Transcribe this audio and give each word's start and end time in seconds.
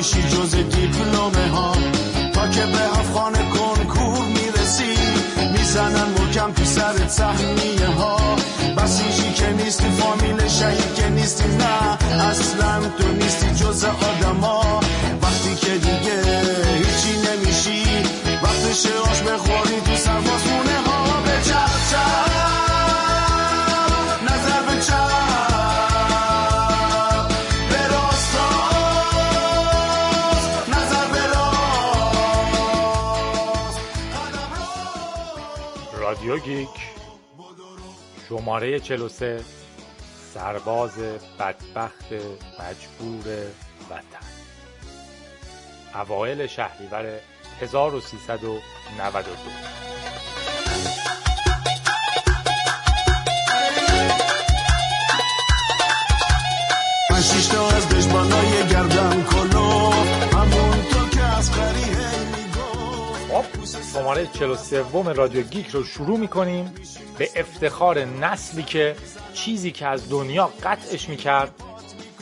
نمیشی 0.00 0.22
جز 0.22 0.54
دیپلومه 0.54 1.48
ها 1.48 1.72
تا 2.32 2.48
که 2.48 2.60
به 2.60 2.98
افغان 2.98 3.32
کنکور 3.32 4.24
می‌رسی 4.26 4.94
می‌زنن 5.52 6.08
مکم 6.18 6.52
تو 6.52 6.64
سر 6.64 7.08
سهمیه 7.08 7.86
ها 7.98 8.36
بسیجی 8.76 9.32
که 9.32 9.52
نیستی 9.52 9.90
فامیل 9.90 10.48
شهید 10.48 10.94
که 10.94 11.08
نیستی 11.08 11.48
نه 11.48 11.98
اصلا 12.30 12.80
تو 12.98 13.08
نیستی 13.12 13.54
جز 13.54 13.84
آدما 13.84 14.80
وقتی 15.22 15.54
که 15.54 15.72
دیگه 15.72 16.22
هیچی 16.78 17.14
نمیشی 17.28 17.84
وقتش 18.42 18.86
آش 18.86 19.20
بخوری 19.22 19.80
تو 19.84 19.96
سربازونه 19.96 20.19
گیک 36.44 36.68
شماره 38.28 38.80
43 38.80 39.44
سرباز 40.34 40.98
بدبخت 41.38 42.12
مجبور 42.60 43.24
وطن. 43.90 44.26
اوایل 45.94 46.46
شهریور 46.46 47.20
1392 47.60 49.50
من 57.10 57.22
شیش 57.22 57.46
تا 57.46 57.68
از 57.68 57.88
دشمنای 57.88 58.68
گردم 58.70 59.24
کلو 59.24 59.92
همون 60.32 60.82
تو 60.90 61.08
که 61.08 61.22
از 61.22 61.50
خب 61.50 62.39
شماره 63.92 64.26
43 64.26 64.84
رادیو 65.14 65.42
گیک 65.42 65.68
رو 65.68 65.84
شروع 65.84 66.18
می‌کنیم 66.18 66.74
به 67.18 67.30
افتخار 67.36 68.04
نسلی 68.04 68.62
که 68.62 68.96
چیزی 69.34 69.70
که 69.70 69.86
از 69.86 70.10
دنیا 70.10 70.50
قطعش 70.62 71.08
می‌کرد 71.08 71.50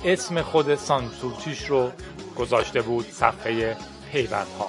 اسم 0.05 0.43
خود 0.43 0.75
سانسورچیش 0.75 1.67
رو 1.67 1.91
گذاشته 2.37 2.83
بود 2.83 3.07
صفحه 3.13 3.77
پیوندها. 4.13 4.69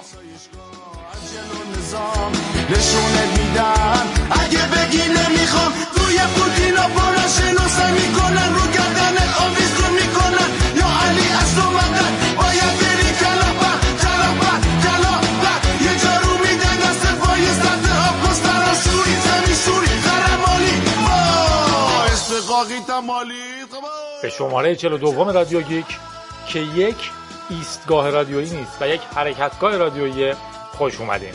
جلو 1.32 1.78
نظام 1.78 2.32
نشونه 2.70 3.24
میدن 3.38 4.04
اگه 4.30 4.62
بگی 4.66 5.02
نمی‌خوام 5.02 5.72
روی 5.96 6.18
پوتینا 6.18 6.88
برا 6.88 7.28
شناسه 7.28 7.92
می‌کنن 7.92 8.54
رو 8.54 8.66
گردنت 8.74 9.40
آویزون 9.40 9.92
می‌کنن. 10.00 10.48
یا 10.76 10.86
علی 11.02 11.28
از 11.40 11.54
تو 11.56 11.70
مدن 11.70 12.12
باید 12.36 12.89
به 24.22 24.30
شماره 24.30 24.76
42 24.76 25.32
رادیو 25.32 25.60
گیک 25.60 25.86
که 26.48 26.60
یک 26.60 27.10
ایستگاه 27.50 28.10
رادیویی 28.10 28.50
نیست 28.50 28.82
و 28.82 28.88
یک 28.88 29.00
حرکتگاه 29.14 29.76
رادیویی 29.76 30.32
خوش 30.78 31.00
اومدین. 31.00 31.32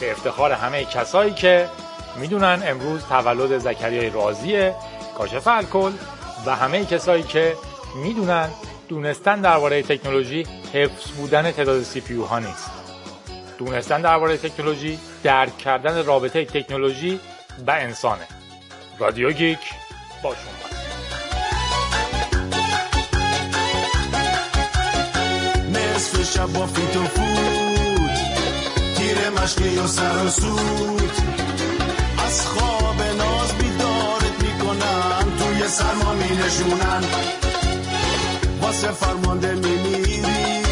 به 0.00 0.10
افتخار 0.10 0.52
همه 0.52 0.84
کسایی 0.84 1.34
که 1.34 1.68
می‌دونن 2.16 2.62
امروز 2.66 3.04
تولد 3.04 3.58
زکریای 3.58 4.10
رازیه 4.10 4.74
کاشف 5.18 5.46
الکل 5.46 5.92
و 6.46 6.56
همه 6.56 6.84
کسایی 6.84 7.22
که 7.22 7.56
می‌دونن 7.94 8.48
دونستن 8.88 9.40
درباره 9.40 9.82
تکنولوژی 9.82 10.46
حفظ 10.72 11.10
بودن 11.10 11.52
تعداد 11.52 11.82
سی 11.82 12.02
ها 12.30 12.38
نیست. 12.38 12.70
دونستن 13.58 14.00
درباره 14.02 14.36
تکنولوژی 14.36 14.98
درک 15.22 15.58
کردن 15.58 16.04
رابطه 16.04 16.44
تکنولوژی 16.44 17.20
و 17.66 17.70
انسانه. 17.70 18.26
رادیو 18.98 19.32
گیک 19.32 19.58
با 20.24 20.34
شما 20.34 20.68
نصف 25.72 26.34
شب 26.34 26.52
با 26.52 26.66
فیت 26.66 26.92
فوت. 26.92 28.18
تیر 28.96 29.30
مشقی 29.30 29.78
و 29.78 29.86
سر 29.86 30.24
و 30.24 30.30
سود 30.30 31.12
از 32.26 32.46
خواب 32.46 33.02
ناز 33.18 33.52
بیدارت 33.58 34.42
می‌کنن 34.42 35.36
توی 35.38 35.68
سرما 35.68 36.12
می 36.12 36.36
نشونن 36.36 37.04
واسه 38.62 38.92
فرمانده 38.92 39.54
میمیری. 39.54 40.62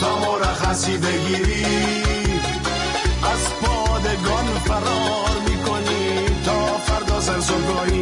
تا 0.00 0.18
مرخصی 0.18 0.96
بگیری. 0.96 1.66
از 3.32 3.54
پادگان 3.62 4.46
فرار 4.64 5.38
می‌کنی. 5.48 6.26
تا 6.46 6.78
فردا 6.78 7.20
سرسرگاهی 7.20 8.01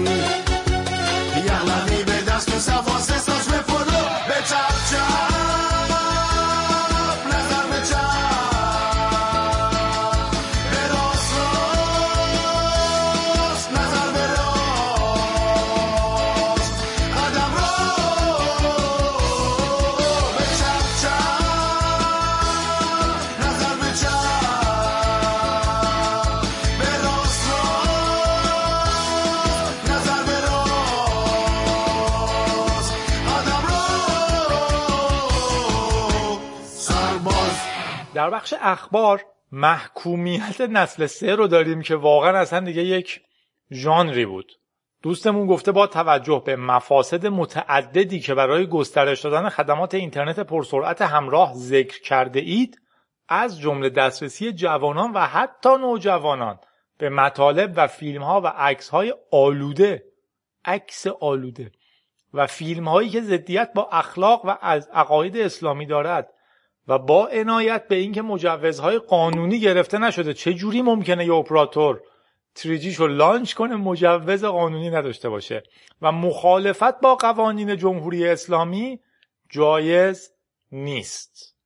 it's 4.40 4.52
our 4.52 4.70
job. 4.90 5.29
در 38.20 38.30
بخش 38.30 38.54
اخبار 38.60 39.24
محکومیت 39.52 40.60
نسل 40.60 41.06
سه 41.06 41.34
رو 41.34 41.46
داریم 41.46 41.82
که 41.82 41.96
واقعا 41.96 42.38
اصلا 42.38 42.60
دیگه 42.60 42.84
یک 42.84 43.20
ژانری 43.72 44.26
بود. 44.26 44.52
دوستمون 45.02 45.46
گفته 45.46 45.72
با 45.72 45.86
توجه 45.86 46.42
به 46.46 46.56
مفاسد 46.56 47.26
متعددی 47.26 48.20
که 48.20 48.34
برای 48.34 48.66
گسترش 48.66 49.20
دادن 49.20 49.48
خدمات 49.48 49.94
اینترنت 49.94 50.40
پرسرعت 50.40 51.02
همراه 51.02 51.52
ذکر 51.54 52.02
کرده 52.02 52.40
اید 52.40 52.80
از 53.28 53.60
جمله 53.60 53.90
دسترسی 53.90 54.52
جوانان 54.52 55.12
و 55.12 55.18
حتی 55.18 55.68
نوجوانان 55.68 56.58
به 56.98 57.08
مطالب 57.08 57.72
و 57.76 57.86
فیلم 57.86 58.22
ها 58.22 58.40
و 58.40 58.46
عکس 58.46 58.88
های 58.88 59.14
آلوده 59.32 60.04
عکس 60.64 61.06
آلوده 61.06 61.72
و 62.34 62.46
فیلم 62.46 62.88
هایی 62.88 63.08
که 63.08 63.20
ضدیت 63.20 63.72
با 63.74 63.88
اخلاق 63.92 64.44
و 64.44 64.56
از 64.60 64.88
عقاید 64.92 65.36
اسلامی 65.36 65.86
دارد. 65.86 66.32
و 66.90 66.98
با 66.98 67.26
عنایت 67.26 67.88
به 67.88 67.94
اینکه 67.94 68.22
مجوزهای 68.22 68.98
قانونی 68.98 69.60
گرفته 69.60 69.98
نشده 69.98 70.34
چه 70.34 70.54
جوری 70.54 70.82
ممکنه 70.82 71.26
یه 71.26 71.34
اپراتور 71.34 72.00
تریجیشو 72.54 73.06
لانچ 73.06 73.54
کنه 73.54 73.76
مجوز 73.76 74.44
قانونی 74.44 74.90
نداشته 74.90 75.28
باشه؟ 75.28 75.62
و 76.02 76.12
مخالفت 76.12 77.00
با 77.00 77.14
قوانین 77.14 77.76
جمهوری 77.76 78.28
اسلامی 78.28 79.00
جایز 79.50 80.30
نیست. 80.72 81.56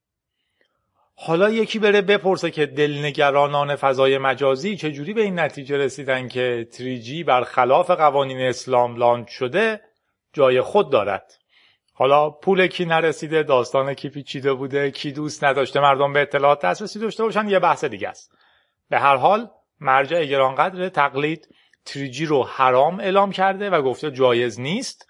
حالا 1.15 1.51
یکی 1.51 1.79
بره 1.79 2.03
بپرسه 2.03 2.51
که 2.51 2.67
دلنگرانان 2.67 3.77
فضای 3.77 4.19
مجازی 4.19 4.77
چجوری 4.77 5.13
به 5.13 5.23
این 5.23 5.39
نتیجه 5.39 5.77
رسیدن 5.77 6.29
که 6.29 6.69
تریجی 6.73 7.25
برخلاف 7.25 7.91
قوانین 7.91 8.41
اسلام 8.41 8.97
لانچ 8.97 9.29
شده 9.29 9.81
جای 10.33 10.61
خود 10.61 10.91
دارد. 10.91 11.44
حالا 11.97 12.31
پول 12.31 12.67
کی 12.67 12.85
نرسیده 12.85 13.43
داستان 13.43 13.95
کی 13.95 14.09
پیچیده 14.09 14.53
بوده 14.53 14.91
کی 14.91 15.13
دوست 15.13 15.45
نداشته 15.45 15.81
مردم 15.81 16.13
به 16.13 16.23
اطلاعات 16.23 16.65
دسترسی 16.65 16.99
داشته 16.99 17.23
باشن 17.23 17.49
یه 17.49 17.59
بحث 17.59 17.85
دیگه 17.85 18.09
است. 18.09 18.33
به 18.91 18.99
هر 18.99 19.17
حال 19.17 19.51
مرجع 19.81 20.25
گرانقدر 20.25 20.89
تقلید 20.89 21.49
تریجی 21.85 22.27
رو 22.27 22.43
حرام 22.43 23.01
اعلام 23.01 23.31
کرده 23.31 23.71
و 23.71 23.83
گفته 23.83 24.11
جایز 24.11 24.61
نیست 24.61 25.09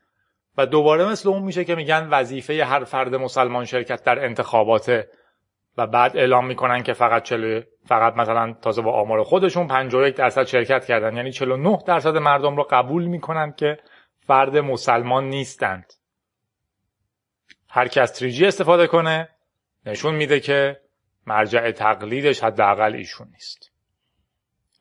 و 0.59 0.67
دوباره 0.67 1.05
مثل 1.05 1.29
اون 1.29 1.43
میشه 1.43 1.65
که 1.65 1.75
میگن 1.75 2.09
وظیفه 2.11 2.65
هر 2.65 2.85
فرد 2.85 3.15
مسلمان 3.15 3.65
شرکت 3.65 4.05
در 4.05 4.25
انتخاباته 4.25 5.09
و 5.79 5.87
بعد 5.87 6.17
اعلام 6.17 6.47
می‌کنن 6.47 6.83
که 6.83 6.93
فقط 6.93 7.23
چلو 7.23 7.61
فقط 7.87 8.17
مثلا 8.17 8.55
تازه 8.63 8.83
با 8.83 8.93
آمار 8.93 9.23
خودشون 9.23 9.69
51 9.69 10.17
درصد 10.17 10.45
شرکت 10.45 10.85
کردن. 10.85 11.17
یعنی 11.17 11.33
49 11.33 11.79
درصد 11.87 12.17
مردم 12.17 12.57
رو 12.57 12.67
قبول 12.71 13.05
می‌کنن 13.05 13.53
که 13.53 13.79
فرد 14.27 14.57
مسلمان 14.57 15.25
نیستند. 15.29 15.93
هر 17.75 17.89
کی 17.89 18.01
از 18.01 18.13
تریجی 18.13 18.47
استفاده 18.47 18.87
کنه 18.87 19.29
نشون 19.87 20.15
میده 20.15 20.41
که 20.41 20.81
مرجع 21.27 21.71
تقلیدش 21.71 22.41
حداقل 22.45 22.95
ایشون 22.95 23.29
نیست. 23.33 23.73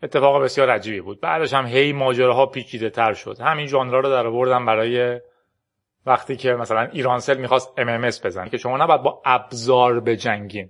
اتفاق 0.04 0.44
بسیار 0.44 0.70
عجیبی 0.70 1.02
بود. 1.02 1.22
بعدش 1.22 1.54
هم 1.54 1.66
هی 1.66 1.94
ماجراها 1.94 2.46
پیچیده 2.46 2.90
تر 2.90 3.14
شد. 3.14 3.40
همین 3.40 3.68
ژانرها 3.68 4.00
رو 4.00 4.10
در 4.10 4.28
آوردم 4.28 4.66
برای 4.66 5.20
وقتی 6.06 6.36
که 6.36 6.54
مثلا 6.54 6.82
ایرانسل 6.82 7.38
می‌خواست 7.38 7.74
MMS 7.78 8.26
بزن 8.26 8.50
که 8.50 8.58
شما 8.58 8.78
نباید 8.78 9.02
با 9.02 9.22
ابزار 9.26 10.00
بجنگین. 10.00 10.70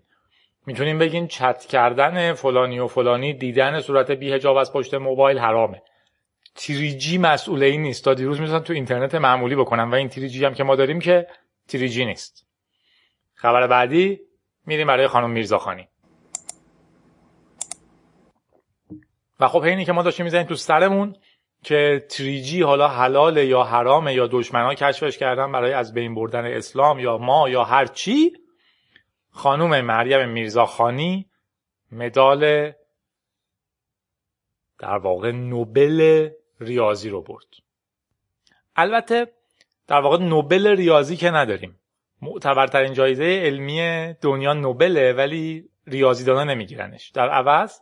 می‌تونیم 0.65 0.99
بگین 0.99 1.27
چت 1.27 1.65
کردن 1.65 2.33
فلانی 2.33 2.79
و 2.79 2.87
فلانی 2.87 3.33
دیدن 3.33 3.79
صورت 3.79 4.11
بیهجاب 4.11 4.57
از 4.57 4.73
پشت 4.73 4.93
موبایل 4.93 5.39
حرامه. 5.39 5.81
تریجی 6.55 7.17
مسئول 7.17 7.63
این 7.63 7.81
نیست. 7.81 8.05
تا 8.05 8.13
دیروز 8.13 8.41
می‌تونن 8.41 8.63
تو 8.63 8.73
اینترنت 8.73 9.15
معمولی 9.15 9.55
بکنن. 9.55 9.91
و 9.91 9.95
این 9.95 10.09
تریجی 10.09 10.45
هم 10.45 10.53
که 10.53 10.63
ما 10.63 10.75
داریم 10.75 10.99
که 10.99 11.27
تریجی 11.67 12.05
نیست 12.05 12.47
خبر 13.33 13.67
بعدی 13.67 14.21
میریم 14.65 14.87
برای 14.87 15.07
خانم 15.07 15.29
میرزاخانی 15.29 15.87
و 19.39 19.47
خب 19.47 19.61
اینی 19.61 19.85
که 19.85 19.91
ما 19.91 20.03
داشتیم 20.03 20.23
می‌زنیم 20.23 20.47
تو 20.47 20.55
سرمون 20.55 21.15
که 21.63 22.05
تریجی 22.09 22.61
حالا 22.61 22.87
حلاله 22.87 23.45
یا 23.45 23.63
حرامه 23.63 24.13
یا 24.13 24.27
دشمنا 24.27 24.73
کشفش 24.73 25.17
کردن 25.17 25.51
برای 25.51 25.73
از 25.73 25.93
بین 25.93 26.15
بردن 26.15 26.45
اسلام 26.45 26.99
یا 26.99 27.17
ما 27.17 27.49
یا 27.49 27.63
هر 27.63 27.85
چی 27.85 28.33
خانوم 29.29 29.81
مریم 29.81 30.29
میرزاخانی 30.29 31.29
مدال 31.91 32.71
در 34.79 34.97
واقع 34.97 35.31
نوبل 35.31 36.29
ریاضی 36.59 37.09
رو 37.09 37.21
برد. 37.21 37.45
البته 38.75 39.33
در 39.87 40.01
واقع 40.01 40.17
نوبل 40.17 40.67
ریاضی 40.67 41.15
که 41.15 41.31
نداریم. 41.31 41.79
معتبرترین 42.21 42.93
جایزه 42.93 43.23
علمی 43.23 44.13
دنیا 44.21 44.53
نوبله 44.53 45.13
ولی 45.13 45.69
ریاضیدانا 45.87 46.43
نمیگیرنش. 46.43 47.09
در 47.09 47.29
عوض 47.29 47.79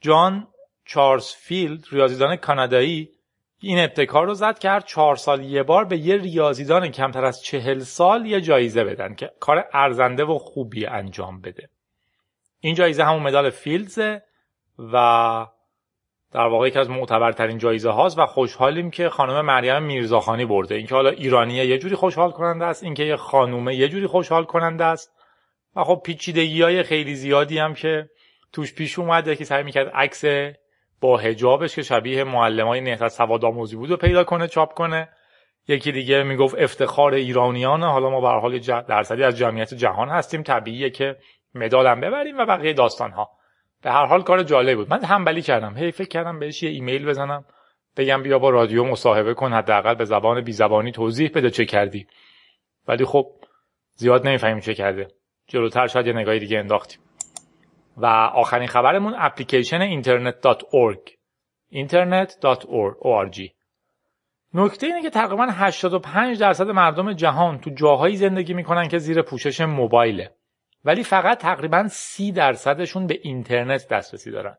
جان 0.00 0.48
چارلز 0.84 1.26
فیلد 1.26 1.84
ریاضیدان 1.92 2.36
کانادایی 2.36 3.10
این 3.58 3.78
ابتکار 3.78 4.26
رو 4.26 4.34
زد 4.34 4.58
کرد 4.58 4.84
چهار 4.84 5.16
سال 5.16 5.44
یه 5.44 5.62
بار 5.62 5.84
به 5.84 5.98
یه 5.98 6.16
ریاضیدان 6.16 6.88
کمتر 6.88 7.24
از 7.24 7.42
چهل 7.42 7.78
سال 7.78 8.26
یه 8.26 8.40
جایزه 8.40 8.84
بدن 8.84 9.14
که 9.14 9.30
کار 9.40 9.68
ارزنده 9.72 10.24
و 10.24 10.38
خوبی 10.38 10.86
انجام 10.86 11.40
بده. 11.40 11.68
این 12.60 12.74
جایزه 12.74 13.04
همون 13.04 13.22
مدال 13.22 13.50
فیلدزه 13.50 14.22
و 14.78 15.46
در 16.34 16.46
واقع 16.46 16.68
یکی 16.68 16.78
از 16.78 16.90
معتبرترین 16.90 17.58
جایزه 17.58 17.90
هاست 17.90 18.18
و 18.18 18.26
خوشحالیم 18.26 18.90
که 18.90 19.08
خانم 19.08 19.40
مریم 19.40 19.82
میرزاخانی 19.82 20.44
برده. 20.44 20.74
اینکه 20.74 20.94
حالا 20.94 21.10
ایرانیه 21.10 21.66
یه 21.66 21.78
جوری 21.78 21.94
خوشحال 21.94 22.30
کننده 22.30 22.64
است 22.64 22.84
اینکه 22.84 23.04
یه 23.04 23.16
خانومه 23.16 23.74
یه 23.74 23.88
جوری 23.88 24.06
خوشحال 24.06 24.44
کننده 24.44 24.84
است. 24.84 25.12
و 25.76 25.84
خب 25.84 26.00
پیچیدگی 26.04 26.62
های 26.62 26.82
خیلی 26.82 27.14
زیادی 27.14 27.58
هم 27.58 27.74
که 27.74 28.08
توش 28.52 28.74
پیش 28.74 28.98
اومده 28.98 29.36
که 29.36 29.44
سعی 29.44 29.62
می‌کرد 29.62 29.88
عکس 29.94 30.24
با 31.00 31.16
هجابش 31.16 31.74
که 31.74 31.82
شبیه 31.82 32.24
معلمای 32.24 32.80
نهضت 32.80 33.08
سواد 33.08 33.44
آموزی 33.44 33.76
بود 33.76 33.90
و 33.90 33.96
پیدا 33.96 34.24
کنه 34.24 34.48
چاپ 34.48 34.74
کنه. 34.74 35.08
یکی 35.68 35.92
دیگه 35.92 36.22
می‌گفت 36.22 36.54
افتخار 36.58 37.14
ایرانیان 37.14 37.82
حالا 37.82 38.10
ما 38.10 38.20
به 38.20 38.28
حال 38.28 38.58
درصدی 38.88 39.22
از 39.22 39.36
جمعیت 39.36 39.74
جهان 39.74 40.08
هستیم. 40.08 40.42
طبیعیه 40.42 40.90
که 40.90 41.16
مدالم 41.54 42.00
ببریم 42.00 42.38
و 42.38 42.46
بقیه 42.46 42.72
داستان 42.72 43.10
ها 43.10 43.30
به 43.84 43.92
هر 43.92 44.06
حال 44.06 44.22
کار 44.22 44.42
جالب 44.42 44.76
بود. 44.76 44.90
من 44.90 45.04
همبلی 45.04 45.42
کردم. 45.42 45.76
هی 45.76 45.90
فکر 45.90 46.08
کردم 46.08 46.38
بهش 46.38 46.62
یه 46.62 46.70
ایمیل 46.70 47.06
بزنم. 47.06 47.44
بگم 47.96 48.22
بیا 48.22 48.38
با 48.38 48.50
رادیو 48.50 48.84
مصاحبه 48.84 49.34
کن. 49.34 49.52
حداقل 49.52 49.94
به 49.94 50.04
زبان 50.04 50.40
بی 50.40 50.52
زبانی 50.52 50.92
توضیح 50.92 51.30
بده 51.34 51.50
چه 51.50 51.64
کردی. 51.64 52.06
ولی 52.88 53.04
خب 53.04 53.26
زیاد 53.94 54.26
نمی‌فهمیم 54.26 54.60
چه 54.60 54.74
کرده. 54.74 55.08
جلوتر 55.46 55.86
شاید 55.86 56.06
یه 56.06 56.12
نگاهی 56.12 56.38
دیگه 56.38 56.58
انداختیم. 56.58 57.00
و 57.96 58.06
آخرین 58.06 58.68
خبرمون 58.68 59.14
اپلیکیشن 59.18 60.02
internet.org 60.02 61.10
internet.org 61.72 63.50
نکته 64.54 64.86
اینه 64.86 65.02
که 65.02 65.10
تقریبا 65.10 65.46
85 65.50 66.40
درصد 66.40 66.70
مردم 66.70 67.12
جهان 67.12 67.58
تو 67.58 67.70
جاهایی 67.70 68.16
زندگی 68.16 68.54
می‌کنن 68.54 68.88
که 68.88 68.98
زیر 68.98 69.22
پوشش 69.22 69.60
موبایله. 69.60 70.30
ولی 70.84 71.02
فقط 71.04 71.38
تقریبا 71.38 71.88
30 71.88 72.32
درصدشون 72.32 73.06
به 73.06 73.18
اینترنت 73.22 73.88
دسترسی 73.88 74.30
دارن. 74.30 74.56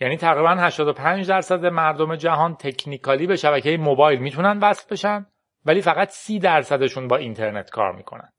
یعنی 0.00 0.16
تقریبا 0.16 0.50
85 0.50 1.28
درصد 1.28 1.66
مردم 1.66 2.16
جهان 2.16 2.54
technically 2.54 3.26
به 3.26 3.36
شبکه 3.36 3.76
موبایل 3.76 4.18
می‌تونن 4.18 4.58
وصل 4.58 4.86
بشن 4.90 5.26
ولی 5.64 5.82
فقط 5.82 6.08
30 6.08 6.38
درصدشون 6.38 7.08
با 7.08 7.16
اینترنت 7.16 7.70
کار 7.70 7.92
می‌کنن. 7.92 8.32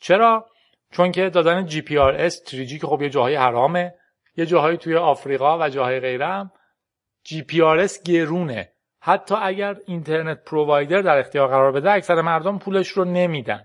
چرا؟ 0.00 0.46
چون 0.92 1.12
که 1.12 1.30
دادن 1.30 1.66
GPRS 1.66 2.42
3G 2.42 2.78
که 2.78 2.86
خب 2.86 3.02
یه 3.02 3.10
جاهای 3.10 3.34
حرامه 3.34 3.94
یه 4.36 4.46
جاهایی 4.46 4.76
توی 4.76 4.96
آفریقا 4.96 5.58
و 5.58 5.68
جاهای 5.68 6.00
غیره 6.00 6.26
هم 6.26 6.50
GPRS 7.24 8.02
گرونه. 8.02 8.72
حتی 9.00 9.34
اگر 9.42 9.76
internet 9.86 10.44
provider 10.44 11.00
در 11.02 11.18
اختیار 11.18 11.48
قرار 11.48 11.72
بده 11.72 11.90
اکثر 11.90 12.20
مردم 12.20 12.58
پولش 12.58 12.88
رو 12.88 13.04
نمیدن. 13.04 13.64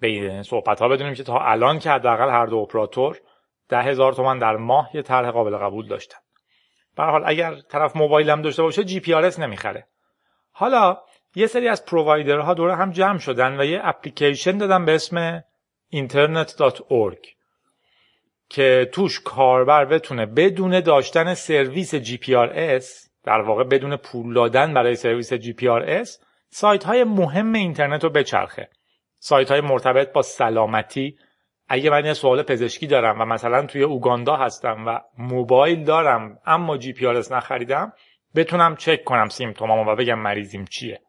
به 0.00 0.08
این 0.08 0.42
صحبت 0.42 0.80
ها 0.80 0.88
بدونیم 0.88 1.14
که 1.14 1.22
تا 1.22 1.38
الان 1.38 1.78
که 1.78 1.90
حداقل 1.90 2.30
هر 2.30 2.46
دو 2.46 2.56
اپراتور 2.56 3.20
ده 3.68 3.82
هزار 3.82 4.12
تومن 4.12 4.38
در 4.38 4.56
ماه 4.56 4.90
یه 4.94 5.02
طرح 5.02 5.30
قابل 5.30 5.56
قبول 5.56 5.88
داشتن. 5.88 6.18
به 6.96 7.02
حال 7.02 7.22
اگر 7.26 7.54
طرف 7.54 7.96
موبایل 7.96 8.30
هم 8.30 8.42
داشته 8.42 8.62
باشه 8.62 8.84
GPRS 8.84 9.38
نمی‌خره. 9.38 9.86
حالا 10.52 10.98
یه 11.34 11.46
سری 11.46 11.68
از 11.68 11.86
provider 11.86 12.46
ها 12.46 12.54
دوره 12.54 12.76
هم 12.76 12.90
جمع 12.90 13.18
شدن 13.18 13.60
و 13.60 13.64
یه 13.64 13.80
اپلیکیشن 13.82 14.58
دادن 14.58 14.84
به 14.84 14.94
اسم 14.94 15.44
internet.org 15.94 17.28
که 18.48 18.90
توش 18.92 19.20
کاربر 19.20 19.84
بتونه 19.84 20.26
بدون 20.26 20.80
داشتن 20.80 21.34
سرویس 21.34 21.94
GPRS 21.94 23.10
در 23.24 23.40
واقع 23.40 23.64
بدون 23.64 23.96
پول 23.96 24.34
دادن 24.34 24.74
برای 24.74 24.94
سرویس 24.94 25.34
GPRS 25.34 26.08
سایت 26.48 26.84
های 26.84 27.04
مهم 27.04 27.52
اینترنت 27.52 28.04
رو 28.04 28.10
بچرخه. 28.10 28.68
سایت 29.22 29.50
های 29.50 29.60
مرتبط 29.60 30.12
با 30.12 30.22
سلامتی. 30.22 31.16
اگه 31.68 31.90
من 31.90 32.04
یه 32.04 32.12
سوال 32.12 32.42
پزشکی 32.42 32.86
دارم 32.86 33.20
و 33.20 33.24
مثلا 33.24 33.66
توی 33.66 33.82
اوگاندا 33.82 34.36
هستم 34.36 34.84
و 34.86 35.00
موبایل 35.18 35.84
دارم 35.84 36.38
اما 36.46 36.76
جی 36.76 36.92
پی 36.92 37.06
نخریدم 37.06 37.92
بتونم 38.34 38.76
چک 38.76 39.04
کنم 39.04 39.28
سیمتومامو 39.28 39.90
و 39.90 39.96
بگم 39.96 40.18
مریضیم 40.18 40.64
چیه. 40.64 41.00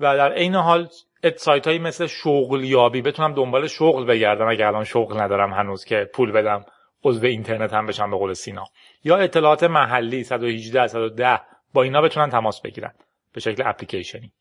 و 0.00 0.16
در 0.16 0.32
عین 0.32 0.54
حال 0.54 0.88
سایت 1.36 1.66
هایی 1.66 1.78
مثل 1.78 2.06
شغلیابی 2.06 3.02
بتونم 3.02 3.34
دنبال 3.34 3.66
شغل 3.66 4.04
بگردم. 4.04 4.48
اگه 4.48 4.66
الان 4.66 4.84
شغل 4.84 5.20
ندارم 5.20 5.52
هنوز 5.52 5.84
که 5.84 6.10
پول 6.14 6.32
بدم 6.32 6.64
عضو 7.04 7.26
اینترنت 7.26 7.72
هم 7.72 7.86
بشم 7.86 8.10
به 8.10 8.16
قول 8.16 8.32
سینا. 8.32 8.64
یا 9.04 9.16
اطلاعات 9.16 9.62
محلی 9.62 10.24
118 10.24 10.86
110 10.86 11.40
با 11.74 11.82
اینا 11.82 12.02
بتونن 12.02 12.30
تماس 12.30 12.60
بگیرن. 12.60 12.94
به 13.32 13.40
شکل 13.40 13.62
اپلیکیشنی. 13.66 14.32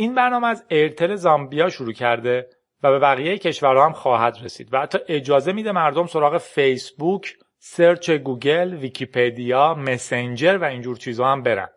این 0.00 0.14
برنامه 0.14 0.46
از 0.46 0.64
ایرتل 0.68 1.14
زامبیا 1.14 1.68
شروع 1.68 1.92
کرده 1.92 2.48
و 2.82 2.90
به 2.90 2.98
بقیه 2.98 3.38
کشورها 3.38 3.86
هم 3.86 3.92
خواهد 3.92 4.38
رسید 4.42 4.74
و 4.74 4.80
حتی 4.80 4.98
اجازه 5.08 5.52
میده 5.52 5.72
مردم 5.72 6.06
سراغ 6.06 6.38
فیسبوک 6.38 7.34
search 7.58 8.10
گوگل 8.10 8.74
ویکیپدیا 8.74 9.74
مسنجر 9.74 10.58
و 10.58 10.64
اینجور 10.64 10.96
چیزها 10.96 11.32
هم 11.32 11.42
برن. 11.42 11.68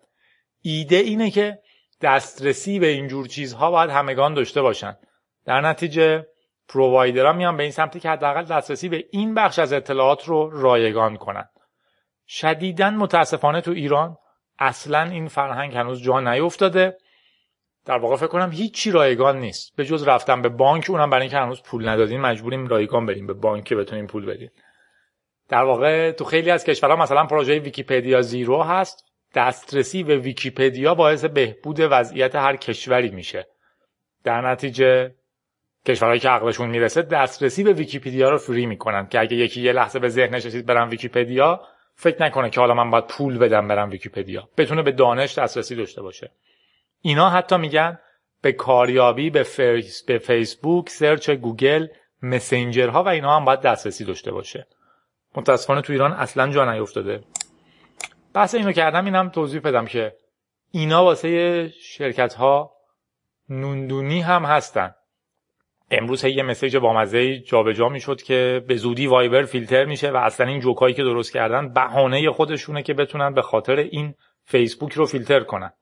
ایده 0.61 0.95
اینه 0.95 1.31
که 1.31 1.59
دسترسی 2.01 2.79
به 2.79 2.87
اینجور 2.87 3.27
چیزها 3.27 3.71
باید 3.71 3.89
همگان 3.89 4.33
داشته 4.33 4.61
باشن. 4.61 4.95
در 5.45 5.61
نتیجه 5.61 6.25
پرووایدرها 6.69 7.33
میان 7.33 7.57
به 7.57 7.63
این 7.63 7.71
سمتی 7.71 7.99
که 7.99 8.09
حداقل 8.09 8.43
دسترسی 8.43 8.89
به 8.89 9.05
این 9.11 9.33
بخش 9.33 9.59
از 9.59 9.73
اطلاعات 9.73 10.27
رو 10.27 10.49
رایگان 10.61 11.17
کنند 11.17 11.49
شدیدا 12.27 12.89
متاسفانه 12.89 13.61
تو 13.61 13.71
ایران 13.71 14.17
اصلا 14.59 15.01
این 15.01 15.27
فرهنگ 15.27 15.75
هنوز 15.75 16.03
جا 16.03 16.19
نیفتاده. 16.19 16.97
در 17.85 17.97
واقع 17.97 18.15
فکر 18.15 18.27
کنم 18.27 18.51
هیچی 18.51 18.91
رایگان 18.91 19.39
نیست. 19.39 19.75
به 19.75 19.85
جز 19.85 20.07
رفتن 20.07 20.41
به 20.41 20.49
بانک 20.49 20.89
اونم 20.89 21.09
برای 21.09 21.21
اینکه 21.21 21.37
هنوز 21.37 21.63
پول 21.63 21.89
ندادین 21.89 22.21
مجبوریم 22.21 22.67
رایگان 22.67 23.05
بریم 23.05 23.27
به 23.27 23.33
بانک 23.33 23.63
که 23.63 23.75
بتونیم 23.75 24.07
پول 24.07 24.25
بدین. 24.25 24.49
در 25.49 25.63
واقع 25.63 26.11
تو 26.11 26.25
خیلی 26.25 26.51
از 26.51 26.63
کشورها 26.65 26.95
مثلا 26.95 27.25
پروژه 27.25 27.59
ویکیپدیا 27.59 28.21
زیرو 28.21 28.63
هست. 28.63 29.05
دسترسی 29.35 30.03
به 30.03 30.17
ویکیپدیا 30.17 30.95
باعث 30.95 31.25
بهبود 31.25 31.77
وضعیت 31.79 32.35
هر 32.35 32.55
کشوری 32.55 33.09
میشه. 33.09 33.47
در 34.23 34.51
نتیجه 34.51 35.15
کشورهایی 35.87 36.19
که 36.19 36.29
عقلشون 36.29 36.69
می‌رسه 36.69 37.01
دسترسی 37.01 37.63
به 37.63 37.73
ویکیپدیا 37.73 38.29
رو 38.29 38.37
free 38.37 38.65
می‌کنن 38.65 39.07
که 39.07 39.19
اگه 39.19 39.37
یکی 39.37 39.61
یه 39.61 39.71
لحظه 39.71 39.99
به 39.99 40.09
ذهنش 40.09 40.45
رسید 40.45 40.65
برم 40.65 40.89
ویکیپدیا 40.89 41.61
فکر 41.95 42.23
نکنه 42.23 42.49
که 42.49 42.59
حالا 42.59 42.73
من 42.73 42.89
باید 42.89 43.07
پول 43.07 43.37
بدم 43.37 43.67
برم 43.67 43.89
ویکیپدیا. 43.89 44.49
بتونه 44.57 44.83
به 44.83 44.91
دانش 44.91 45.37
دسترسی 45.37 45.75
داشته 45.75 46.01
باشه. 46.01 46.31
اینا 47.05 47.29
حتی 47.29 47.57
میگن 47.57 47.99
به 48.41 48.51
کاریابی 48.51 49.29
به, 49.29 49.43
فیس، 49.43 50.03
به 50.03 50.17
فیسبوک 50.17 50.89
search 50.89 51.29
گوگل 51.29 51.87
مسنجرها 52.21 53.03
و 53.03 53.07
اینا 53.07 53.35
هم 53.35 53.45
باید 53.45 53.61
دسترسی 53.61 54.05
داشته 54.05 54.31
باشه. 54.31 54.67
متاسفانه 55.35 55.81
تو 55.81 55.93
ایران 55.93 56.11
اصلا 56.11 56.51
جا 56.51 56.73
نیفتاده. 56.73 57.23
بحث 58.33 58.55
اینو 58.55 58.71
کردم 58.71 59.05
اینم 59.05 59.29
توضیح 59.29 59.61
بدم 59.61 59.85
که 59.85 60.15
اینا 60.71 61.03
واسه 61.03 61.69
شرکت 61.69 62.33
ها 62.33 62.71
نوندونی 63.49 64.21
هم 64.21 64.45
هستن. 64.45 64.95
امروز 65.91 66.23
یه 66.23 66.43
مسیج 66.43 66.77
بامزه 66.77 67.39
جابجا 67.39 67.89
می‌شد 67.89 68.21
که 68.21 68.63
به 68.67 68.75
زودی 68.75 69.07
وایبر 69.07 69.43
فیلتر 69.43 69.85
میشه 69.85 70.11
و 70.11 70.15
اصلا 70.17 70.47
این 70.47 70.59
جوکایی 70.59 70.93
که 70.93 71.03
درست 71.03 71.33
کردن 71.33 71.73
بهانه 71.73 72.31
خودشونه 72.31 72.83
که 72.83 72.93
بتونن 72.93 73.33
به 73.33 73.41
خاطر 73.41 73.75
این 73.75 74.15
فیسبوک 74.43 74.93
رو 74.93 75.05
فیلتر 75.05 75.39
کنن. 75.39 75.73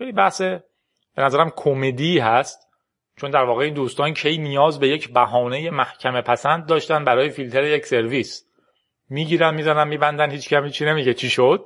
خیلی 0.00 0.12
بحث 0.12 0.40
به 0.40 0.62
نظرم 1.18 1.52
کمدی 1.56 2.18
هست 2.18 2.68
چون 3.16 3.30
در 3.30 3.44
واقع 3.44 3.64
این 3.64 3.74
دوستان 3.74 4.14
کی 4.14 4.38
نیاز 4.38 4.80
به 4.80 4.88
یک 4.88 5.12
بهانه 5.12 5.70
محکمه 5.70 6.22
پسند 6.22 6.66
داشتن 6.66 7.04
برای 7.04 7.30
فیلتر 7.30 7.64
یک 7.64 7.86
سرویس. 7.86 8.44
می‌گیرن 9.10 9.54
می‌زنن 9.54 9.88
میبندن 9.88 10.30
هیچ 10.30 10.48
کمی 10.48 10.70
چی 10.70 10.84
نمیگه 10.84 11.14
چی 11.14 11.28
شد 11.28 11.64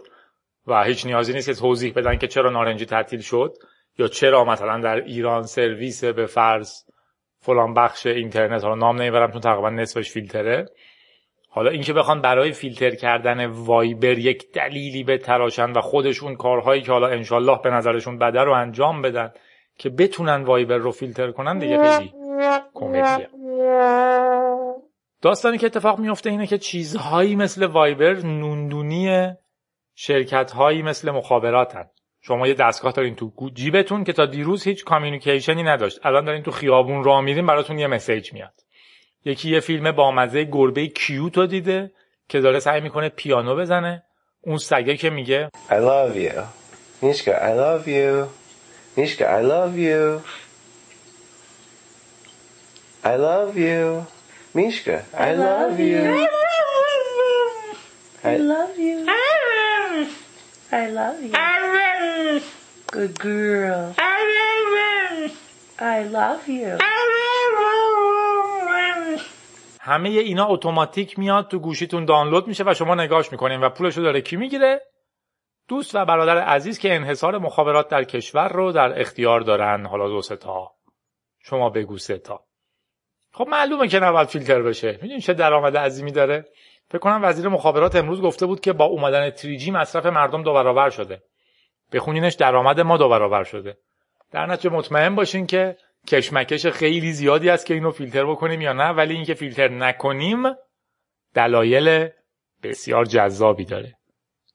و 0.67 0.85
هیچ 0.85 1.07
نیازی 1.07 1.33
نیست 1.33 1.47
که 1.47 1.55
توضیح 1.55 1.93
بدن 1.93 2.17
که 2.17 2.27
چرا 2.27 2.51
نارنجی 2.51 2.87
تعطیل 2.87 3.21
شد 3.21 3.55
یا 3.99 4.09
چرا 4.09 4.45
مثلا 4.45 4.81
در 4.81 4.97
ایران 4.97 5.43
سرویس 5.43 6.05
به 6.05 6.27
فرض 6.27 6.73
فلان 7.39 7.75
بخش 7.75 8.07
اینترنت 8.07 8.65
حالا 8.65 8.75
نام 8.75 9.03
نمی‌برم 9.03 9.33
چون 9.33 9.41
تقریبا 9.41 9.71
نصفش 9.71 10.11
فیلتره. 10.11 10.67
حالا 11.55 11.71
اینکه 11.71 11.93
بخوان 11.93 12.21
برای 12.21 12.53
فیلتر 12.53 12.95
کردن 12.95 13.47
وایبر 13.47 14.19
یک 14.19 14.53
دلیلی 14.53 15.05
به 15.05 15.19
تراشن 15.19 15.73
و 15.73 15.81
خودشون 15.81 16.37
کارهایی 16.37 16.83
که 16.83 16.93
حالا 16.93 17.09
انشالله 17.09 17.59
به 17.63 17.71
نظرشون 17.71 18.19
بده 18.19 18.41
رو 18.41 18.53
انجام 18.53 19.03
بدن 19.03 19.33
که 19.79 19.91
بتونن 19.91 20.43
وایبر 20.43 20.77
رو 20.77 20.91
فیلتر 20.91 21.31
کنن 21.31 21.59
دیگه 21.59 21.79
خیلی 21.79 22.13
کمدیه 22.75 23.29
داستانی 25.23 25.59
که 25.59 25.67
اتفاق 25.67 25.99
میفته 25.99 26.31
اینه 26.31 26.47
که 26.47 26.59
چیزهایی 26.59 27.37
مثل 27.37 27.67
وایبر 27.67 28.15
نوندونی 28.15 29.33
شرکت 29.95 30.53
هایی 30.53 30.83
مثل 30.83 31.11
مخابراتن. 31.11 31.85
شما 32.21 32.49
یه 32.49 32.55
دستگاه 32.55 32.93
دارین 32.93 33.15
تو 33.15 33.33
جیبتون 33.55 34.05
که 34.05 34.13
تا 34.13 34.27
دیروز 34.27 34.65
هیچ 34.65 34.85
کامیونیکیشنی 34.85 35.63
نداشت. 35.63 36.07
الان 36.07 36.25
دارین 36.25 36.43
تو 36.43 36.51
خیابون 36.51 37.05
راه 37.05 37.21
میرین 37.21 37.47
براتون 37.47 37.79
یه 37.79 37.87
مسیج 37.87 38.33
میاد. 38.33 38.55
یکی 39.25 39.51
یه 39.51 39.61
فیلم 39.61 39.93
با 39.93 40.11
مزه 40.11 40.45
گربه 40.45 40.87
کیوتو 40.87 41.47
دیده 41.47 41.91
که 42.29 42.41
داره 42.41 42.59
سعی 42.61 42.81
می‌کنه 42.81 43.09
پیانو 43.09 43.57
بزنه 43.57 44.03
اون 44.41 44.59
سگه 44.59 44.97
که 44.97 45.11
میگه 45.11 45.49
I 45.71 45.73
love 45.73 46.17
you. 46.17 46.43
Mishka, 47.03 47.35
I 47.51 47.53
love 47.65 47.87
you. 47.89 48.29
Mishka, 48.97 49.25
I 49.39 49.43
love 49.43 49.77
you. 49.77 50.23
I 53.05 53.17
love 53.17 53.59
you. 53.59 54.07
Mishka, 54.55 54.97
I 55.29 55.31
love 55.35 55.79
you. 55.81 56.29
I 58.33 58.37
love 58.53 58.79
you. 58.79 58.99
I 60.73 60.85
love 60.99 61.21
you. 61.23 61.33
Good 62.97 63.15
girl. 63.19 63.95
I 65.79 65.99
love 66.19 66.49
you. 66.49 66.79
همه 69.87 70.09
اینا 70.09 70.47
اتوماتیک 70.47 71.19
میاد 71.19 71.49
تو 71.49 71.59
گوشیتون 71.59 72.05
دانلود 72.05 72.49
میشه 72.49 72.65
و 72.67 72.75
شما 72.75 72.95
نگاش 72.95 73.33
می‌کنین 73.33 73.61
و 73.61 73.69
پولشو 73.69 74.01
داره 74.01 74.21
کی 74.21 74.37
می‌گیره؟ 74.37 74.81
دوست 75.69 75.95
و 75.95 76.05
برادر 76.05 76.39
عزیز 76.39 76.79
که 76.79 76.95
انحصار 76.95 77.39
مخابرات 77.39 77.89
در 77.89 78.05
کشور 78.05 78.49
رو 78.49 78.73
در 78.73 79.01
اختیار 79.01 79.41
دارن. 79.41 79.87
حالا 79.87 80.09
دو 80.09 80.21
تا. 80.21 80.73
شما 81.39 81.71
بگو 81.71 81.99
سه 81.99 82.19
تا. 82.19 82.45
خب 83.33 83.49
معلومه 83.49 83.89
که 83.89 83.99
نباید 83.99 84.29
فیلتر 84.29 84.63
بشه. 84.63 84.93
می‌دونین 84.93 85.21
چه 85.21 85.35
درآمد 85.35 85.77
عظیمی 85.77 86.13
داره؟ 86.13 86.45
فکر 86.89 86.99
کنم 86.99 87.21
وزیر 87.23 87.49
مخابرات 87.49 87.97
امروز 87.97 88.23
گفته 88.23 88.47
بود 88.47 88.61
که 88.61 88.73
با 88.73 88.85
اومدن 88.85 89.31
تریجی 89.31 89.71
مصرف 89.71 90.07
مردم 90.07 90.43
دو 90.43 90.53
برابر 90.53 90.91
شده. 90.91 91.23
بخونینش 91.93 92.35
درآمد 92.35 92.81
ما 92.81 92.97
دو 92.97 93.09
برابر 93.09 93.45
شده. 93.45 93.79
در 94.31 94.47
نتیجه 94.47 94.75
مطمئن 94.75 95.15
باشین 95.15 95.47
که 95.47 95.77
کشمکش 96.09 96.67
خیلی 96.67 97.13
زیادی 97.13 97.51
است 97.51 97.67
که 97.67 97.75
اینو 97.75 97.91
فیلتر 97.91 98.25
بکنیم 98.25 98.61
یا 98.61 98.73
نه 98.73 98.89
ولی 98.89 99.15
اینکه 99.15 99.35
فیلتر 99.35 99.69
نکنیم 99.69 100.43
دلایل 101.35 102.09
بسیار 102.63 103.05
جذابی 103.05 103.65
داره. 103.65 103.97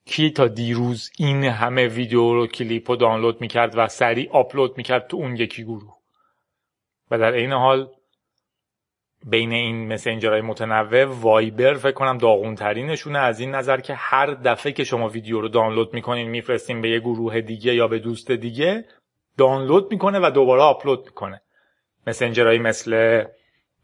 کی 0.04 0.30
تا 0.30 0.48
دیروز 0.48 1.10
این 1.18 1.44
همه 1.44 1.86
ویدیو 1.86 2.34
رو 2.34 2.46
کلیپ 2.46 2.90
رو 2.90 2.96
دانلود 2.96 3.40
می‌کرد 3.40 3.78
و 3.78 3.88
سریع 3.88 4.30
آپلود 4.30 4.76
می‌کرد 4.76 5.06
تو 5.06 5.16
اون 5.16 5.36
یکی 5.36 5.64
گروه؟ 5.64 5.96
و 7.10 7.18
در 7.18 7.32
این 7.32 7.52
حال 7.52 7.88
بین 9.26 9.52
این 9.52 9.92
مسنجرهای 9.92 10.40
متنوع 10.40 11.04
وایبر 11.04 11.74
فکر 11.74 11.92
کنم 11.92 12.18
داغون 12.18 12.54
ترینشونه 12.54 13.18
از 13.18 13.40
این 13.40 13.54
نظر 13.54 13.80
که 13.80 13.94
هر 13.94 14.26
دفعه 14.26 14.72
که 14.72 14.84
شما 14.84 15.08
ویدیو 15.08 15.40
رو 15.40 15.48
دانلود 15.48 15.94
می‌کنین 15.94 16.28
میفرستین 16.28 16.80
به 16.80 16.90
یه 16.90 17.00
گروه 17.00 17.40
دیگه 17.40 17.74
یا 17.74 17.88
به 17.88 17.98
دوست 17.98 18.30
دیگه 18.30 18.84
دانلود 19.38 19.92
می‌کنه 19.92 20.18
و 20.18 20.30
دوباره 20.30 20.62
آپلود 20.62 21.04
می‌کنه. 21.04 21.42
مسنجرهایی 22.06 22.58
مثل 22.58 23.24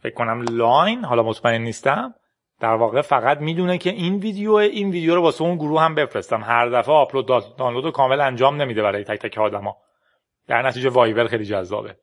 فکر 0.02 0.14
کنم 0.14 0.44
لاین 0.50 1.04
حالا 1.04 1.22
مطمئن 1.22 1.62
نیستم 1.62 2.14
در 2.60 2.74
واقع 2.74 3.00
فقط 3.00 3.38
می‌دونه 3.38 3.78
که 3.78 3.90
این 3.90 4.14
ویدیو 4.14 4.52
این 4.52 4.90
ویدیو 4.90 5.14
رو 5.14 5.22
واسه 5.22 5.42
اون 5.42 5.56
گروه 5.56 5.80
هم 5.80 5.94
بفرستم. 5.94 6.42
هر 6.42 6.68
دفعه 6.68 6.94
آپلود 6.94 7.26
دانلود 7.58 7.84
رو 7.84 7.90
کامل 7.90 8.20
انجام 8.20 8.62
نمیده 8.62 8.82
برای 8.82 9.04
تک 9.04 9.18
تک 9.18 9.38
آدما. 9.38 9.76
در 10.48 10.62
نتیجه 10.62 10.88
وایبر 10.88 11.26
خیلی 11.26 11.44
جذابه. 11.44 11.96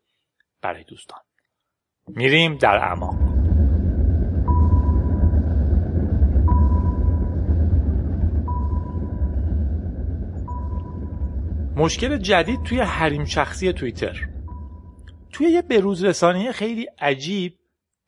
برای 0.62 0.84
دوستان. 0.84 1.20
میریم 2.08 2.58
در 2.58 2.78
اعماق. 2.78 3.33
مشکل 11.76 12.18
جدید 12.18 12.64
توی 12.64 12.80
حریم 12.80 13.26
شخصی 13.26 13.74
توییتر. 13.74 14.30
توی 15.32 15.48
یه 15.48 15.62
بروز 15.62 16.04
رسانی 16.04 16.52
خیلی 16.52 16.88
عجیب 17.00 17.54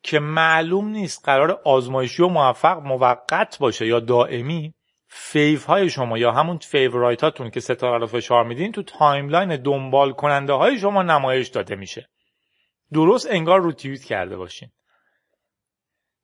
که 0.03 0.19
معلوم 0.19 0.87
نیست 0.87 1.25
قرار 1.25 1.61
آزمایشی 1.65 2.23
و 2.23 2.27
موفق 2.27 2.77
موقت 2.77 3.57
باشه 3.59 3.87
یا 3.87 3.99
دائمی 3.99 4.73
fav 5.07 5.59
های 5.59 5.89
شما 5.89 6.17
یا 6.17 6.31
همون 6.31 6.57
favorite 6.57 7.23
هاتون 7.23 7.49
که 7.49 7.59
ستاره 7.59 7.99
رو 7.99 8.07
فشار 8.07 8.43
میدین 8.43 8.71
تو 8.71 8.83
timeline 8.83 9.55
دنبال 9.55 10.11
کننده 10.11 10.53
های 10.53 10.79
شما 10.79 11.03
نمایش 11.03 11.47
داده 11.47 11.75
میشه. 11.75 12.09
درست 12.93 13.27
انگار 13.29 13.61
رو 13.61 13.71
توییت 13.71 14.03
کرده 14.03 14.37
باشین. 14.37 14.69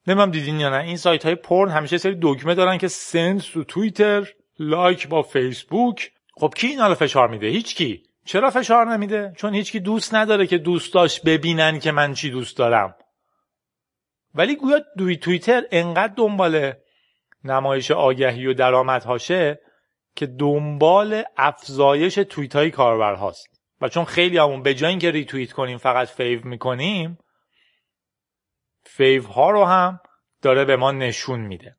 نمی‌دونم 0.08 0.32
دیدین 0.32 0.60
یا 0.60 0.70
نه 0.70 0.84
این 0.84 0.98
سایت 0.98 1.26
های 1.26 1.36
پرن 1.36 1.70
همیشه 1.70 1.98
سری 1.98 2.18
دکمه 2.22 2.56
دارن 2.56 2.78
که 2.78 2.88
send 2.88 3.42
to 3.42 3.64
توییتر 3.64 4.28
لایک 4.60 5.08
با 5.08 5.22
فیسبوک 5.22 6.12
خب 6.42 6.54
کی 6.58 6.68
اینا 6.68 6.88
رو 6.88 6.96
فشار 6.96 7.28
میده؟ 7.28 7.48
هیچ 7.48 7.76
کی 7.76 8.04
چرا 8.26 8.50
فشار 8.50 8.86
نمیده؟ 8.86 9.34
چون 9.38 9.54
هیچکی 9.54 9.80
دوست 9.80 10.16
نداره 10.16 10.48
که 10.48 10.58
دوستاش 10.58 11.22
ببینن 11.22 11.80
که 11.80 11.92
من 11.92 12.14
چی 12.14 12.30
دوست 12.30 12.58
دارم. 12.58 12.96
ولی 14.36 14.56
گویا 14.56 14.82
دوی 14.98 15.18
توییتر 15.18 15.64
انقدر 15.72 16.14
دنبال 16.14 16.74
نمایش 17.44 17.92
آگهی 17.92 18.48
و 18.48 18.54
درآمدهاشه 18.54 19.60
که 20.16 20.26
دنبال 20.26 21.24
افزایش 21.38 22.16
توییت 22.16 22.56
های 22.56 22.72
کاربر 22.72 23.16
هاست. 23.16 23.48
و 23.82 23.90
چون 23.90 24.06
خیلی 24.06 24.38
هامون 24.38 24.64
به 24.64 24.74
جای 24.74 24.90
اینکه 24.90 25.12
ریتوییت 25.12 25.52
کنیم 25.52 25.78
فقط 25.78 26.08
fav 26.08 26.48
می‌کنیم 26.48 27.18
fav 28.86 29.24
ها 29.24 29.52
رو 29.52 29.66
هم 29.66 30.00
داره 30.42 30.66
به 30.66 30.76
ما 30.76 30.92
نشون 30.92 31.40
میده. 31.40 31.76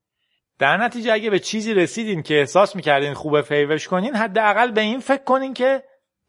در 0.63 0.77
نتیجه 0.77 1.13
اگه 1.13 1.31
به 1.31 1.39
چیزی 1.39 1.75
رسیدین 1.75 2.23
که 2.23 2.39
احساس 2.39 2.77
می‌کردین 2.77 3.15
خوبه 3.15 3.43
fav 3.43 3.71
ش 3.71 3.89
کنین 3.89 4.17
حداقل 4.17 4.71
به 4.71 4.81
این 4.81 5.01
فکر 5.01 5.25
کنین 5.25 5.55
که 5.55 5.83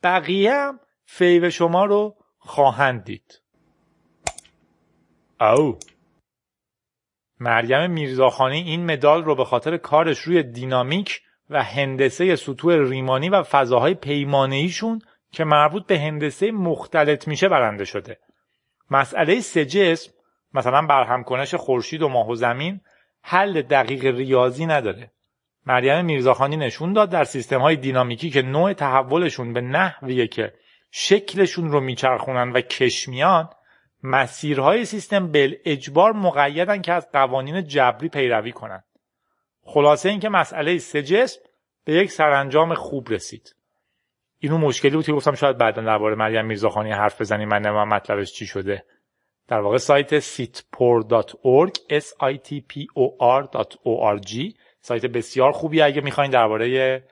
بقیه 0.04 0.54
هم 0.54 0.80
fav 1.06 1.50
شما 1.50 1.86
رو 1.86 2.16
خواهند 2.40 3.04
دید. 3.04 3.42
او 5.42 5.80
مریم 7.40 7.92
میرزاخانی 7.92 8.58
این 8.58 8.86
مدال 8.86 9.24
رو 9.24 9.36
به 9.36 9.46
خاطر 9.46 9.78
کارش 9.78 10.20
روی 10.20 10.44
دینامیک 10.44 11.22
و 11.50 11.63
هندسه 11.63 12.36
سطوح 12.36 12.90
ریمانی 12.90 13.30
و 13.30 13.44
فضاهای 13.44 13.94
پیمانه‌ایشون 13.94 15.02
که 15.32 15.44
مربوط 15.44 15.86
به 15.86 16.00
هندسه 16.00 16.52
مختلط 16.52 17.28
میشه 17.28 17.50
برنده 17.50 17.86
شده. 17.86 18.20
مسئله 18.92 19.40
سه 19.42 19.66
جسم 19.66 20.12
مثلا 20.54 20.82
برهم 20.82 21.24
کنش 21.24 21.56
خورشید 21.56 22.02
و 22.02 22.10
ماه 22.10 22.30
و 22.30 22.36
زمین 22.36 22.82
حل 23.24 23.62
دقیق 23.62 24.06
ریاضی 24.06 24.65
نداره 24.65 25.12
مریم 25.65 26.06
میرزاخانی 26.06 26.58
نشون 26.58 26.94
داد 26.94 27.10
در 27.10 27.24
سیستم 27.24 27.60
های 27.60 27.75
دینامیکی 27.75 28.30
که 28.30 28.42
نوع 28.42 28.74
تحولشون 28.74 29.53
به 29.53 29.62
نحویه 29.62 30.27
که 30.27 30.53
شکلشون 30.92 31.72
رو 31.72 31.80
میچرخونن 31.80 32.51
و 32.51 32.62
کش 32.62 33.10
میان 33.10 33.50
مسیرهای 34.03 34.86
سیستم 34.86 35.32
بل 35.32 35.56
اجبار 35.65 36.13
مقیدن 36.13 36.82
که 36.82 36.94
از 36.94 37.12
قوانین 37.12 37.68
جبری 37.68 38.10
پیروی 38.10 38.51
کنند. 38.51 38.84
خلاصه 39.62 40.10
اینکه 40.10 40.30
مسئله 40.30 40.77
سه 40.77 41.03
جسم 41.03 41.42
به 41.86 41.94
یک 41.94 42.12
سرانجام 42.12 42.74
خوب 42.74 43.10
رسید. 43.10 43.56
اینو 44.39 44.58
مشکلی 44.58 44.96
بود 44.96 45.06
که 45.06 45.12
گفتم 45.12 45.36
شاید 45.36 45.58
بعدا 45.58 45.82
درباره 45.82 46.15
مریم 46.15 46.46
میرزاخانی 46.46 46.92
حرف 46.92 47.22
بزنیم 47.22 47.50
من 47.50 47.62
نمیم 47.62 47.84
مطلبش 47.84 48.34
چی 48.34 48.46
شده. 48.46 48.86
در 49.48 49.60
واقع 49.60 49.78
سایت 49.78 50.20
sitpor.org 50.20 51.72
s 52.00 52.06
i 52.22 52.38
t 52.48 52.62
p 52.74 52.86
o 52.96 53.06
r.org 53.42 54.56
سایت 54.82 55.06
بسیار 55.06 55.52
خوبی 55.52 55.82
اگه 55.82 56.02
می‌خواین 56.02 56.32
درباره 56.32 57.04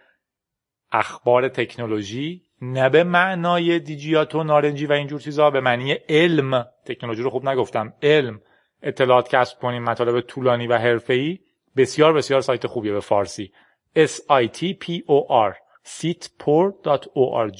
اخبار 0.91 1.49
تکنولوژی 1.49 2.41
نه 2.61 2.89
به 2.89 3.03
معنای 3.03 3.79
دیجیات 3.79 4.35
و 4.35 4.43
نارنجی 4.43 4.85
و 4.85 4.91
اینجور 4.91 5.19
چیزها 5.19 5.51
به 5.51 5.59
معنی 5.61 5.91
علم 5.91 6.65
تکنولوژی 6.85 7.23
رو 7.23 7.29
خوب 7.29 7.49
نگفتم 7.49 7.93
علم 8.01 8.41
اطلاعات 8.81 9.35
کسب 9.35 9.59
کنیم 9.59 9.83
مطالب 9.83 10.21
طولانی 10.21 10.67
و 10.67 10.77
حرفه‌ای 10.77 11.39
بسیار 11.75 12.13
بسیار 12.13 12.41
سایت 12.41 12.67
خوبیه 12.67 12.93
به 12.93 12.99
فارسی. 12.99 13.51
S 13.97 14.11
i 14.29 14.47
t 14.47 14.59
p 14.83 15.03
o 15.07 15.27
r 15.49 15.55
sitpor.org 15.85 17.59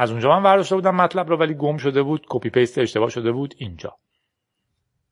از 0.00 0.10
اونجا 0.10 0.28
من 0.28 0.42
برداشته 0.42 0.74
بودم 0.74 0.94
مطلب 0.94 1.28
رو 1.28 1.36
ولی 1.36 1.54
گم 1.54 1.76
شده 1.76 2.02
بود 2.02 2.26
copy 2.28 2.50
paste 2.50 2.78
اشتباه 2.78 3.10
شده 3.10 3.32
بود 3.32 3.54
اینجا. 3.58 3.96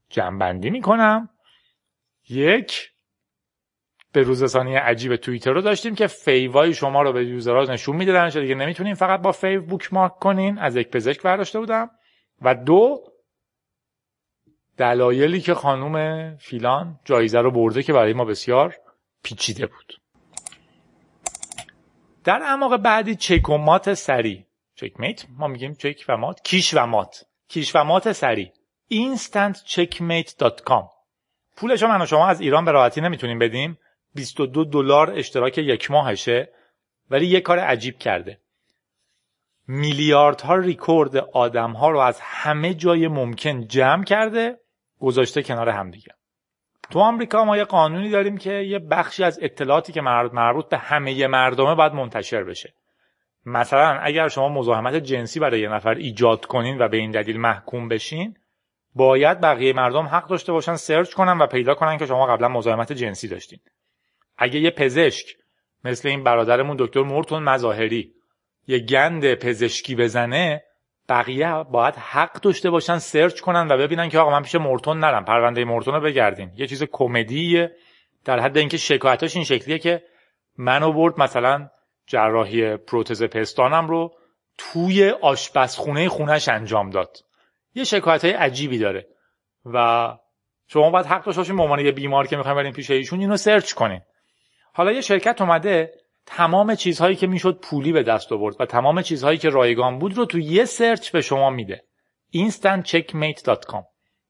جمع 0.08 0.52
می‌کنم. 0.52 1.28
یک 2.28 2.90
به 4.12 4.22
روزرسانی 4.22 4.74
عجیب 4.74 5.16
توییتر 5.16 5.52
رو 5.52 5.60
داشتیم 5.60 5.94
که 5.94 6.06
fav 6.06 6.57
ای 6.57 6.74
شما 6.74 7.02
رو 7.02 7.12
به 7.12 7.24
user 7.24 7.62
ها 7.62 7.72
نشون 7.72 7.96
می‌دادن 7.96 8.28
دیگه 8.28 8.54
نمی‌تونین 8.54 8.94
فقط 8.94 9.20
با 9.20 9.32
fav 9.32 9.62
bookmark 9.62 10.18
کنین. 10.18 10.58
از 10.58 10.76
یک 10.76 10.88
پزشک 10.88 11.22
برداشته 11.22 11.58
بودم. 11.58 11.90
و 12.42 12.54
دو 12.54 13.04
دلایلی 14.76 15.40
که 15.40 15.54
خانوم 15.54 16.36
فیلان 16.36 17.00
جایزه 17.04 17.40
رو 17.40 17.50
برده 17.50 17.82
که 17.82 17.92
برای 17.92 18.12
ما 18.12 18.24
بسیار 18.24 18.74
پیچیده 19.22 19.66
بود. 19.66 20.00
در 22.24 22.42
اعماق 22.42 22.76
بعدی 22.76 23.14
چک 23.14 23.48
و 23.48 23.58
مات 23.58 23.94
سری. 23.94 24.46
چک 24.76 25.00
میت 25.00 25.26
ما 25.38 25.46
میگیم 25.46 25.74
چک 25.74 26.04
و 26.08 26.16
مات. 26.16 26.40
کیش 26.44 26.74
و 26.74 26.86
مات. 26.86 27.24
کیش 27.48 27.76
و 27.76 27.84
مات 27.84 28.12
سری 28.12 28.52
instantcheckmate.com 28.92 30.84
پولش 31.56 31.82
من 31.82 32.06
شما 32.06 32.28
از 32.28 32.40
ایران 32.40 32.64
به 32.64 32.70
راحتی 32.70 33.00
نمی‌تونیم 33.00 33.38
بدیم. 33.38 33.78
22 34.14 34.64
دلار 34.64 35.10
اشتراک 35.10 35.58
یک 35.58 35.90
ماهشه. 35.90 36.52
ولی 37.10 37.26
یه 37.26 37.40
کار 37.40 37.58
عجیب 37.58 37.98
کرده. 37.98 38.38
میلیاردها 39.68 40.56
ریکورد 40.56 41.16
آدم 41.16 41.72
ها 41.72 41.90
رو 41.90 41.98
از 41.98 42.20
همه 42.20 42.74
جای 42.74 43.08
ممکن 43.08 43.66
جمع 43.66 44.04
کرده. 44.04 44.60
گذاشته 45.00 45.42
کنار 45.42 45.68
همدیگه. 45.68 46.12
تو 46.90 46.98
آمریکا 46.98 47.44
ما 47.44 47.56
یه 47.56 47.64
قانونی 47.64 48.10
داریم 48.10 48.36
که 48.36 48.52
یه 48.52 48.78
بخشی 48.78 49.24
از 49.24 49.38
اطلاعاتی 49.42 49.92
که 49.92 50.00
مربوط 50.00 50.68
به 50.68 50.78
همه 50.78 51.26
مردمه 51.26 51.74
باید 51.74 51.92
منتشر 51.92 52.44
بشه. 52.44 52.74
مثلا 53.46 53.98
اگر 54.02 54.28
شما 54.28 54.48
مزاحمت 54.48 54.94
جنسی 54.94 55.40
برای 55.40 55.60
یه 55.60 55.68
نفر 55.68 55.94
ایجاد 55.94 56.46
کنین 56.46 56.78
و 56.78 56.88
به 56.88 56.96
این 56.96 57.10
دلیل 57.10 57.40
محکوم 57.40 57.88
بشین 57.88 58.36
باید 58.94 59.40
بقیه 59.40 59.72
مردم 59.72 60.06
حق 60.06 60.28
داشته 60.28 60.52
باشن 60.52 60.76
سرچ 60.76 61.12
کنن 61.12 61.38
و 61.38 61.46
پیدا 61.46 61.74
کنن 61.74 61.98
که 61.98 62.06
شما 62.06 62.26
قبلا 62.26 62.48
مزاحمت 62.48 62.92
جنسی 62.92 63.28
داشتین. 63.28 63.58
اگه 64.38 64.60
یه 64.60 64.70
پزشک 64.70 65.26
مثل 65.84 66.08
این 66.08 66.24
برادرمون 66.24 66.76
دکتر 66.78 67.02
مورتون 67.02 67.42
مظاهری 67.42 68.12
یه 68.66 68.78
گند 68.78 69.34
پزشکی 69.34 69.94
بزنه 69.94 70.62
بقیه 71.08 71.62
باید 71.62 71.94
حق 71.94 72.32
داشته 72.32 72.70
باشن 72.70 72.98
search 72.98 73.40
کنن 73.40 73.68
و 73.70 73.78
ببینن 73.78 74.08
که 74.08 74.18
آقا 74.18 74.30
من 74.30 74.42
پیش 74.42 74.54
مورتون 74.54 74.98
نرم 74.98 75.24
پرونده 75.24 75.64
مورتون 75.64 75.94
رو 75.94 76.00
بگردین. 76.00 76.50
یه 76.56 76.66
چیز 76.66 76.84
کمدیه 76.92 77.76
در 78.24 78.40
حد 78.40 78.58
اینکه 78.58 78.76
شکایتاش 78.76 79.36
این 79.36 79.44
شکلیه 79.44 79.78
که 79.78 80.02
منو 80.58 80.92
برد 80.92 81.20
مثلا 81.20 81.68
جراحی 82.06 82.76
پروتز 82.76 83.22
پستانم 83.22 83.88
رو 83.88 84.14
توی 84.58 85.10
آشپزخونه 85.10 86.08
خونش 86.08 86.48
انجام 86.48 86.90
داد. 86.90 87.16
یه 87.74 87.84
شکایت 87.84 88.24
های 88.24 88.34
عجیبی 88.34 88.78
داره. 88.78 89.06
و 89.64 90.16
شما 90.68 90.90
باید 90.90 91.06
حق 91.06 91.24
داشته 91.24 91.40
باشین 91.40 91.76
به 91.76 91.84
یه 91.84 91.92
بیمار 91.92 92.26
که 92.26 92.36
می‌خوایم 92.36 92.56
بریم 92.56 92.72
پیش 92.72 92.90
ایشون 92.90 93.20
اینو 93.20 93.36
search 93.36 93.72
کنین. 93.72 94.00
حالا 94.72 94.92
یه 94.92 95.00
شرکت 95.00 95.40
اومده 95.40 95.92
تمام 96.26 96.74
چیزهایی 96.74 97.16
که 97.16 97.26
می‌شد 97.26 97.58
پولی 97.62 97.92
به 97.92 98.02
دست 98.02 98.32
آورد 98.32 98.60
و 98.60 98.66
تمام 98.66 99.02
چیزهایی 99.02 99.38
که 99.38 99.48
رایگان 99.48 99.98
بود 99.98 100.16
رو 100.16 100.24
تو 100.24 100.38
یه 100.38 100.64
سرچ 100.64 101.10
به 101.10 101.20
شما 101.20 101.50
میده. 101.50 101.84
instantcheckmate.com 102.36 103.84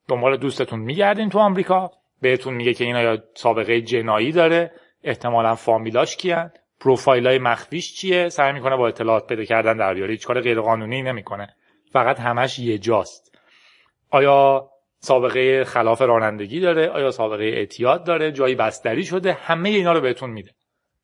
دنبال 0.07 0.37
دوستتون 0.37 0.79
میگردین 0.79 1.29
تو 1.29 1.39
آمریکا 1.39 1.91
بهتون 2.21 2.53
میگه 2.53 2.73
که 2.73 2.83
اینا 2.83 3.01
یا 3.01 3.23
سابقه 3.35 3.81
جنایی 3.81 4.31
داره 4.31 4.71
احتمالا 5.03 5.55
فامیلاش 5.55 6.15
کیان. 6.15 6.51
پروفایل 6.79 7.27
های 7.27 7.39
مخفیش 7.39 7.95
چیه؟ 7.95 8.29
سعی 8.29 8.53
می‌کنه 8.53 8.75
با 8.75 8.87
اطلاعات 8.87 9.27
پیدا 9.27 9.43
کردن 9.43 9.77
در 9.77 9.93
بیاره. 9.93 10.11
هیچ 10.11 10.27
کار 10.27 10.41
غیر 10.41 10.61
قانونی 10.61 11.01
نمی‌کنه. 11.01 11.55
فقط 11.91 12.19
همش 12.19 12.59
یه 12.59 12.77
جاست. 12.77 13.37
آیا 14.09 14.69
سابقه 14.99 15.63
خلاف 15.63 16.01
رانندگی 16.01 16.59
داره؟ 16.59 16.89
آیا 16.89 17.11
سابقه 17.11 17.43
اعتیاد 17.43 18.05
داره؟ 18.05 18.31
جایی 18.31 18.55
بستری 18.55 19.03
شده؟ 19.03 19.33
همه 19.33 19.69
اینا 19.69 19.93
رو 19.93 20.01
بهتون 20.01 20.29
میده. 20.29 20.51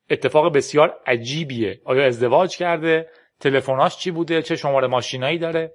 اتفاق 0.09 0.55
بسیار 0.55 0.99
عجیبیه. 1.05 1.81
آیا 1.85 2.05
ازدواج 2.05 2.57
کرده؟ 2.57 3.09
تلفناش 3.39 3.97
چی 3.97 4.11
بوده؟ 4.11 4.41
چه 4.41 4.55
شماره 4.55 4.87
ماشینایی 4.87 5.37
داره؟ 5.37 5.73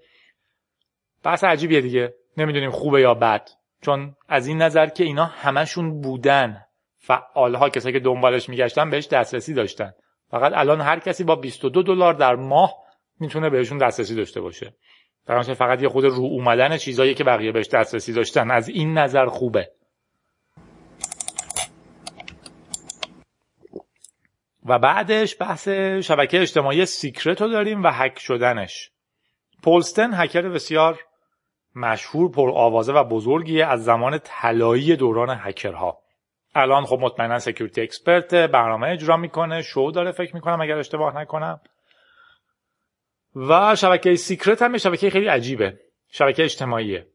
بحث 1.25 1.45
عجیبیه 1.45 1.81
دیگه. 1.81 2.15
نمی‌دونیم 2.37 2.71
خوبه 2.71 3.01
یا 3.01 3.15
بد. 3.15 3.49
چون 3.83 4.15
از 4.29 4.47
این 4.47 4.63
نظر 4.63 4.87
که 4.87 5.05
اینا 5.05 5.25
همشون 5.25 6.01
بودن. 6.01 6.65
فعالها 7.09 7.69
کسایی 7.69 7.93
که 7.93 8.01
دنبالش 8.01 8.49
میگشتن 8.49 8.91
بهش 8.91 9.09
دسترسی 9.09 9.55
داشتن. 9.55 9.93
فقط 10.31 10.53
الان 10.55 10.81
هر 10.81 10.99
کسی 10.99 11.25
با 11.25 11.37
22 11.37 11.83
دلار 11.83 12.15
در 12.15 12.37
ماه 12.37 12.75
می‌تونه 13.21 13.51
بهشون 13.51 13.79
دسترسی 13.79 14.15
داشته 14.15 14.41
باشه. 14.41 14.75
در 15.27 15.43
فقط 15.43 15.83
یه 15.83 15.89
خود 15.89 16.05
رو 16.05 16.23
اومدن 16.23 16.77
چیزایی 16.77 17.15
که 17.15 17.25
بقیه 17.25 17.53
بهش 17.53 17.69
دسترسی 17.69 18.13
داشتن. 18.13 18.51
از 18.51 18.69
این 18.69 18.99
نظر 18.99 19.27
خوبه. 19.27 19.71
و 24.67 24.79
بعدش 24.79 25.37
بحث 25.41 25.69
شبکه 26.03 26.41
اجتماعی 26.41 26.87
سیکرت 26.87 27.43
رو 27.43 27.49
داریم 27.49 27.83
و 27.83 27.91
هک 27.93 28.19
شدنش. 28.19 28.91
پولسن 29.63 30.11
هکر 30.15 30.43
بسیار 30.43 30.99
مشهور 31.75 32.31
پر 32.31 32.51
آوازه 32.55 32.93
و 32.93 33.05
بزرگیه 33.05 33.67
از 33.67 33.85
زمان 33.85 34.19
طلایی 34.25 34.97
دوران 34.97 35.39
هکرها. 35.41 36.08
الان 36.59 36.85
خب 36.85 36.99
مطمئنا 37.01 37.39
security 37.39 37.81
expert 37.81 38.35
برنامه 38.35 38.89
اجرا 38.89 39.17
می‌کنه 39.17 39.63
شو 39.63 39.91
داره 39.95 40.13
فکر 40.13 40.35
می‌کنم 40.35 40.61
اگر 40.61 40.79
اشتباه 40.79 41.17
نکنم. 41.17 41.61
و 43.37 43.77
شبکه 43.77 44.15
سیکرت 44.15 44.63
هم 44.63 44.79
شبکه 44.79 45.11
خیلی 45.11 45.27
عجیبه. 45.27 45.81
شبکه 46.11 46.45
اجتماعیه. 46.45 47.07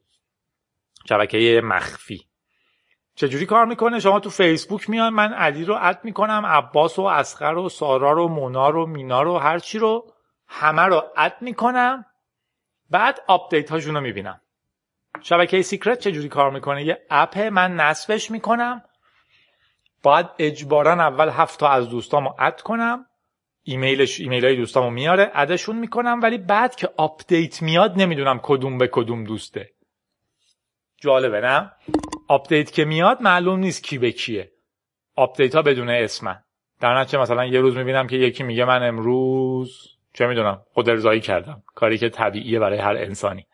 شبکه 1.10 1.62
مخفی. 1.64 2.28
چجوری 3.16 3.46
کار 3.46 3.66
می‌کنه؟ 3.66 4.00
شما 4.00 4.20
تو 4.20 4.30
فیسبوک 4.30 4.90
میان 4.90 5.14
من 5.14 5.34
علی 5.34 5.66
رو 5.66 5.78
add 5.82 6.00
می‌کنم 6.04 6.46
عباس 6.46 7.00
و 7.00 7.02
اصغر 7.02 7.56
و 7.56 7.70
سارا 7.70 8.12
رو 8.12 8.28
مونا 8.28 8.70
رو 8.70 8.86
مینا 8.86 9.22
رو 9.22 9.38
هر 9.38 9.60
چی 9.60 9.80
رو 9.80 10.14
همه 10.48 10.82
رو 10.82 11.04
add 11.18 11.36
می‌کنم. 11.42 12.06
بعد 12.90 13.20
آپدیت 13.28 13.72
هاشون 13.72 13.96
رو 13.96 14.02
می‌بینم. 14.02 14.42
شبکه 15.22 15.62
سیکرت 15.62 16.00
چجوری 16.00 16.30
کار 16.30 16.52
می‌کنه؟ 16.52 16.84
یه 16.84 17.06
app 17.10 17.38
من 17.38 17.76
نصبش 17.76 18.32
می‌کنم. 18.32 18.84
باید 20.04 20.26
اجبارا 20.40 20.92
اول 20.92 21.30
هفت 21.30 21.60
تا 21.60 21.70
از 21.70 21.90
دوستامو 21.90 22.34
add 22.40 22.62
کنم. 22.62 23.06
ایمیلش 23.64 24.20
ایمیل 24.20 24.46
های 24.46 24.56
دوستامو 24.56 24.90
میاره 24.90 25.32
add 25.34 25.52
شون 25.52 25.76
می‌کنم 25.76 26.20
ولی 26.24 26.38
بعد 26.38 26.76
که 26.76 26.90
آپدیت 26.98 27.62
میاد 27.62 27.94
نمی‌دونم 27.98 28.40
کدوم 28.44 28.78
به 28.78 28.88
کدوم 28.88 29.24
دوسته. 29.24 29.70
جالبه 31.02 31.42
نه؟ 31.42 31.72
آپدیت 32.28 32.72
که 32.72 32.86
میاد 32.86 33.22
معلوم 33.22 33.60
نیست 33.60 33.84
کی 33.84 33.98
به 33.98 34.12
کیه. 34.12 34.52
آپدیت 35.16 35.56
ها 35.56 35.62
بدون 35.62 35.90
اسمن 35.90 36.44
در 36.82 37.00
نتیجه 37.00 37.20
مثلا 37.20 37.46
یه 37.46 37.60
روز 37.60 37.78
می‌بینم 37.78 38.08
که 38.08 38.16
یکی 38.16 38.44
میگه 38.44 38.66
من 38.66 38.84
امروز 38.84 39.88
چه 40.14 40.28
می‌دونم 40.28 40.62
خود 40.74 40.90
ارضایی 40.90 41.22
کردم. 41.22 41.64
کاری 41.76 41.98
که 41.98 42.10
طبیعیه 42.10 42.60
برای 42.60 42.80
هر 42.80 42.96
انسانی. 42.98 43.48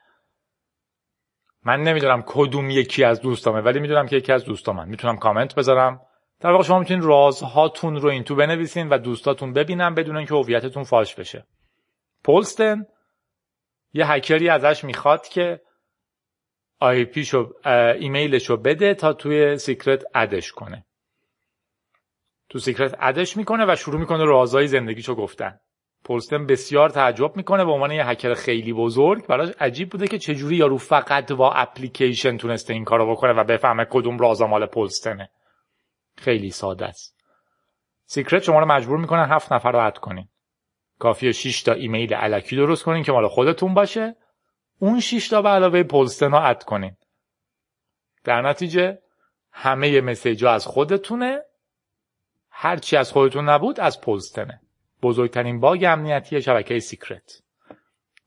من 1.66 1.84
نمی‌دونم 1.84 2.24
کدوم 2.28 2.70
یکی 2.70 3.04
از 3.04 3.22
دوستامه 3.22 3.62
ولی 3.62 3.80
می‌دونم 3.80 4.08
که 4.08 4.16
یکی 4.16 4.32
از 4.32 4.46
دوستامن. 4.46 4.90
می‌تونم 4.90 5.18
کامنت 5.18 5.56
بذارم. 5.56 6.02
در 6.42 6.52
واقع 6.52 6.64
شما 6.64 6.80
می‌تونید 6.80 7.04
رازهاتون 7.04 7.96
رو 7.96 8.10
این 8.10 8.24
تو 8.24 8.36
بنویسین 8.36 8.90
و 8.90 8.98
دوستاتون 8.98 9.54
ببینن 9.54 9.96
بدون 9.96 10.18
اینکه 10.18 10.36
هویتتون 10.36 10.84
فاش 10.84 11.16
بشه. 11.16 11.46
پولسن 12.24 12.86
یه 13.94 14.12
هکری 14.12 14.50
ازش 14.50 14.84
می‌خواد 14.84 15.28
که 15.28 15.62
IP 16.80 17.06
شو 17.06 17.54
ایمیلشو 18.00 18.58
بده 18.58 18.94
تا 18.94 19.14
توی 19.14 19.58
Secret 19.58 20.04
add 20.16 20.37
ش 20.37 20.52
کنه. 20.52 20.86
تو 22.50 22.60
Secret 22.60 22.96
add 23.00 23.22
ش 23.22 23.38
می‌کنه 23.38 23.66
و 23.74 23.76
شروع 23.76 24.00
می‌کنه 24.00 24.26
رازهای 24.26 24.68
زندگیشو 24.68 25.16
گفتن. 25.16 25.60
پولستن 26.04 26.46
بسیار 26.46 26.90
تعجب 26.90 27.36
می‌کنه 27.36 27.66
به 27.66 27.72
عنوان 27.72 27.92
یه 27.92 28.08
هکر 28.08 28.34
خیلی 28.34 28.74
بزرگ. 28.74 29.28
براش 29.28 29.50
عجیب 29.60 29.90
بوده 29.90 30.08
که 30.08 30.18
چجوری 30.18 30.56
یارو 30.56 30.78
فقط 30.78 31.32
با 31.32 31.52
اپلیکیشن 31.52 32.38
تونسته 32.38 32.74
این 32.74 32.84
کارو 32.84 33.12
بکنه 33.12 33.34
و 33.34 33.44
بفهمه 33.44 33.86
کدوم 33.90 34.18
رازا 34.18 34.48
مال 34.48 34.66
پولستنه. 34.66 35.30
خیلی 36.20 36.52
ساده 36.52 36.86
است. 36.86 37.16
Secret 38.06 38.44
شما 38.44 38.60
رو 38.60 38.66
مجبور 38.66 38.98
می‌کنه 38.98 39.28
هفت 39.28 39.54
نفر 39.54 39.72
رو 39.72 39.86
add 39.86 39.98
کنین. 39.98 40.28
کافیه 41.00 41.32
6 41.32 41.64
تا 41.64 41.74
ایمیل 41.74 42.14
الکی 42.14 42.56
درست 42.56 42.84
کنین 42.84 43.04
که 43.04 43.12
مال 43.12 43.28
خودتون 43.28 43.74
باشه. 43.74 44.16
اون 44.80 45.00
6 45.00 45.28
تا 45.28 45.42
به 45.42 45.50
علاوه 45.50 45.84
رو 46.22 46.36
add 46.36 46.64
کنین. 46.64 46.98
در 48.24 48.42
نتیجه 48.42 49.00
همه 49.52 50.02
message 50.02 50.46
از 50.46 50.66
خودتونه. 50.66 51.42
هرچی 52.50 52.98
از 52.98 53.12
خودتون 53.12 53.50
نبود 53.50 53.80
از 53.80 54.02
پولستنه. 54.02 54.62
بزرگترین 55.02 55.60
باگ 55.60 55.86
امنیتی 55.90 56.42
شبکه 56.42 56.80
Secret. 56.80 57.42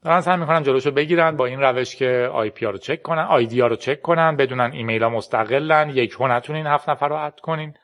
دارن 0.02 0.20
سعی 0.20 0.37
می‌کنن 0.37 0.62
جلوشو 0.62 0.90
بگیرن 0.90 1.37
با 1.37 1.46
این 1.46 1.61
روش 1.61 1.96
که 1.96 2.28
IP 2.32 2.66
رو 2.66 2.78
چک 2.78 3.02
کنن 3.02 3.22
ID 3.22 3.61
ها 3.61 3.66
رو 3.66 3.76
چک 3.76 4.02
کنن 4.02 4.37
بدونن 4.37 4.72
ایمیل 4.72 5.02
ها 5.02 5.09
مستقلن 5.09 5.90
یک 5.90 6.20
نتونین 6.20 6.66
هفت 6.66 6.88
نفر 6.88 7.09
رو 7.09 7.16
add 7.16 7.40
کنین. 7.40 7.74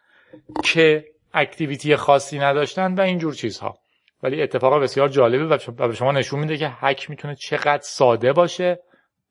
که 0.65 1.05
اکتیویتی 1.35 1.97
خاصی 1.97 2.39
نداشتن 2.39 2.95
و 2.95 3.01
اینجور 3.01 3.35
چیزها. 3.35 3.79
ولی 4.23 4.43
اتفاق 4.43 4.83
بسیار 4.83 5.09
جالبه 5.09 5.57
و 5.79 5.89
به 5.89 5.95
شما 5.95 6.13
نشون 6.13 6.41
میده 6.41 6.57
که 6.57 6.69
هک 6.69 7.11
می‌تونه 7.11 7.35
چقدر 7.35 7.83
ساده 7.83 8.33
باشه 8.33 8.83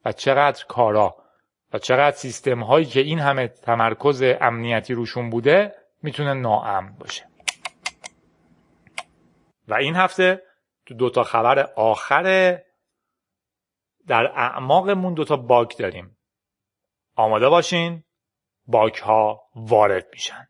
و 0.05 0.11
چقدر 0.11 0.65
کارا 0.65 1.15
و 1.73 1.79
چقدر 1.79 2.15
سیستم 2.15 2.63
هایی 2.63 2.85
که 2.85 2.99
این 2.99 3.19
همه 3.19 3.47
تمرکز 3.47 4.23
امنیتی 4.41 4.93
روشون 4.93 5.29
بوده 5.29 5.75
می‌تونه 6.03 6.33
ناامن 6.33 6.93
باشه. 6.99 7.25
و 9.67 9.73
این 9.73 9.95
هفته 9.95 10.41
تو 10.85 10.93
دوتا 10.93 11.23
خبر 11.23 11.59
آخر 11.75 12.57
در 14.07 14.25
اعماقمون 14.25 15.13
دوتا 15.13 15.35
باگ 15.37 15.71
داریم. 15.79 16.17
آماده 17.15 17.49
باشین 17.49 18.03
باگ 18.67 18.95
ها 18.95 19.41
وارد 19.55 20.07
میشن. 20.11 20.47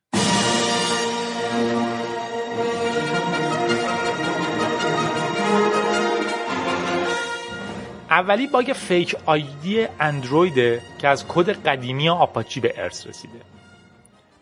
اولی 8.17 8.47
باگ 8.47 8.73
Fake 8.73 9.15
ID 9.25 9.87
اندرویده 9.99 10.81
که 10.99 11.07
از 11.07 11.27
کد 11.27 11.49
قدیمی 11.49 12.09
آپاچی 12.09 12.59
به 12.59 12.73
ارث 12.77 13.07
رسیده. 13.07 13.39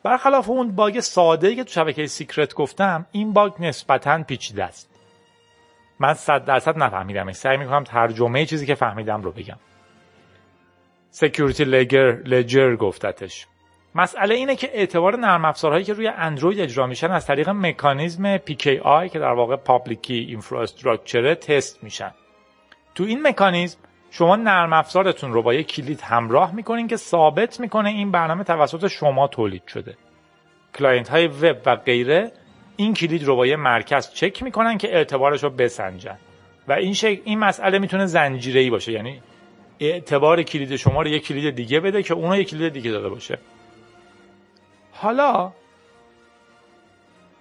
برخلاف 0.04 0.50
اون 0.50 0.72
باگ 0.72 1.00
ساده 1.00 1.56
که 1.56 1.64
تو 1.64 1.72
شبکه 1.72 2.08
Secret 2.08 2.54
گفتم 2.54 3.06
این 3.12 3.34
باگ 3.34 3.54
نسبتا 3.60 4.24
پیچیده 4.24 4.64
است. 4.64 4.90
من 6.00 6.14
صد 6.14 6.46
درصد 6.46 6.78
نفهمیدم. 6.78 7.32
سعی 7.32 7.58
می‌کنم 7.58 7.84
ترجمه 7.84 8.46
چیزی 8.46 8.66
که 8.66 8.76
فهمیدم 8.76 9.22
رو 9.22 9.32
بگم. 9.32 9.58
Security 11.10 11.64
لگر 11.64 12.12
Ledger 12.12 12.76
گفتتش. 12.76 13.48
مسئله 13.96 14.36
اینه 14.36 14.56
که 14.56 14.70
اعتبار 14.74 15.18
نرم 15.18 15.46
افزارهایی 15.46 15.86
که 15.86 15.94
روی 15.94 16.08
اندروید 16.08 16.60
اجرا 16.60 16.88
میشن 16.88 17.12
از 17.12 17.26
طریق 17.26 17.50
مکانیزم 17.50 18.38
PKI 18.38 19.10
که 19.12 19.20
در 19.20 19.34
واقع 19.34 19.56
public 19.56 19.96
key 19.96 20.16
infrastructure 20.16 21.34
تست 21.34 21.84
میشن. 21.84 22.12
تو 22.96 23.04
این 23.04 23.28
مکانیزم 23.28 23.78
شما 24.12 24.36
نرم 24.36 24.74
افزارتون 24.74 25.34
رو 25.34 25.42
با 25.42 25.54
یک 25.54 25.68
کلید 25.68 26.02
همراه 26.02 26.56
می‌کنین 26.56 26.88
که 26.88 26.98
ثابت 26.98 27.60
می‌کنه 27.60 27.90
این 27.90 28.12
برنامه 28.12 28.44
توسط 28.44 28.88
شما 28.88 29.28
تولید 29.28 29.68
شده. 29.68 29.98
client 30.76 31.10
های 31.10 31.28
وب 31.28 31.58
و 31.66 31.76
غیره 31.76 32.32
این 32.76 32.94
کلید 32.94 33.24
رو 33.24 33.36
با 33.36 33.46
یه 33.46 33.56
مرکز 33.56 34.14
چک 34.14 34.44
می‌کنن 34.44 34.78
که 34.78 34.96
اعتبارش 34.96 35.44
رو 35.44 35.50
بسنجن. 35.50 36.18
و 36.68 36.74
این 36.74 36.94
شکل 36.94 37.22
این 37.26 37.40
مسئله 37.40 37.80
می‌تونه 37.80 38.06
زنجیره 38.06 38.62
ای 38.62 38.70
باشه. 38.70 38.92
یعنی 38.92 39.22
اعتبار 39.80 40.44
کلید 40.44 40.76
شما 40.76 41.02
رو 41.02 41.08
یک 41.08 41.28
کلید 41.28 41.56
دیگه 41.56 41.80
بده 41.80 42.04
که 42.04 42.14
اونو 42.14 42.36
یک 42.38 42.50
کلید 42.50 42.74
دیگه 42.74 42.92
داده 42.92 43.10
باشه. 43.10 43.38
حالا 44.92 45.52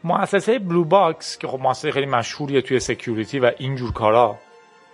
مؤسسه 0.04 0.58
Bluebox 0.58 1.38
که 1.38 1.48
خب 1.48 1.60
مؤسسه 1.60 1.90
خیلی 1.90 2.06
مشهوریه 2.06 2.60
توی 2.60 2.80
security 2.80 3.38
و 3.38 3.52
اینجور 3.58 3.92
کارا 3.92 4.38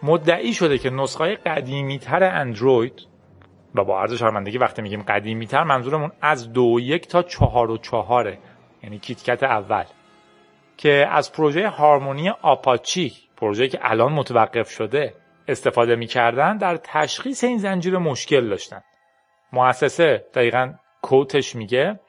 مدعی 0.02 0.52
شده 0.52 0.78
که 0.78 0.90
نسخه 0.90 1.34
قدیمی 1.34 1.98
تر 1.98 2.24
اندروید 2.24 3.06
و 3.74 3.84
با 3.84 4.00
عرض 4.00 4.14
شرمندگی 4.14 4.58
وقتی 4.58 4.82
میگیم 4.82 5.02
قدیمی 5.02 5.46
تر 5.46 5.64
منظورمون 5.64 6.12
از 6.20 6.52
دو 6.52 6.62
و 6.62 6.80
یک 6.80 7.08
تا 7.08 7.22
چهار 7.22 7.70
و 7.70 7.78
چهاره 7.78 8.38
یعنی 8.82 8.98
KitKat 8.98 9.42
اول 9.42 9.84
که 10.76 11.06
از 11.10 11.32
پروژه 11.32 11.68
هارمونی 11.68 12.28
آپاچی 12.28 13.12
پروژه 13.36 13.68
که 13.68 13.78
الان 13.82 14.12
متوقف 14.12 14.70
شده 14.70 15.14
استفاده 15.48 15.96
می‌کردن 15.96 16.56
در 16.56 16.76
تشخیص 16.76 17.44
این 17.44 17.58
زنجیره 17.58 17.98
مشکل 17.98 18.48
داشتن. 18.48 18.80
مؤسسه 19.52 20.24
دقیقا 20.34 20.74
کوتش 21.02 21.56
میگه 21.56 22.00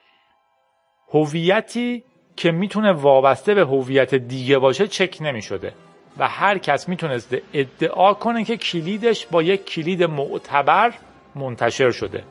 هویتی 1.13 2.03
که 2.35 2.51
می‌تونه 2.51 2.91
وابسته 2.91 3.53
به 3.53 3.61
هویت 3.61 4.15
دیگه 4.15 4.57
باشه 4.57 4.87
چک 4.87 5.17
نمی‌شده. 5.21 5.73
و 6.21 6.27
هر 6.27 6.57
کس 6.57 6.89
می‌تونسته 6.89 7.41
ادعا 7.53 8.13
کنه 8.13 8.43
که 8.43 8.57
کلیدش 8.57 9.25
با 9.25 9.43
یک 9.43 9.65
کلید 9.65 10.03
معتبر 10.03 10.93
منتشر 11.35 11.91
شده. 11.91 12.23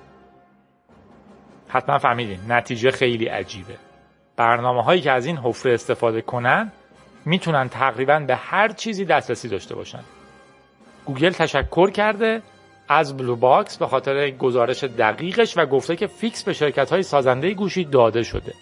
حتما 1.68 1.98
فهمیدین 1.98 2.38
نتیجه 2.48 2.90
خیلی 2.90 3.26
عجیبه. 3.26 3.76
برنامه 4.36 4.82
هایی 4.82 5.00
که 5.00 5.10
از 5.12 5.26
این 5.26 5.36
حفره 5.36 5.74
استفاده 5.74 6.20
کنن 6.20 6.72
می‌تونن 7.24 7.68
تقریبا 7.68 8.18
به 8.18 8.36
هر 8.36 8.68
چیزی 8.68 9.04
دسترسی 9.04 9.48
داشته 9.48 9.74
باشن. 9.74 10.04
گوگل 11.04 11.30
تشکر 11.30 11.90
کرده 11.90 12.42
از 12.88 13.16
Bluebox 13.16 13.76
به 13.76 13.86
خاطر 13.86 14.30
گزارش 14.30 14.84
دقیقش 14.84 15.58
و 15.58 15.66
گفته 15.66 15.96
که 15.96 16.06
fix 16.06 16.44
به 16.44 16.52
شرکت 16.52 16.90
های 16.90 17.02
سازنده 17.02 17.54
گوشی 17.54 17.84
داده 17.84 18.22
شده. 18.22 18.54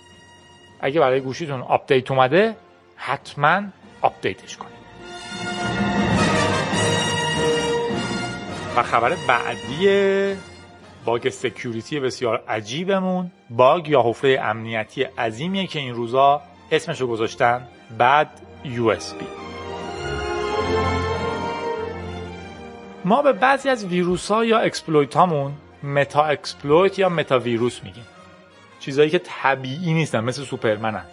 اگه 0.81 1.01
برای 1.01 1.21
گوشیتون 1.21 1.63
آپدیت 1.63 2.11
اومده 2.11 2.57
حتما 2.97 3.63
آپدیتش 4.03 4.57
کنید. 4.57 4.78
خبر 8.83 9.17
بعدی 9.29 10.35
باگ 11.05 11.29
security 11.29 12.01
بسیار 12.01 12.45
عجیبمون. 12.49 13.31
باگ 13.51 13.89
یا 13.89 14.03
حفره 14.03 14.41
امنیتی 14.43 15.03
عظیمیه 15.03 15.67
که 15.67 15.79
این 15.79 15.95
روزا 15.95 16.43
اسمشو 16.71 17.07
گذاشتن 17.07 17.69
Bad 17.99 18.31
USB 18.65 19.23
ما 23.05 23.23
به 23.23 23.33
بعضی 23.33 23.69
از 23.69 23.87
ویروس 23.87 24.31
ها 24.31 24.45
یا 24.45 24.59
exploit 24.59 25.17
هامون 25.17 25.53
meta 25.83 26.25
exploit 26.25 26.99
یا 26.99 27.09
meta 27.09 27.39
virus 27.39 27.85
میگیم. 27.85 28.07
چیزایی 28.81 29.11
که 29.11 29.21
طبیعی 29.25 29.95
نیستن 29.95 30.25
مثل 30.25 30.43
سوپرمنن. 30.43 31.05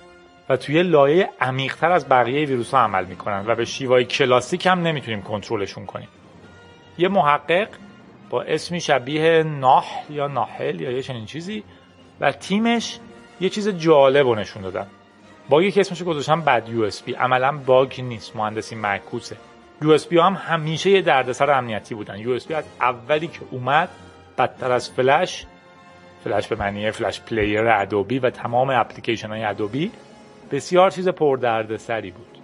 و 0.49 0.57
توی 0.57 0.83
لایه 0.83 1.29
عمیقتر 1.41 1.91
از 1.91 2.09
بقیه 2.09 2.45
ویروس 2.45 2.71
ها 2.71 2.79
عمل 2.79 3.05
می‌کنن 3.05 3.43
و 3.47 3.55
به 3.55 3.65
شیوه‌های 3.65 4.05
کلاسیک 4.05 4.65
هم 4.65 4.81
نمی‌تونیم 4.81 5.21
کنترلشون 5.21 5.85
کنیم. 5.85 6.07
یه 6.97 7.07
محقق 7.07 7.67
با 8.29 8.41
اسمی 8.41 8.81
شبیه 8.81 9.43
ناح 9.43 9.85
یا 10.09 10.27
ناحل 10.27 10.81
یا 10.81 10.91
یه 10.91 11.01
چنین 11.01 11.25
چیزی 11.25 11.63
و 12.21 12.31
تیمش 12.31 12.99
یه 13.41 13.49
چیز 13.49 13.69
جالب 13.69 14.27
رو 14.27 14.35
نشون 14.35 14.63
دادن. 14.63 14.87
باگی 15.49 15.71
که 15.71 15.81
اسمش 15.81 16.03
گذاشتن 16.03 16.41
Bad 16.41 16.69
USB. 16.69 17.13
عملا 17.13 17.57
باگ 17.65 18.01
نیست 18.01 18.35
مهندسی 18.35 18.75
معکوسه. 18.75 19.37
USB 19.81 20.17
هم 20.17 20.33
همیشه 20.33 20.89
یه 20.89 21.01
دردسر 21.01 21.51
امنیتی 21.51 21.95
بودن. 21.95 22.19
USB 22.19 22.53
از 22.53 22.63
اولی 22.81 23.27
که 23.27 23.39
اومد 23.51 23.89
بدتر 24.37 24.71
از 24.71 24.89
Flash 24.89 25.45
Flash 26.23 26.47
به 26.47 26.55
معنی 26.55 26.91
Flash 26.91 27.21
Player 27.21 27.67
Adobe 27.67 28.19
و 28.19 28.29
تمام 28.29 28.69
اپلیکیشن 28.69 29.29
های 29.29 29.43
Adobe 29.43 29.91
بسیار 30.51 30.91
چیز 30.91 31.07
پردردسری 31.07 32.11
بود. 32.11 32.37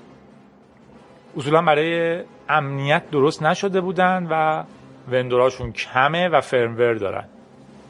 اصولا 1.38 1.62
برای 1.62 2.24
امنیت 2.52 3.10
درست 3.12 3.44
نشده 3.44 3.82
بودن 3.82 4.28
و 4.30 4.64
vendor 5.12 5.48
اشون 5.48 5.72
کمه 5.72 6.30
و 6.30 6.42
firmware 6.42 6.94
دارن. 6.94 7.30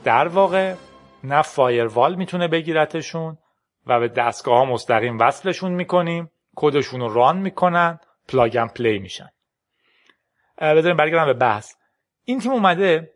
در 0.03 0.27
واقع 0.27 0.75
نه 1.23 1.41
فایروال 1.41 2.15
می‌تونه 2.15 2.47
بگیرتشون 2.47 3.37
و 3.87 3.99
به 3.99 4.07
دستگاه 4.07 4.57
ها 4.57 4.65
مستقیم 4.65 5.17
وصلشون 5.19 5.71
می‌کنیم 5.71 6.31
کدشون 6.55 6.99
رو 6.99 7.13
run 7.13 7.37
می‌کنن 7.37 7.99
plug 8.27 8.67
play 8.75 8.99
میشن. 8.99 9.29
بذاریم 10.61 10.97
برگردم 10.97 11.25
به 11.25 11.33
بحث. 11.33 11.73
این 12.23 12.39
تیم 12.39 12.51
اومده 12.51 13.11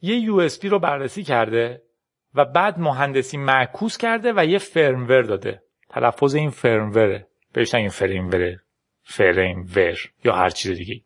یه 0.00 0.16
USB 0.16 0.64
رو 0.64 0.78
بررسی 0.78 1.22
کرده 1.22 1.82
و 2.34 2.44
بعد 2.44 2.78
مهندسی 2.78 3.36
معکوس 3.36 3.96
کرده 3.96 4.32
و 4.36 4.44
یه 4.44 4.58
firmware 4.58 5.22
داده. 5.22 5.62
تلفظ 5.90 6.34
این 6.34 6.50
firmware 6.50 7.19
ه 7.19 7.28
بهش 7.52 7.74
این 7.74 8.63
firmware 9.04 9.54
ه 9.54 9.59
firmware 9.59 9.98
یا 10.24 10.34
هر 10.34 10.50
چیز 10.50 10.78
دیگه 10.78 11.00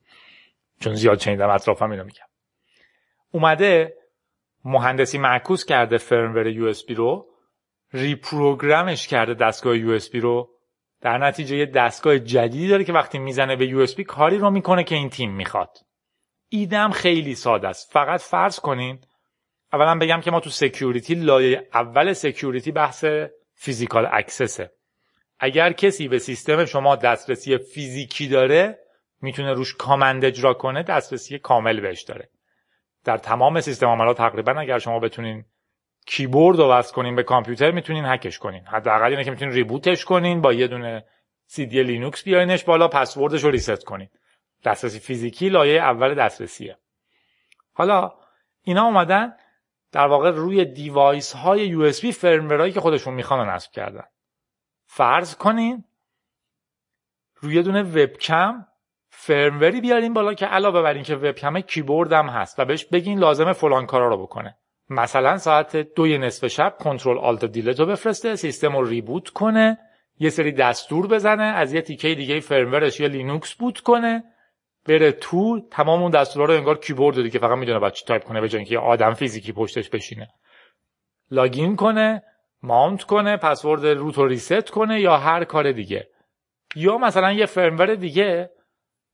چون 0.80 0.94
زیاد 0.94 1.18
شنیدم 1.18 1.50
اطرافم 1.50 1.90
اینو 1.90 2.04
میگم 2.04 2.26
اومده 3.30 3.94
مهندسی 4.64 5.18
معکوس 5.18 5.64
کرده 5.64 5.98
firmware 5.98 6.46
USB 6.46 6.84
رو 6.90 7.26
reprogram 7.92 8.85
ش 8.85 9.06
کرده 9.06 9.34
دستگاه 9.34 9.76
USB 9.76 10.14
رو. 10.14 10.50
در 11.00 11.18
نتیجه 11.18 11.56
یه 11.56 11.66
دستگاه 11.66 12.18
جدیدی 12.18 12.68
داره 12.68 12.84
که 12.84 12.92
وقتی 12.92 13.18
می‌زنه 13.18 13.56
به 13.56 13.66
USB 13.66 14.00
کاری 14.00 14.38
رو 14.38 14.50
می‌کنه 14.50 14.84
که 14.84 14.94
این 14.94 15.10
تیم 15.10 15.34
می‌خواد. 15.34 15.78
ایدم 16.48 16.90
خیلی 16.90 17.34
ساده 17.34 17.68
است. 17.68 17.92
فقط 17.92 18.20
فرض 18.20 18.60
کنین 18.60 18.98
اولا 19.72 19.98
بگم 19.98 20.20
که 20.20 20.30
ما 20.30 20.40
تو 20.40 20.50
security 20.50 21.14
لایه 21.14 21.68
اول 21.74 22.12
security 22.12 22.72
بحث 22.72 23.04
physical 23.54 24.08
access 24.12 24.63
ه 24.63 24.72
اگر 25.40 25.72
کسی 25.72 26.08
به 26.08 26.18
سیستم 26.18 26.64
شما 26.64 26.96
دسترسی 26.96 27.58
فیزیکی 27.58 28.28
داره 28.28 28.78
می‌تونه 29.20 29.52
روش 29.52 29.74
command 29.74 30.24
اجرا 30.24 30.54
کنه 30.54 30.82
دسترسی 30.82 31.38
کامل 31.38 31.80
بهش 31.80 32.02
داره. 32.02 32.28
در 33.04 33.18
تمام 33.18 33.60
سیستم 33.60 33.86
عاملا 33.86 34.16
تقریبا 34.16 34.52
اگر 34.52 34.78
شما 34.78 34.98
بتونین 34.98 35.44
کیبورد 36.06 36.58
رو 36.58 36.72
وصل 36.72 36.94
کنین 36.94 37.16
به 37.16 37.22
کامپیوتر 37.22 37.70
می‌تونین 37.70 38.04
هکش 38.04 38.38
کنین. 38.38 38.66
حداقل 38.66 39.10
اینه 39.10 39.24
که 39.24 39.30
می‌تونین 39.30 39.54
reboot 39.54 39.92
ش 39.92 40.04
کنین 40.04 40.40
با 40.40 40.52
یه 40.52 40.66
دونه 40.66 41.04
سی 41.46 41.66
دی 41.66 41.82
لینوکس 41.82 42.24
بیارینش 42.24 42.64
بالا 42.64 42.88
پسوردش 42.88 43.44
رو 43.44 43.50
reset 43.50 43.84
کنین. 43.84 44.08
دسترسی 44.64 44.98
فیزیکی 44.98 45.48
لایه 45.48 45.80
اول 45.80 46.14
دسترسیه. 46.14 46.76
حالا 47.72 48.12
اینا 48.62 48.84
اومدن 48.84 49.32
در 49.92 50.06
واقع 50.06 50.30
روی 50.30 50.64
device 50.64 51.32
های 51.32 51.74
USB 51.74 52.72
که 52.72 52.80
خودشون 52.80 53.14
می‌خوان 53.14 53.48
نصب 53.48 53.72
کردن. 53.72 54.04
فرض 54.88 55.34
کنین 55.34 55.84
روی 57.40 57.54
یه 57.54 57.62
دونه 57.62 57.82
وبکم 57.82 58.66
firmware 59.10 59.72
ی 59.72 59.80
بیاریم 59.80 60.14
بالا 60.14 60.34
که 60.34 60.46
علاوه 60.46 60.82
بر 60.82 60.94
اینکه 60.94 61.16
وبکم 61.16 61.60
کیبورد 61.60 62.12
هم 62.12 62.28
هست 62.28 62.60
و 62.60 62.64
بهش 62.64 62.84
بگین 62.84 63.18
لازمه 63.18 63.52
فلان 63.52 63.86
کارا 63.86 64.08
رو 64.08 64.22
بکنه. 64.22 64.56
مثلا 64.90 65.38
ساعت 65.38 65.76
دوی 65.76 66.18
نصف 66.18 66.46
شب 66.46 66.76
control 66.80 67.18
alt 67.18 67.44
delete 67.44 67.80
رو 67.80 67.86
بفرسته 67.86 68.36
سیستم 68.36 68.76
رو 68.76 68.84
reboot 68.84 69.28
کنه 69.28 69.78
یه 70.18 70.30
سری 70.30 70.52
دستور 70.52 71.06
بزنه 71.06 71.42
از 71.42 71.74
یه 71.74 71.82
تیکه 71.82 72.14
دیگه 72.14 72.40
firmware 72.40 72.88
ش 72.88 73.00
یا 73.00 73.06
لینوکس 73.06 73.54
boot 73.54 73.80
کنه 73.80 74.24
بره 74.86 75.12
تو 75.12 75.60
تمام 75.70 76.02
اون 76.02 76.10
دستورها 76.10 76.52
رو 76.52 76.58
انگار 76.58 76.78
کیبورد 76.78 77.22
دیگه 77.22 77.38
فقط 77.38 77.58
می‌دونه 77.58 77.78
بعد 77.78 77.92
چی 77.92 78.04
تایپ 78.04 78.24
کنه 78.24 78.40
به 78.40 78.48
جای 78.48 78.58
اینکه 78.58 78.78
آدم 78.78 79.14
فیزیکی 79.14 79.52
پشتش 79.52 79.88
بشینه. 79.88 80.28
login 81.30 81.76
کنه 81.76 82.22
mount 82.62 83.02
کنه 83.02 83.36
password 83.36 83.86
root 83.86 84.18
رو 84.18 84.26
reset 84.26 84.70
کنه 84.70 85.00
یا 85.00 85.16
هر 85.16 85.44
کار 85.44 85.72
دیگه. 85.72 86.08
یا 86.76 86.98
مثلا 86.98 87.32
یه 87.32 87.46
firmware 87.46 87.94
دیگه 87.94 88.50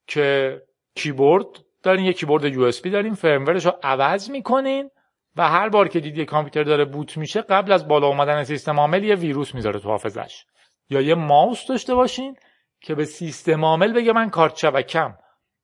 که 0.07 0.61
کیبورد 0.95 1.47
دارین 1.83 2.05
یه 2.05 2.13
کیبورد 2.13 2.45
USB 2.45 2.91
دارین 2.91 3.15
firmware 3.15 3.56
ش 3.56 3.67
رو 3.67 3.73
عوض 3.83 4.31
می‌کنین 4.31 4.91
و 5.37 5.49
هر 5.49 5.69
بار 5.69 5.89
که 5.89 6.01
دیدی 6.01 6.25
کامپیوتر 6.25 6.63
داره 6.63 6.85
boot 6.85 7.17
میشه 7.17 7.41
قبل 7.43 7.73
از 7.73 7.89
بالا 7.89 8.07
اومدن 8.07 8.45
سیستم 8.45 8.81
عامل 8.81 9.05
یه 9.05 9.15
ویروس 9.15 9.55
می‌ذاره 9.55 9.81
تو 9.81 9.89
حافظش 9.89 10.45
یا 10.89 11.01
یه 11.01 11.15
ماوس 11.15 11.67
داشته 11.67 11.95
باشین 11.95 12.37
که 12.81 12.95
به 12.95 13.05
سیستم 13.05 13.65
عامل 13.65 13.93
بگه 13.93 14.13
من 14.13 14.31
کارت 14.31 14.57
شبکم 14.57 15.15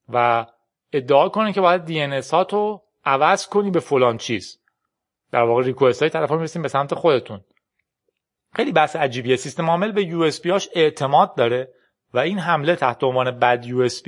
و 0.09 0.47
ادعا 0.93 1.29
کنه 1.29 1.53
که 1.53 1.61
باید 1.61 1.85
DNS 1.85 2.21
تو 2.21 2.83
عوض 3.05 3.47
کنی 3.47 3.71
به 3.71 3.81
فلان 3.81 4.17
چیز. 4.17 4.61
در 5.33 5.43
واقع 5.43 5.63
request 5.63 6.03
های 6.03 6.11
طرفا 6.11 6.37
می‌رسیم 6.37 6.63
به 6.63 6.69
سمت 6.69 6.95
خودتون. 6.95 7.41
خیلی 8.55 8.73
بحث 8.73 8.97
عجیبیه. 8.97 9.37
سیستم 9.37 9.71
عامل 9.71 9.93
به 9.93 10.05
USB 10.05 10.47
هاش 10.47 10.69
اعتماد 10.75 11.37
داره 11.37 11.69
و 12.15 12.19
این 12.19 12.39
حمله 12.39 12.77
تحت 12.77 13.05
عنوان 13.05 13.39
Bad 13.39 13.67
USB 13.67 14.03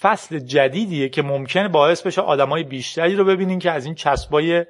فصل 0.00 0.38
جدیدیه 0.38 1.08
که 1.08 1.22
ممکنه 1.22 1.68
باعث 1.68 2.02
بشه 2.02 2.20
آدمای 2.20 2.62
بیشتری 2.62 3.16
رو 3.16 3.24
ببینین 3.24 3.58
که 3.58 3.70
از 3.70 3.84
این 3.84 3.94
چسبای 3.94 4.66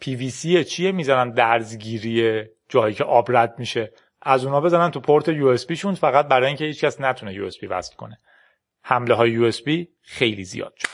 پی 0.00 0.16
وی 0.16 0.30
سی 0.30 0.64
چیه 0.64 0.92
می‌زنن 0.92 1.30
درزگیری 1.30 2.44
جایی 2.68 2.94
که 2.94 3.04
آب 3.04 3.36
رد 3.36 3.58
میشه. 3.58 3.92
از 4.22 4.44
اونا 4.44 4.60
بزنن 4.60 4.90
تو 4.90 5.00
port 5.00 5.28
USB 5.28 5.72
شون 5.72 5.94
فقط 5.94 6.28
برای 6.28 6.46
اینکه 6.46 6.64
هیچ 6.64 6.84
کس 6.84 7.00
نتونه 7.00 7.34
USB 7.34 7.62
وصل 7.62 7.96
کنه. 7.96 8.18
حمله 8.82 9.14
های 9.14 9.30
USB 9.30 9.50
خیلی 10.02 10.44
زیاد 10.44 10.74
شدن. 10.76 10.90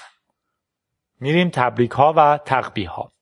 میریم 1.20 1.48
تبریک 1.48 1.90
ها 1.90 2.14
و 2.16 2.38
تقبیح 2.44 2.88
ها 2.88 3.12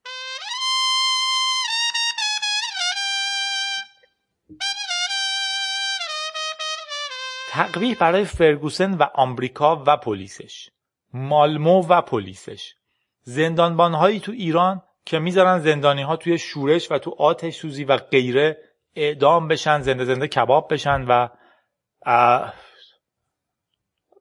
تقبیح 7.53 7.95
برای 7.95 8.25
فرگوسن 8.25 8.95
و 8.95 9.03
آمریکا 9.15 9.85
و 9.87 9.97
پلیسش. 9.97 10.71
مالمو 11.13 11.87
و 11.89 12.03
پلیسش. 12.03 12.75
زندانبانهایی 13.23 14.21
تو 14.21 14.33
ایران 14.33 14.83
که 15.05 15.19
می‌ذارن 15.19 15.59
زندانی 15.59 16.03
ها 16.03 16.17
توی 16.17 16.39
شورش 16.39 16.93
و 16.93 16.99
تو 16.99 17.15
آتش 17.19 17.57
سوزی 17.57 17.85
و 17.85 17.97
غیره 17.97 18.59
اعدام 18.95 19.49
بشن 19.49 19.81
زنده 19.81 20.05
زنده 20.05 20.29
کباب 20.29 20.73
بشن 20.73 21.05
و 21.09 21.29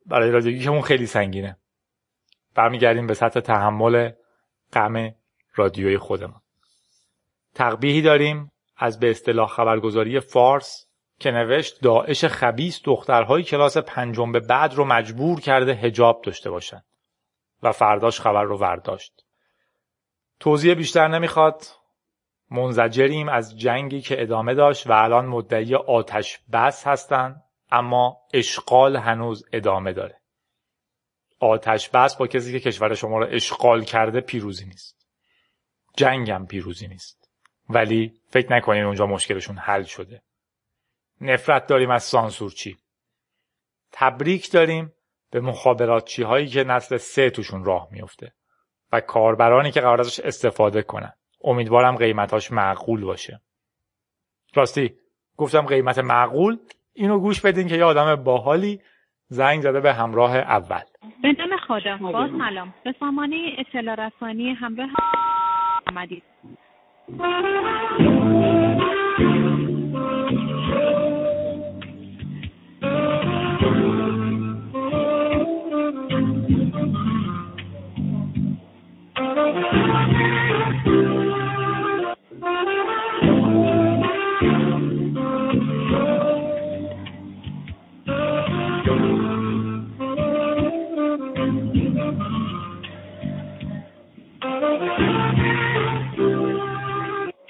برای 0.06 0.32
رادیویی 0.32 0.68
اون 0.68 0.82
خیلی 0.82 1.06
سنگینه. 1.06 1.58
برمیگردیم 2.56 3.08
به 3.08 3.14
سطح 3.14 3.40
تحمل 3.40 4.12
غم 4.74 5.16
رادیوی 5.56 5.98
خودمان 5.98 6.42
تقبیهی 7.56 8.02
داریم 8.02 8.52
از 8.78 9.00
به 9.00 9.10
اصطلاح 9.10 9.50
خبرگزاری 9.50 10.20
فارس 10.20 10.89
که 11.20 11.32
نوشت 11.32 11.82
داعش 11.82 12.26
خبیس 12.26 12.82
دخترهای 12.84 13.44
کلاس 13.44 13.78
پنجم 13.78 14.32
به 14.32 14.40
بعد 14.40 14.74
رو 14.74 14.86
مجبور 14.86 15.40
کرده 15.40 15.74
هجاب 15.74 16.22
داشته 16.22 16.50
باشن 16.50 16.82
و 17.64 17.72
فرداش 17.72 18.22
خبر 18.22 18.44
رو 18.44 18.58
ورداشت. 18.58 19.26
توضیح 20.40 20.74
بیشتر 20.74 21.08
نمی‌خواد. 21.08 21.64
منزجریم 22.52 23.30
از 23.30 23.60
جنگی 23.60 24.02
که 24.02 24.22
ادامه 24.22 24.54
داشت 24.54 24.88
و 24.88 24.92
الان 24.92 25.26
مدعی 25.26 25.76
آتش 25.76 26.40
بس 26.54 26.88
هستن 26.88 27.42
اما 27.72 28.18
اشغال 28.34 28.98
هنوز 28.98 29.46
ادامه 29.54 29.94
داره. 29.94 30.22
آتش 31.40 31.90
بس 31.90 32.16
با 32.16 32.28
کسی 32.28 32.52
که 32.52 32.60
کشور 32.60 32.96
شما 32.96 33.20
رو 33.20 33.28
اشغال 33.30 33.84
کرده 33.84 34.22
پیروزی 34.22 34.66
نیست. 34.66 35.08
جنگم 35.98 36.46
پیروزی 36.46 36.88
نیست. 36.88 37.30
ولی 37.70 38.14
فکر 38.28 38.54
نکنین 38.54 38.84
اونجا 38.84 39.06
مشکلشون 39.06 39.58
حل 39.58 39.84
شده. 39.84 40.22
نفرت 41.22 41.68
داریم 41.68 41.92
از 41.92 42.04
سانسورچی. 42.04 42.78
تبریک 43.92 44.52
داریم 44.52 44.94
به 45.32 45.40
مخابراتچی 45.40 46.24
هایی 46.24 46.48
که 46.48 46.64
نسل 46.64 46.98
سه 46.98 47.30
توشون 47.30 47.66
راه 47.66 47.88
میفته 47.92 48.34
و 48.92 49.02
کاربرانی 49.02 49.72
که 49.72 49.82
قرار 49.82 50.00
ازش 50.00 50.20
استفاده 50.20 50.82
کنن. 50.82 51.14
امیدوارم 51.44 51.96
قیمتاش 51.96 52.52
معقول 52.52 53.02
باشه. 53.02 53.42
راستی 54.56 54.94
گفتم 55.38 55.62
قیمت 55.62 56.00
معقول. 56.00 56.58
اینو 56.94 57.20
گوش 57.20 57.42
بدین 57.42 57.68
که 57.68 57.76
یه 57.76 57.84
آدم 57.84 58.16
باحالی 58.16 58.82
زنگ 59.28 59.62
زده 59.62 59.80
به 59.80 59.94
همراه 59.94 60.36
اول. 60.36 60.82
به 61.22 61.32
نام 61.32 61.58
خدا. 61.68 61.98
با 61.98 62.28
سلام. 62.38 62.74
به 62.84 62.96
سامانه 63.00 63.56
اطلاع 63.58 63.96
رسانی 63.96 64.54
همراه 64.54 64.90
آمدید. 65.88 66.24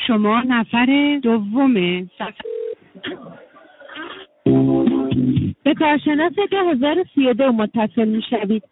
شما 0.08 0.42
نفر 0.42 1.20
دوم 1.24 1.74
به 5.64 5.74
کارشناس 5.80 6.34
2032 6.52 7.52
متصل 7.52 8.08
می 8.08 8.22
شوید 8.30 8.64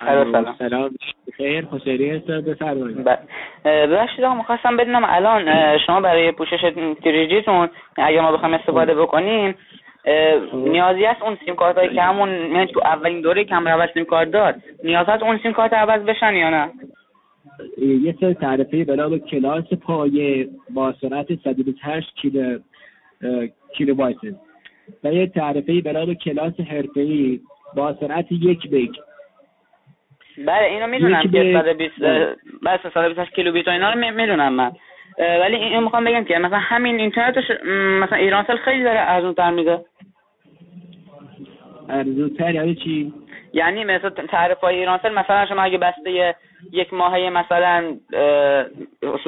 سلام. 0.00 0.54
سلام. 0.58 0.90
خیر 1.36 1.64
خوشحالی 1.64 2.10
هستم 2.10 2.40
بفرمایید. 2.40 3.04
ببخشید 3.64 4.24
آقا 4.24 4.34
می‌خواستم 4.34 4.76
بدونم 4.76 5.02
الان 5.04 5.78
شما 5.78 6.00
برای 6.00 6.32
پوشش 6.32 6.72
تریجیتون 7.04 7.68
اگه 7.96 8.20
ما 8.20 8.32
بخوایم 8.32 8.54
استفاده 8.54 8.94
بکنیم 8.94 9.54
نیازی 10.54 11.04
هست 11.04 11.22
اون 11.22 11.38
سیم 11.44 11.54
کارت 11.54 11.92
که 11.94 12.02
همون 12.02 12.28
یعنی 12.28 12.66
تو 12.66 12.80
اولین 12.80 13.20
دوره 13.20 13.44
کم 13.44 13.68
روش 13.68 13.90
سیم 13.94 14.04
کارت 14.04 14.30
داد 14.30 14.54
نیاز 14.84 15.06
هست 15.06 15.22
اون 15.22 15.38
سیم 15.42 15.52
کارت 15.52 15.72
عوض 15.72 16.02
بشن 16.02 16.34
یا 16.34 16.50
نه؟ 16.50 16.70
یه 17.78 18.14
سر 18.20 18.32
تعرفه 18.32 18.84
بلا 18.84 19.18
کلاس 19.18 19.72
پایه 19.72 20.48
با 20.70 20.92
سرعت 20.92 21.34
128 21.34 22.14
کیلو 22.16 22.58
کیلو 23.76 23.94
بایت. 23.94 24.16
و 25.04 25.12
یه 25.12 25.26
تعرفه 25.26 25.80
بلا 25.80 26.14
کلاس 26.14 26.60
حرفه‌ای 26.60 27.40
با 27.76 27.94
سرعت 28.00 28.32
یک 28.32 28.70
بیگ 28.70 28.94
بله 30.38 30.64
اینو 30.64 30.86
می‌دونم 30.86 31.22
که 31.22 31.62
120 31.62 32.00
بس 32.64 32.80
128 32.94 33.34
کیلو 33.34 33.52
بیت 33.52 33.68
و 33.68 33.70
اینا 33.70 33.92
رو 33.92 33.98
می‌دونم 33.98 34.52
من. 34.52 34.72
ولی 35.18 35.56
اینو 35.56 35.80
می‌خوام 35.80 36.04
بگم 36.04 36.24
که 36.24 36.38
مثلا 36.38 36.58
همین 36.58 37.00
اینترنتش 37.00 37.44
مثلا 38.00 38.18
ایرانسل 38.18 38.56
خیلی 38.56 38.82
داره 38.82 39.00
ارزون 39.00 39.34
تر 39.34 39.50
میده 39.50 39.84
ارزون 41.88 42.30
تر 42.38 42.54
یعنی 42.54 42.74
چی؟ 42.74 43.12
یعنی 43.52 43.84
مثلا 43.84 44.10
تعرف 44.10 44.60
های 44.60 44.78
ایرانسل 44.78 45.14
مثلا 45.14 45.46
شما 45.46 45.62
اگه 45.62 45.78
بسته 45.78 46.34
یک 46.72 46.94
ماهه 46.94 47.30
مثلا 47.30 47.96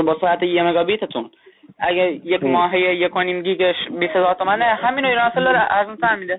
با 0.04 0.16
ساعت 0.20 0.42
یه 0.42 0.62
مگابیتتون 0.62 1.30
اگه 1.78 2.12
یک 2.24 2.44
ماهه 2.44 2.80
یک 2.80 3.16
و 3.16 3.22
نیم 3.22 3.42
گیگش 3.42 3.74
20 4.00 4.16
هزار 4.16 4.34
تومنه 4.34 4.64
همین 4.64 5.04
ایرانسل 5.04 5.44
داره 5.44 5.66
ارزون 5.70 5.96
تر 5.96 6.16
میده. 6.16 6.38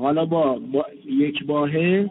حالا 0.00 0.24
با, 0.24 0.58
با 0.72 0.86
یک 1.06 1.42
ماهه 1.48 2.10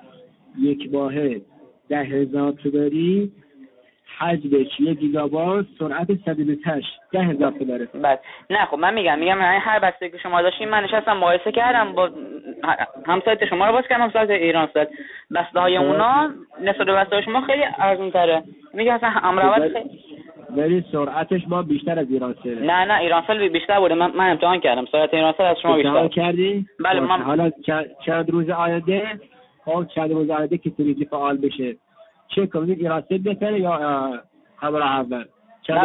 یک 0.61 0.91
باهه 0.91 1.41
ده 1.89 1.97
هزار 2.03 2.51
داری 2.73 3.31
حجمش 4.19 4.79
یک 4.79 4.99
گیگابایت 4.99 5.65
سرعت 5.79 6.07
128 6.25 6.87
ده 7.11 7.19
هزار 7.19 7.51
داره 7.51 7.85
بله. 7.93 8.19
نه 8.49 8.65
خب 8.65 8.77
من 8.77 8.93
میگم 8.93 9.19
میگم 9.19 9.37
هر 9.41 9.79
بسته 9.79 10.09
که 10.09 10.17
شما 10.17 10.41
داشتین 10.41 10.69
من 10.69 10.83
نشستم 10.83 11.17
مقایسه 11.17 11.51
کردم 11.51 11.91
با 11.93 12.09
هم 13.07 13.21
سایت 13.25 13.45
شما 13.45 13.65
رو 13.67 13.71
باز 13.73 13.83
کردم 13.89 14.03
هم 14.03 14.09
سایت 14.11 14.29
ایران 14.29 14.69
سایت. 14.73 14.89
بسته 15.35 15.59
های 15.59 15.77
اونا 15.77 16.29
نسبت 16.61 16.85
به 16.85 16.93
بسته 16.93 17.15
های 17.15 17.25
شما 17.25 17.41
خیلی 17.41 17.63
ارزون 17.79 18.11
تره 18.11 18.43
میگم 18.73 18.93
اصلا 18.93 19.09
امروت 19.23 19.73
خیلی 19.73 19.89
ولی 20.55 20.85
سرعتش 20.91 21.41
ما 21.47 21.61
بیشتر 21.61 21.99
از 21.99 22.07
ایران 22.11 22.35
سه 22.43 22.49
نه 22.49 22.85
نه 22.85 22.99
ایرانسل 22.99 23.47
بیشتر 23.47 23.79
بوده. 23.79 23.95
من, 23.95 24.11
من 24.15 24.29
امتحان 24.29 24.59
کردم. 24.59 24.85
سرعت 24.91 25.13
ایرانسل 25.13 25.43
از 25.43 25.57
شما 25.61 25.75
بیشتر. 25.75 26.07
کردی؟ 26.07 26.65
بله، 26.79 26.99
باشه. 27.01 27.13
من- 27.17 27.21
حالا 27.21 27.49
چند- 27.65 27.89
چند 28.05 28.29
روز 28.29 28.49
آینده 28.49 29.03
خب 29.67 29.85
روز 30.11 30.29
آینده 30.29 30.57
که 30.57 30.69
تریجی 30.69 31.05
فعال 31.05 31.37
بشه. 31.37 31.75
چه 32.35 32.47
کنید 32.47 32.79
ایران 32.79 33.03
سه 33.09 33.17
بهتره 33.17 33.59
یا 33.59 33.71
همراه 34.57 34.91
اول. 34.99 35.25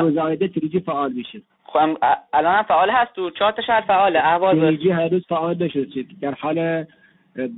روز 0.00 0.16
آینده 0.16 0.48
تریجی 0.48 0.80
فعال 0.80 1.12
بشه. 1.12 1.40
خب 1.64 1.78
الان 2.32 2.54
هم 2.54 2.62
فعال 2.62 2.90
هست 2.90 3.12
تو 3.12 3.30
چهار 3.30 3.52
تا 3.52 3.62
شهر 3.62 3.80
فعاله. 3.80 4.18
اهواز 4.26 4.58
تریجی 4.58 4.90
هر 4.90 5.08
روز 5.08 5.26
فعال 5.28 5.54
بشه. 5.54 5.86
چی- 5.86 6.16
در 6.22 6.34
حال 6.34 6.84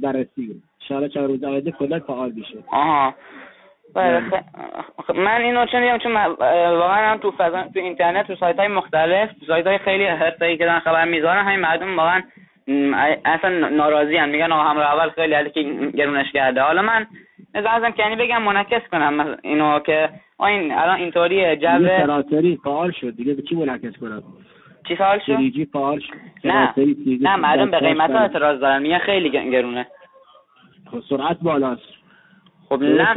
بررسی. 0.03 0.63
شاید 0.89 1.11
چند 1.11 1.25
روز 1.25 1.45
آینده 1.45 1.71
کلا 1.71 2.01
فعال 2.01 2.33
بشه. 2.33 2.59
آها. 2.73 3.15
بله 3.95 4.23
خ- 4.99 5.15
من 5.15 5.41
اینو 5.41 5.67
چون 5.67 5.81
دیدم 5.81 5.99
چون 5.99 6.17
واقعا 6.77 7.13
هم 7.13 7.19
تو 7.19 7.31
فضا 7.31 7.63
تو 7.63 7.81
اینترنت 7.81 8.27
تو 8.27 8.35
سایت 8.35 8.59
های 8.59 8.69
مختلف 8.69 9.31
سایت 9.47 9.67
های 9.67 9.79
خیلی 9.79 10.05
حرفه‌ای 10.05 10.57
که 10.57 10.65
دارن 10.65 10.79
خبر 10.79 11.05
می‌ذارن 11.05 11.45
همین 11.45 11.61
مردم 11.61 11.97
واقعا 11.97 12.23
اصلا 13.25 13.69
ناراضی 13.69 14.17
هن. 14.17 14.29
میگن 14.29 14.53
آقا 14.53 14.63
همراه 14.63 14.95
اول 14.95 15.11
خیلی 15.11 15.35
علی 15.35 15.51
که 15.51 15.63
گرونش 15.95 16.33
کرده. 16.33 16.61
حالا 16.61 16.83
من 16.83 17.07
نظرم 17.55 17.93
که 17.93 18.03
یعنی 18.03 18.17
بگم 18.17 18.43
منعکس 18.43 18.89
کنم 18.93 19.37
اینو 19.43 19.79
که 19.79 20.09
این 20.41 20.73
الان 20.73 20.97
اینطوریه 20.97 21.55
دیگه 21.55 21.79
جو 21.79 21.87
سراسری 21.89 22.61
فعال 22.65 22.91
شد. 22.91 23.17
دیگه 23.17 23.35
به 23.35 23.43
کی 23.43 23.55
منعکس 23.55 23.97
کنم؟ 24.01 24.23
چی 24.89 24.97
سوال 24.97 25.19
شد؟ 25.19 25.37
تریجی 25.37 25.65
فعال 25.65 25.99
شد. 25.99 26.15
نه. 26.45 26.75
نه 27.21 27.37
مردم 27.37 27.71
به 27.71 27.79
فعال 27.79 27.93
قیمت 27.93 28.11
ها. 28.11 28.19
اعتراض 28.19 28.61
دارن. 28.61 28.83
میگن 28.83 28.99
خیلی 28.99 29.31
گرونه. 29.31 29.87
خب 30.91 31.01
سرعت 31.09 31.37
بالاست. 31.43 31.83
خب 32.69 32.83
نه. 32.83 33.13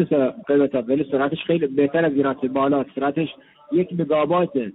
قیمت 0.47 0.75
ها 0.75 0.81
ولی 0.81 1.03
سرعتش 1.11 1.43
خیلی 1.43 1.67
بهتر 1.67 2.05
از 2.05 2.13
ایران 2.13 2.35
بالاست. 2.53 2.89
سرعتش 2.95 3.35
یک 3.71 3.89
مگابایته. 3.99 4.71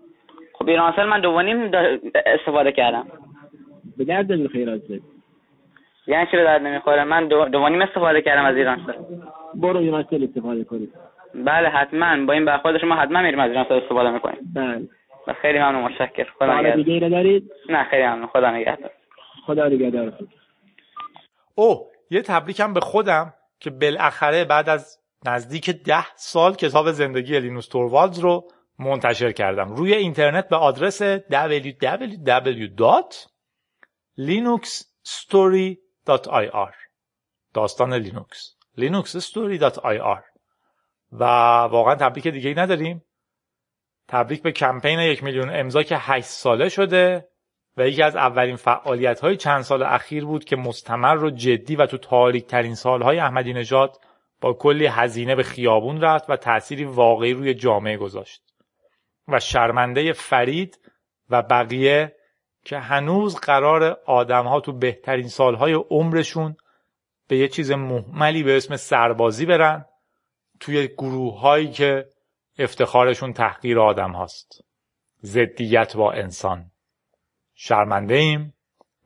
خب 0.55 0.69
ایرانسل 0.69 1.05
من 1.05 1.21
دو 1.21 1.31
و 1.31 1.41
نیم 1.43 1.71
دا- 1.71 2.01
استفاده 2.27 2.73
کردم. 2.73 3.07
به 3.97 4.05
درد 4.05 4.33
نمی‌خوره 4.33 4.59
ایران 4.59 4.79
سه 4.89 5.01
یعنی 6.07 6.27
چی 6.27 6.37
به 6.37 6.45
درد 6.45 6.63
نمی‌خوره. 6.63 7.05
من 7.05 7.29
دو, 7.29 7.45
دو 7.45 7.63
استفاده 7.63 8.23
کردم 8.23 8.45
از 8.45 8.57
ایرانسل 8.57 8.93
برو 9.55 9.79
ایران 9.79 10.07
سه 10.11 10.19
استفاده 10.23 10.65
کنید 10.65 10.93
بله 11.35 11.69
حتما. 11.69 12.27
با 12.27 12.33
این 12.33 12.45
برخورد 12.45 12.79
شما 12.79 12.95
حتما 12.95 13.23
میریم 13.23 13.41
از 13.41 13.51
ایرانسل 13.51 13.75
استفاده 13.75 14.11
می‌کنیم. 14.11 14.53
بله. 14.55 14.89
خیلی 15.43 15.59
ممنون 15.59 15.83
متشکر 15.83 16.27
خدا 16.39 16.61
نگهدار. 16.61 17.09
ندارید 17.09 17.51
نه 17.69 17.85
خیلی 17.85 18.03
ممنون. 18.03 18.27
خدا 18.27 18.51
نگهدار. 18.51 18.91
خدا 19.47 19.69
نگهدار. 19.69 20.13
او 21.55 21.87
یه 22.11 22.23
تبریکم 22.23 22.75
به 22.75 22.81
خودم 22.81 23.35
که 23.61 23.71
بالاخره 23.71 24.45
بعد 24.45 24.69
از 24.69 24.99
نزدیک 25.27 25.71
ده 25.71 26.07
سال 26.15 26.55
کتاب 26.55 26.91
زندگی 26.91 27.41
لینوس 27.41 27.69
توروالدز 27.69 28.19
رو 28.19 28.45
منتشر 28.79 29.33
کردم. 29.33 29.69
روی 29.69 29.95
اینترنت 29.95 30.49
به 30.49 30.57
آدرس 30.57 31.03
www.linuxstory.ir 34.19 36.75
داستان 37.55 37.95
لینوکس. 37.95 38.57
linuxstory.ir 38.79 40.23
و 41.13 41.25
واقعا 41.63 41.95
تبریک 41.95 42.29
دیگه 42.29 42.49
ای 42.49 42.55
نداریم. 42.55 43.05
تبریک 44.09 44.43
به 44.43 44.53
کمپین 44.53 44.99
یک 44.99 45.25
میلیون 45.25 45.51
امضا 45.51 45.83
که 45.83 45.97
هشت 45.99 46.27
ساله 46.27 46.69
شده 46.69 47.29
و 47.77 47.89
یکی 47.89 48.03
از 48.03 48.17
اولین 48.17 48.57
فعالیت 48.57 49.21
های 49.21 49.37
چند 49.37 49.63
سال 49.63 49.83
اخیر 49.83 50.25
بود 50.25 50.45
که 50.45 50.57
مستمر 50.57 51.25
و 51.25 51.31
جدی 51.31 51.77
و 51.77 51.87
تو 51.87 51.99
تاریک 51.99 52.47
ترین 52.47 52.75
سالهای 52.75 53.19
احمدی 53.19 53.53
نژاد 53.53 54.01
با 54.41 54.53
کلی 54.53 54.87
هزینه 54.87 55.35
به 55.35 55.43
خیابون 55.43 56.01
رفت 56.01 56.31
و 56.31 56.37
تأثیری 56.37 56.85
واقعی 56.85 57.33
روی 57.33 57.55
جامعه 57.55 57.97
گذاشت. 57.97 58.43
و 59.29 59.41
شرمنده 59.41 60.13
فرید 60.13 60.79
و 61.31 61.43
بقیه 61.43 62.17
که 62.65 62.79
هنوز 62.79 63.37
قرار 63.37 63.99
آدم 64.07 64.47
ها 64.47 64.61
تو 64.61 64.73
بهترین 64.73 65.29
سالهای 65.29 65.73
عمرشون 65.73 66.57
به 67.29 67.37
یه 67.39 67.49
چیز 67.49 67.71
محملی 67.71 68.43
به 68.43 68.57
اسم 68.57 68.77
سربازی 68.77 69.47
برن 69.47 69.85
توی 70.61 70.89
گروه 70.89 71.41
هایی 71.41 71.71
که 71.71 72.07
افتخارشون 72.59 73.33
تحقیر 73.33 73.81
آدم 73.81 74.13
هاست. 74.13 74.65
زدیت 75.19 75.97
با 75.97 76.13
انسان. 76.13 76.71
شرمنده 77.55 78.15
ایم 78.15 78.55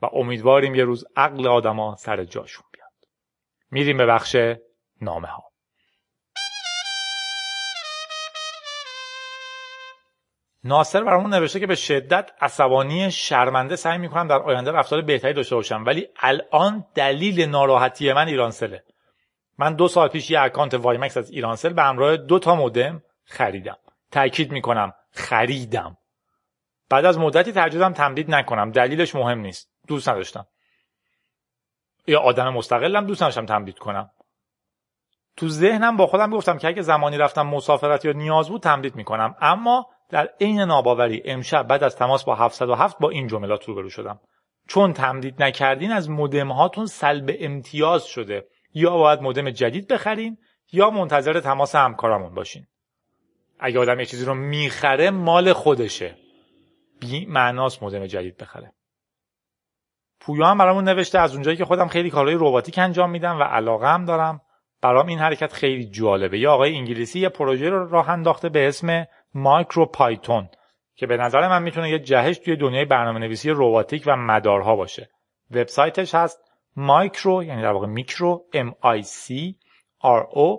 و 0.02 0.06
امیدواریم 0.12 0.74
یه 0.74 0.84
روز 0.84 1.04
عقل 1.16 1.48
آدما 1.48 1.96
سر 1.96 2.24
جاشون 2.24 2.64
بیاد. 2.72 2.92
میریم 3.70 3.96
به 3.96 4.06
بخش 4.06 4.36
نامه 5.00 5.28
ها 5.28 5.55
ناصر 10.64 11.04
برامون 11.04 11.34
نوشته 11.34 11.60
که 11.60 11.66
به 11.66 11.74
شدت 11.74 12.30
عصبانی 12.40 13.10
شرمنده 13.10 13.76
سعی 13.76 13.98
می‌کنم 13.98 14.28
در 14.28 14.38
آینده 14.38 14.72
رفتار 14.72 15.02
بهتری 15.02 15.32
داشته 15.32 15.54
باشم 15.54 15.84
ولی 15.86 16.08
الان 16.16 16.86
دلیل 16.94 17.48
ناراحتی 17.48 18.12
من 18.12 18.28
ایرانسله 18.28 18.84
من 19.58 19.74
دو 19.74 19.88
سال 19.88 20.08
پیش 20.08 20.30
یه 20.30 20.40
account 20.40 20.74
WiMAX 20.74 21.16
از 21.16 21.30
ایرانسل 21.30 21.72
به 21.72 21.82
همراه 21.82 22.16
دو 22.16 22.38
تا 22.38 22.54
مودم 22.54 23.02
خریدم. 23.24 23.76
تاکید 24.12 24.52
می‌کنم 24.52 24.92
خریدم. 25.10 25.96
بعد 26.90 27.04
از 27.04 27.18
مدتی 27.18 27.52
تجدیدم 27.52 27.92
تمدید 27.92 28.30
نکنم. 28.30 28.70
دلیلش 28.70 29.14
مهم 29.14 29.38
نیست. 29.38 29.70
دوست 29.88 30.08
نداشتم. 30.08 30.46
یا 32.06 32.20
آدم 32.20 32.48
مستقلم 32.48 33.06
دوست 33.06 33.22
نداشتم 33.22 33.46
تمدید 33.46 33.78
کنم. 33.78 34.10
تو 35.36 35.48
ذهنم 35.48 35.96
با 35.96 36.06
خودم 36.06 36.30
گفتم 36.30 36.58
که 36.58 36.68
اگه 36.68 36.82
زمانی 36.82 37.18
رفتم 37.18 37.46
مسافرت 37.46 38.04
یا 38.04 38.12
نیاز 38.12 38.48
بود 38.48 38.62
تمدید 38.62 38.96
می‌کنم. 38.96 39.36
اما 39.40 39.86
در 40.08 40.28
عین 40.40 40.60
ناباوری 40.60 41.22
امشب 41.24 41.66
بعد 41.66 41.84
از 41.84 41.96
تماس 41.96 42.24
با 42.24 42.34
707 42.34 42.98
با 42.98 43.10
این 43.10 43.26
جملات 43.26 43.64
روبرو 43.64 43.90
شدم. 43.90 44.20
چون 44.68 44.92
تمدید 44.92 45.42
نکردین 45.42 45.92
از 45.92 46.10
مودم 46.10 46.52
هاتون 46.52 46.86
سلب 46.86 47.30
امتیاز 47.40 48.04
شده. 48.04 48.46
یا 48.74 48.96
باید 48.96 49.20
مودم 49.20 49.50
جدید 49.50 49.88
بخرین 49.88 50.38
یا 50.72 50.90
منتظر 50.90 51.40
تماس 51.40 51.74
همکارمون 51.74 52.34
باشین. 52.34 52.66
اگه 53.60 53.78
آدم 53.78 54.00
یه 54.00 54.06
چیزی 54.06 54.24
رو 54.24 54.34
می‌خره 54.34 55.10
مال 55.10 55.52
خودشه. 55.52 56.16
بی 57.00 57.26
معناست 57.26 57.82
مودم 57.82 58.06
جدید 58.06 58.36
بخره. 58.36 58.72
پویا 60.20 60.46
هم 60.46 60.58
برامون 60.58 60.88
نوشته 60.88 61.18
از 61.18 61.34
اونجایی 61.34 61.56
که 61.56 61.64
خودم 61.64 61.88
خیلی 61.88 62.10
کارهای 62.10 62.34
رباتیک 62.34 62.78
انجام 62.78 63.10
میدم 63.10 63.38
و 63.38 63.42
علاقه 63.42 63.86
هم 63.86 64.04
دارم. 64.04 64.40
برام 64.82 65.06
این 65.06 65.18
حرکت 65.18 65.52
خیلی 65.52 65.90
جالبه. 65.90 66.38
یه 66.38 66.48
آقای 66.48 66.76
انگلیسی 66.76 67.20
یه 67.20 67.28
پروژه 67.28 67.68
رو 67.68 67.88
راه 67.88 68.10
انداخته 68.10 68.48
به 68.48 68.68
اسم 68.68 69.06
مایکرو 69.36 69.86
پایتون 69.86 70.48
که 70.94 71.06
به 71.06 71.16
نظر 71.16 71.48
من 71.48 71.62
می‌تونه 71.62 71.90
یه 71.90 71.98
جهش 71.98 72.38
توی 72.38 72.56
دنیای 72.56 72.84
برنامه 72.84 73.18
نویسی 73.18 73.50
رباتیک 73.50 74.02
و 74.06 74.16
مدارها 74.16 74.76
باشه. 74.76 75.10
وبسایتش 75.50 76.14
هست 76.14 76.40
مایکرو 76.76 77.44
یعنی 77.44 77.62
در 77.62 77.72
واقع 77.72 77.86
میکرو 77.86 78.44
m 78.54 78.70
i 78.84 79.02
c 79.02 79.32
r 80.04 80.22
o 80.34 80.56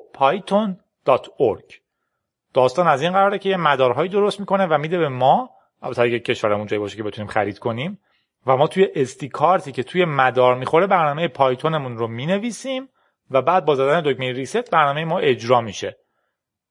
داستان 2.53 2.87
از 2.87 3.01
این 3.01 3.11
قراره 3.11 3.39
که 3.39 3.49
یه 3.49 3.57
مدارهایی 3.57 4.09
درست 4.09 4.39
می‌کنه 4.39 4.65
و 4.65 4.77
میده 4.77 4.97
به 4.97 5.09
ما 5.09 5.49
البته 5.81 6.01
اگه 6.01 6.19
کشورمون 6.19 6.67
جایی 6.67 6.79
باشه 6.79 6.97
که 6.97 7.03
بتونیم 7.03 7.31
خرید 7.31 7.59
کنیم 7.59 7.99
و 8.47 8.57
ما 8.57 8.67
توی 8.67 8.87
استی 8.95 9.29
کارتی 9.29 9.71
که 9.71 9.83
توی 9.83 10.05
مدار 10.05 10.55
می‌خوره 10.55 10.87
برنامه 10.87 11.27
پایتونمون 11.27 11.97
رو 11.97 12.07
می‌نویسیم 12.07 12.89
و 13.31 13.41
بعد 13.41 13.65
با 13.65 13.75
زدن 13.75 14.01
دکمه 14.01 14.31
ریست 14.31 14.71
برنامه 14.71 15.05
ما 15.05 15.19
اجرا 15.19 15.61
میشه. 15.61 15.97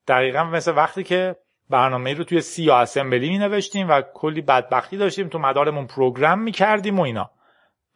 دقیقا 0.09 0.45
مثل 0.45 0.77
وقتی 0.77 1.05
که 1.05 1.37
برنامه 1.71 2.15
رو 2.15 2.25
توی 2.25 2.41
سی 2.41 2.65
یا 2.65 2.79
اسمبلی 2.79 3.29
می 3.29 3.39
نوشتیم 3.39 3.89
و 3.89 4.03
کلی 4.15 4.41
بدبختی 4.41 4.97
داشتیم 4.97 5.29
تو 5.29 5.39
مدارمون 5.39 5.87
پروگرام 5.87 6.41
می 6.41 6.53
کردیم 6.53 6.99
و 6.99 7.03
اینا. 7.03 7.31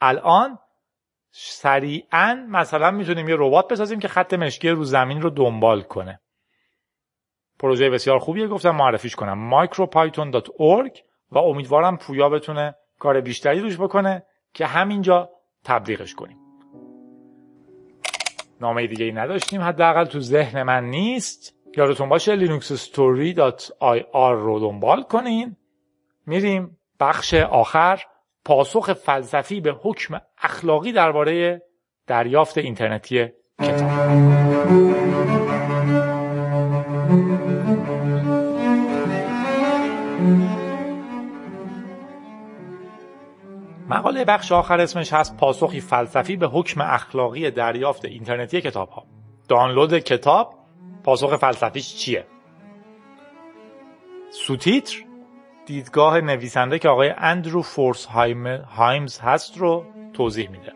الان 0.01 0.59
سریعا 1.31 2.47
مثلا 2.49 2.91
می‌تونیم 2.91 3.29
یه 3.29 3.37
ربات 3.39 3.69
بسازیم 3.69 3.99
که 3.99 4.09
خط 4.09 4.35
مشکی 4.35 4.69
رو 4.69 4.85
زمین 4.85 5.23
رو 5.23 5.31
دنبال 5.31 5.83
کنه. 5.83 6.21
پروژه 7.59 7.91
بسیار 7.91 8.19
خوبیه 8.19 8.49
گفتم 8.49 8.71
معرفیش 8.71 9.17
کنم. 9.17 9.67
micropython.org 9.67 11.01
و 11.31 11.39
امیدوارم 11.39 11.97
پویا 11.97 12.29
بتونه 12.29 12.75
کار 12.99 13.21
بیشتری 13.21 13.61
روش 13.61 13.77
بکنه 13.77 14.23
که 14.55 14.67
همینجا 14.67 15.31
تبلیغش 15.65 16.15
کنیم. 16.15 16.37
نامه 18.61 18.87
دیگه 18.87 19.05
ای 19.05 19.13
نداشتیم 19.13 19.61
حداقل 19.61 20.05
تو 20.05 20.21
ذهن 20.21 20.63
من 20.63 20.85
نیست. 20.85 21.60
یادتون 21.77 22.09
باشه 22.09 22.37
linuxstory.ir 22.37 24.33
رو 24.33 24.61
دنبال 24.61 25.03
کنین. 25.03 25.57
میریم 26.27 26.79
بخش 27.01 27.35
آخر. 27.35 28.03
پاسخ 28.45 28.93
فلسفی 28.93 29.61
به 29.61 29.73
حکم 29.83 30.21
اخلاقی 30.43 30.93
درباره 30.93 31.63
دریافت 32.07 32.59
اینترنتی 32.59 33.29
کتاب. 33.63 33.91
مقاله 43.91 44.25
بخش 44.25 44.53
آخر 44.53 44.81
اسمش 44.81 45.13
هست 45.13 45.37
پاسخی 45.37 45.81
فلسفی 45.81 46.37
به 46.37 46.47
حکم 46.47 46.81
اخلاقی 46.81 47.51
دریافت 47.51 48.05
اینترنتی 48.05 48.61
کتاب 48.61 48.89
ها 48.89 49.07
دانلود 49.49 49.99
کتاب 49.99 50.60
پاسخ 51.05 51.37
فلسفیش 51.37 51.97
چیه؟ 51.97 52.27
سوتیتر 54.31 55.05
دیدگاه 55.67 56.21
نویسنده 56.21 56.79
که 56.79 56.89
آقای 56.89 57.15
اندرو 57.17 57.63
فورس 57.63 58.07
هایمز 58.67 59.19
هست 59.19 59.59
رو 59.59 59.87
توضیح 60.13 60.51
میده. 60.51 60.73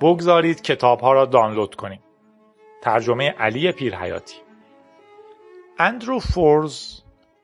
بگذارید 0.00 0.62
کتاب 0.62 1.00
ها 1.00 1.12
را 1.12 1.24
دانلود 1.24 1.74
کنیم. 1.74 2.00
ترجمه 2.82 3.30
علی 3.30 3.72
پیرحیاتی. 3.72 4.36
اندرو 5.78 6.18
فورز 6.18 7.00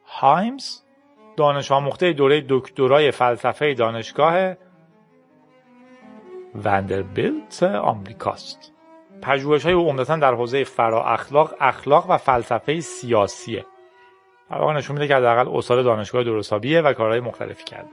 هایمز 0.06 0.80
دانش 1.36 1.72
آموخته 1.72 2.12
دوره 2.12 2.44
دکترای 2.48 3.10
فلسفه 3.10 3.74
دانشگاه 3.74 4.54
وندربیلت 6.64 7.62
آمریکاست. 7.62 8.73
پژوهش 9.24 9.64
های 9.64 9.74
او 9.74 9.88
عمدتا 9.88 10.16
در 10.16 10.34
حوزه 10.34 10.64
فرا 10.64 11.04
اخلاق 11.04 11.54
اخلاق 11.60 12.10
و 12.10 12.16
فلسفه 12.16 12.80
سیاسیه. 12.80 13.66
در 14.50 14.58
واقع 14.58 14.72
نشون 14.72 14.96
میده 14.96 15.08
که 15.08 15.16
حداقل 15.16 15.56
استاد 15.56 15.84
دانشگاه 15.84 16.24
درستابیه 16.24 16.80
و 16.80 16.92
کارهای 16.92 17.20
مختلفی 17.20 17.64
کرده. 17.64 17.90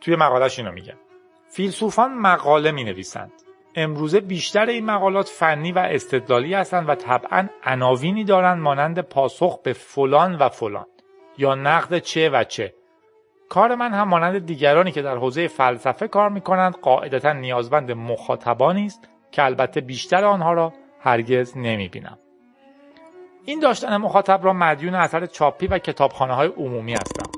توی 0.00 0.16
مقالش 0.16 0.58
اینو 0.58 0.72
میگه. 0.72 0.94
فیلسوفان 1.48 2.14
مقاله 2.14 2.70
می 2.70 2.84
نویسند 2.84 3.32
امروزه 3.74 4.20
بیشتر 4.20 4.66
این 4.66 4.84
مقالات 4.84 5.28
فنی 5.28 5.72
و 5.72 5.78
استدلالی 5.78 6.54
هستند 6.54 6.88
و 6.88 6.94
طبعا 6.94 7.48
عناوینی 7.64 8.24
دارند 8.24 8.62
مانند 8.62 9.00
پاسخ 9.00 9.62
به 9.62 9.72
فلان 9.72 10.34
و 10.34 10.48
فلان 10.48 10.86
یا 11.38 11.54
نقد 11.54 11.98
چه 11.98 12.30
و 12.30 12.44
چه 12.44 12.74
کار 13.48 13.74
من 13.74 13.92
هم 13.92 14.08
مانند 14.08 14.46
دیگرانی 14.46 14.92
که 14.92 15.02
در 15.02 15.16
حوزه 15.16 15.48
فلسفه 15.48 16.08
کار 16.08 16.28
می 16.28 16.40
کنند 16.40 16.74
قاعدتا 16.74 17.32
نیازمند 17.32 17.92
مخاطبانی 17.92 18.86
است 18.86 19.08
که 19.30 19.44
البته 19.44 19.80
بیشتر 19.80 20.24
آنها 20.24 20.52
را 20.52 20.72
هرگز 21.00 21.56
نمی 21.56 21.88
بینم. 21.88 22.18
این 23.44 23.60
داشتن 23.60 23.96
مخاطب 23.96 24.44
را 24.44 24.52
مدیون 24.52 24.94
اثر 24.94 25.26
چاپی 25.26 25.66
و 25.66 25.78
کتابخانه 25.78 26.34
های 26.34 26.48
عمومی 26.48 26.92
هستم. 26.92 27.30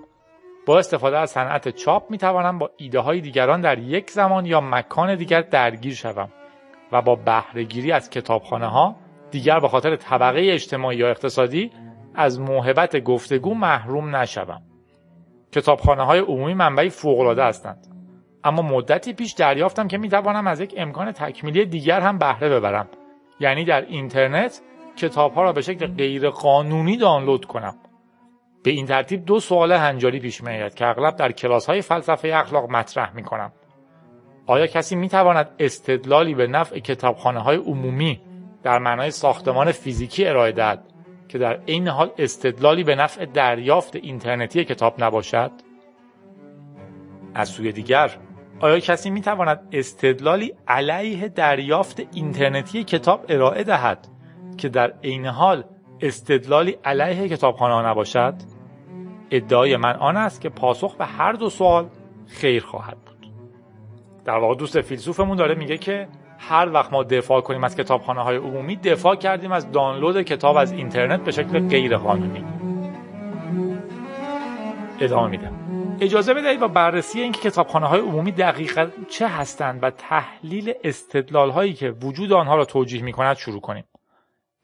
با 0.67 0.79
استفاده 0.79 1.19
از 1.19 1.31
صنعت 1.31 1.69
چاپ 1.69 2.11
می 2.11 2.19
توانم 2.19 2.59
با 2.59 2.71
ایده 2.77 3.01
های 3.01 3.21
دیگران 3.21 3.61
در 3.61 3.79
یک 3.79 4.11
زمان 4.11 4.47
یا 4.47 4.61
مکان 4.61 5.15
دیگر 5.15 5.41
درگیر 5.41 5.95
شوم 5.95 6.29
و 6.93 7.03
با 7.03 7.15
بهرهگیری 7.15 7.93
از 7.93 8.11
کتابخانه 8.11 8.67
ها 8.67 8.97
دیگر 9.31 9.61
به 9.61 9.69
خاطر 9.69 9.97
طبقه 9.97 10.41
اجتماعی 10.53 10.99
یا 10.99 11.11
اقتصادی 11.11 11.71
از 12.15 12.41
موهبت 12.41 12.97
گفتگو 12.97 13.55
محروم 13.55 14.17
نشوم. 14.17 14.63
کتابخانه 15.53 16.03
های 16.03 16.19
عمومی 16.19 16.55
منبعی 16.55 16.91
فوقالعاده 16.91 17.45
هستند 17.45 17.98
اما 18.49 18.63
مدتی 18.63 19.13
پیش 19.13 19.33
دریافتم 19.33 19.89
که 19.89 19.99
می 19.99 20.09
توانم 20.09 20.47
از 20.47 20.61
یک 20.61 20.75
امکان 20.77 21.13
تکمیلی 21.13 21.67
دیگر 21.67 22.01
هم 22.01 22.19
بهره 22.19 22.49
ببرم. 22.49 22.89
یعنی 23.41 23.65
در 23.65 23.81
اینترنت 23.81 24.61
کتاب 24.97 25.35
ها 25.35 25.43
را 25.43 25.53
به 25.53 25.61
شکل 25.61 25.87
غیر 25.87 26.31
قانونی 26.31 26.97
دانلود 26.97 27.45
کنم. 27.45 27.75
به 28.63 28.71
این 28.71 28.87
ترتیب 28.87 29.25
دو 29.25 29.41
سوال 29.41 29.73
هنجاری 29.73 30.21
پیش 30.21 30.43
میآید 30.43 30.75
که 30.75 30.87
اغلب 30.87 31.17
در 31.17 31.33
کلاس 31.33 31.67
های 31.67 31.83
فلسفه 31.83 32.33
اخلاق 32.35 32.71
مطرح 32.71 33.15
می 33.15 33.23
کنم 33.23 33.53
آیا 34.47 34.67
کسی 34.67 34.97
می 34.97 35.09
تواند 35.09 35.51
استدلالی 35.59 36.35
به 36.35 36.47
نفع 36.47 36.79
کتابخانه 36.79 37.41
های 37.41 37.57
عمومی 37.57 38.21
در 38.63 38.79
معنای 38.79 39.11
ساختمان 39.11 39.73
فیزیکی 39.73 40.27
ارائه 40.27 40.53
دهد 40.53 40.85
که 41.29 41.39
در 41.39 41.61
عین 41.69 41.89
حال 41.89 42.11
استدلالی 42.19 42.85
به 42.85 42.95
نفع 42.95 43.25
دریافت 43.25 43.97
اینترنتی 43.97 44.65
کتاب 44.65 44.95
نباشد؟ 45.05 45.51
از 47.35 47.49
سوی 47.49 47.73
دیگر 47.73 48.11
آیا 48.61 48.79
کسی 48.79 49.11
می 49.11 49.21
تواند 49.21 49.69
استدلالی 49.73 50.55
علیه 50.69 51.29
دریافت 51.29 52.03
اینترنتی 52.13 52.85
کتاب 52.85 53.25
ارائه 53.29 53.65
دهد 53.65 54.09
که 54.59 54.69
در 54.69 54.93
عین 55.05 55.27
حال 55.27 55.65
استدلالی 56.01 56.77
علیه 56.85 57.29
کتابخانه 57.29 57.89
نباشد؟ 57.89 58.35
ادعای 59.31 59.77
من 59.77 59.97
آن 59.97 60.17
است 60.17 60.41
که 60.41 60.49
پاسخ 60.49 60.97
به 60.97 61.07
هر 61.07 61.33
دو 61.33 61.51
سوال 61.51 61.89
خیر 62.27 62.65
خواهد 62.65 62.97
بود. 63.07 63.27
در 64.25 64.39
واقع 64.39 64.55
دوست 64.55 64.81
فیلسوفمون 64.81 65.37
داره 65.37 65.55
میگه 65.55 65.79
که 65.79 66.09
هر 66.39 66.71
وقت 66.73 66.93
ما 66.93 67.03
دفاع 67.03 67.41
کنیم 67.41 67.65
از 67.65 67.77
کتابخانه 67.77 68.23
های 68.23 68.37
عمومی 68.37 68.77
دفاع 68.77 69.17
کردیم 69.17 69.53
از 69.53 69.71
دانلود 69.73 70.23
کتاب 70.23 70.57
از 70.57 70.73
اینترنت 70.73 71.21
به 71.21 71.31
شکل 71.31 71.69
غیر 71.69 71.97
قانونی 71.97 72.45
ادامه 75.01 75.29
میدم. 75.29 75.58
اجازه 76.01 76.35
بدهید 76.35 76.61
با 76.61 76.69
بررسی 76.69 77.21
اینکه 77.21 77.41
کتابخانه 77.41 77.87
های 77.87 78.01
عمومی 78.01 78.33
دقیقا 78.33 78.91
چه 79.09 79.29
هستند 79.29 79.83
و 79.83 79.91
تحلیل 79.91 80.75
استدلال 80.85 81.51
هایی 81.51 81.75
که 81.75 81.91
وجود 81.91 82.33
آنها 82.33 82.57
را 82.57 82.65
توجیه 82.65 83.03
می 83.03 83.13
کند 83.13 83.37
شروع 83.37 83.61
کنیم 83.61 83.85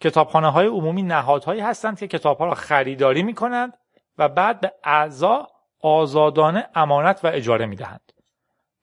کتابخانه 0.01 0.51
های 0.51 0.67
عمومی 0.67 1.03
نهادهایی 1.03 1.61
هستند 1.61 1.99
که 1.99 2.09
کتاب 2.09 2.39
ها 2.39 2.45
را 2.45 2.55
خریداری 2.55 3.23
می 3.23 3.35
کنند 3.35 3.73
و 4.19 4.29
بعد 4.29 4.61
به 4.61 4.73
اعضا 4.85 5.47
آزادانه 5.81 6.67
امانت 6.75 7.25
و 7.25 7.27
اجاره 7.27 7.67
می 7.67 7.77
دهند. 7.77 8.13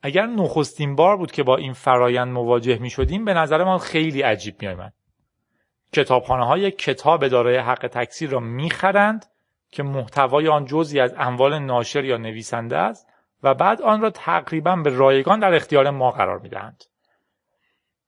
اگر 0.02 0.26
نخستین 0.26 0.96
بار 0.96 1.18
بود 1.18 1.32
که 1.32 1.44
با 1.44 1.58
این 1.58 1.74
فرایند 1.74 2.34
مواجه 2.34 2.78
می 2.78 2.90
شدیم 2.90 3.26
به 3.26 3.34
نظر 3.34 3.64
ما 3.64 3.78
خیلی 3.78 4.22
عجیب 4.22 4.56
می 4.62 4.68
آمد. 4.68 4.94
کتابخانه 5.94 6.46
های 6.46 6.72
کتاب 6.72 7.28
دارای 7.28 7.58
حق 7.58 7.88
تکثیر 7.88 8.30
را 8.30 8.40
می 8.40 8.70
خرند 8.70 9.26
که 9.72 9.84
محتوای 9.84 10.48
آن 10.48 10.66
جزی 10.66 11.00
از 11.00 11.16
اموال 11.18 11.60
ناشر 11.60 12.06
یا 12.06 12.18
نویسنده 12.18 12.78
است 12.78 13.08
و 13.44 13.54
بعد 13.54 13.82
آن 13.82 14.02
را 14.02 14.10
تقریبا 14.10 14.76
به 14.76 14.90
رایگان 14.90 15.40
در 15.40 15.54
اختیار 15.54 15.90
ما 15.90 16.12
قرار 16.12 16.40
می 16.40 16.50
دهند. 16.50 16.84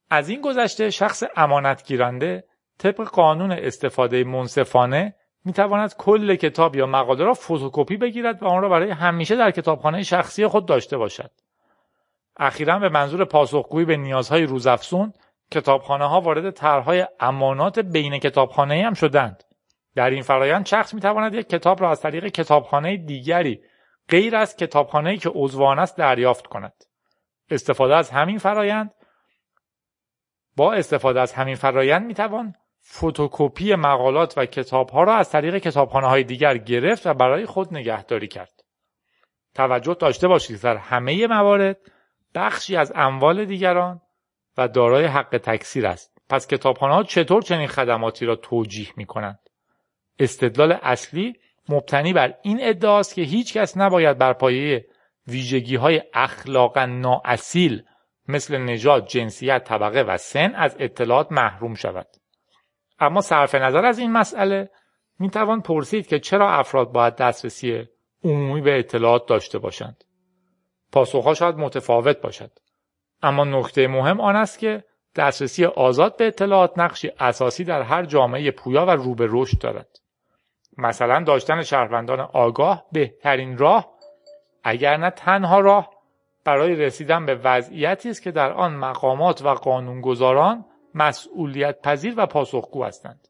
از 0.09 0.29
این 0.29 0.41
گذشته 0.41 0.89
شخص 0.89 1.23
امانتگیرنده 1.35 2.43
طبق 2.77 3.01
قانون 3.01 3.51
استفاده 3.51 4.23
منصفانه 4.23 5.15
می 5.45 5.53
تواند 5.53 5.95
کل 5.97 6.35
کتاب 6.35 6.75
یا 6.75 6.85
مقاله 6.85 7.23
را 7.23 7.33
فتوکپی 7.33 7.97
بگیرد 7.97 8.43
و 8.43 8.45
آن 8.45 8.61
را 8.61 8.69
برای 8.69 8.91
همیشه 8.91 9.35
در 9.35 9.51
کتابخانه 9.51 10.03
شخصی 10.03 10.47
خود 10.47 10.65
داشته 10.65 10.97
باشد. 10.97 11.31
اخیرا 12.37 12.79
به 12.79 12.89
منظور 12.89 13.25
پاسخگویی 13.25 13.85
به 13.85 13.97
نیازهای 13.97 14.43
روزافزون 14.43 15.13
کتابخانه 15.51 16.05
ها 16.05 16.21
وارد 16.21 16.51
طرحهای 16.51 17.07
امانات 17.19 17.79
بین 17.79 18.17
کتابخانه 18.17 18.83
هم 18.85 18.93
شدند. 18.93 19.43
در 19.95 20.09
این 20.09 20.21
فرایند 20.21 20.65
شخص 20.65 20.93
می 20.93 21.01
تواند 21.01 21.33
یک 21.33 21.49
کتاب 21.49 21.81
را 21.81 21.91
از 21.91 22.01
طریق 22.01 22.27
کتابخانه 22.27 22.97
دیگری 22.97 23.61
غیر 24.09 24.35
از 24.35 24.55
کتابخانه 24.55 25.17
که 25.17 25.29
عضوان 25.29 25.79
است 25.79 25.97
دریافت 25.97 26.47
کند. 26.47 26.73
استفاده 27.49 27.95
از 27.95 28.09
همین 28.11 28.37
فرایند 28.37 28.93
با 30.55 30.73
استفاده 30.73 31.21
از 31.21 31.33
همین 31.33 31.55
فرایند 31.55 32.05
می 32.05 32.13
توان 32.13 32.53
فتوکپی 32.87 33.75
مقالات 33.75 34.37
و 34.37 34.45
کتاب 34.45 34.89
ها 34.89 35.03
را 35.03 35.15
از 35.15 35.29
طریق 35.29 35.57
کتابخانه 35.57 36.07
های 36.07 36.23
دیگر 36.23 36.57
گرفت 36.57 37.07
و 37.07 37.13
برای 37.13 37.45
خود 37.45 37.73
نگهداری 37.73 38.27
کرد. 38.27 38.63
توجه 39.55 39.93
داشته 39.93 40.27
باشید 40.27 40.61
در 40.61 40.77
همه 40.77 41.27
موارد 41.27 41.77
بخشی 42.35 42.75
از 42.75 42.91
اموال 42.95 43.45
دیگران 43.45 44.01
و 44.57 44.67
دارای 44.67 45.05
حق 45.05 45.37
تکثیر 45.43 45.87
است. 45.87 46.17
پس 46.29 46.47
کتابخانه 46.47 46.93
ها 46.93 47.03
چطور 47.03 47.41
چنین 47.41 47.67
خدماتی 47.67 48.25
را 48.25 48.35
توجیه 48.35 48.87
می 48.97 49.05
کنند؟ 49.05 49.39
استدلال 50.19 50.71
اصلی 50.81 51.33
مبتنی 51.69 52.13
بر 52.13 52.33
این 52.41 52.57
ادعاست 52.61 53.15
که 53.15 53.21
هیچ 53.21 53.57
کس 53.57 53.77
نباید 53.77 54.17
بر 54.17 54.33
پایه 54.33 54.85
ویژگی 55.27 55.75
های 55.75 56.01
اخلاقا 56.13 56.85
نااصیل 56.85 57.83
مثل 58.27 58.57
نژاد، 58.57 59.07
جنسیت، 59.07 59.63
طبقه 59.63 60.01
و 60.01 60.17
سن 60.17 60.55
از 60.55 60.75
اطلاعات 60.79 61.31
محروم 61.31 61.73
شود. 61.73 62.07
اما 62.99 63.21
صرف 63.21 63.55
نظر 63.55 63.85
از 63.85 63.99
این 63.99 64.11
مسئله 64.11 64.69
می 65.19 65.29
توان 65.29 65.61
پرسید 65.61 66.07
که 66.07 66.19
چرا 66.19 66.51
افراد 66.51 66.91
باید 66.91 67.15
دسترسی 67.15 67.87
عمومی 68.23 68.61
به 68.61 68.79
اطلاعات 68.79 69.27
داشته 69.27 69.59
باشند. 69.59 70.03
پاسخها 70.91 71.33
شاید 71.33 71.55
متفاوت 71.55 72.21
باشد. 72.21 72.51
اما 73.21 73.43
نکته 73.43 73.87
مهم 73.87 74.21
آن 74.21 74.35
است 74.35 74.59
که 74.59 74.83
دسترسی 75.15 75.65
آزاد 75.65 76.17
به 76.17 76.27
اطلاعات 76.27 76.79
نقشی 76.79 77.11
اساسی 77.19 77.63
در 77.63 77.81
هر 77.81 78.05
جامعه 78.05 78.51
پویا 78.51 78.85
و 78.85 78.89
رو 78.89 79.15
به 79.15 79.27
رشد 79.29 79.59
دارد. 79.59 79.99
مثلا 80.77 81.23
داشتن 81.23 81.61
شهروندان 81.61 82.19
آگاه 82.19 82.85
بهترین 82.91 83.57
راه 83.57 83.93
اگر 84.63 84.97
نه 84.97 85.09
تنها 85.09 85.59
راه 85.59 85.89
برای 86.45 86.75
رسیدن 86.75 87.25
به 87.25 87.35
وضعیتی 87.35 88.09
است 88.09 88.21
که 88.21 88.31
در 88.31 88.51
آن 88.51 88.75
مقامات 88.75 89.41
و 89.45 89.53
قانونگذاران 89.53 90.65
مسئولیت 90.93 91.81
پذیر 91.81 92.13
و 92.17 92.25
پاسخگو 92.25 92.83
هستند. 92.83 93.27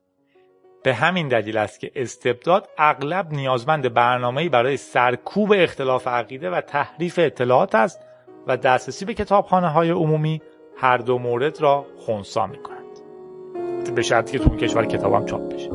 به 0.84 0.94
همین 0.94 1.28
دلیل 1.28 1.58
است 1.58 1.80
که 1.80 1.92
استبداد 1.96 2.70
اغلب 2.78 3.32
نیازمند 3.32 3.94
برنامه‌ای 3.94 4.50
برای 4.50 4.78
سرکوب 4.78 5.54
اختلاف 5.56 6.08
عقیده 6.08 6.50
و 6.50 6.62
تحریف 6.62 7.20
اطلاعات 7.20 7.76
است 7.76 8.02
و 8.48 8.58
دسترسی 8.58 9.06
به 9.06 9.14
کتابخانه 9.14 9.70
های 9.70 9.90
عمومی 9.90 10.42
هر 10.78 10.98
دو 10.98 11.18
مورد 11.18 11.62
را 11.62 11.86
خونسا 11.98 12.48
می 12.48 12.58
کنند. 12.58 13.96
به 13.96 14.02
شرطی 14.02 14.40
که 14.40 14.44
تو 14.44 14.56
کشور 14.56 14.86
کتابم 14.86 15.26
چاپ 15.26 15.54
بشه. 15.54 15.70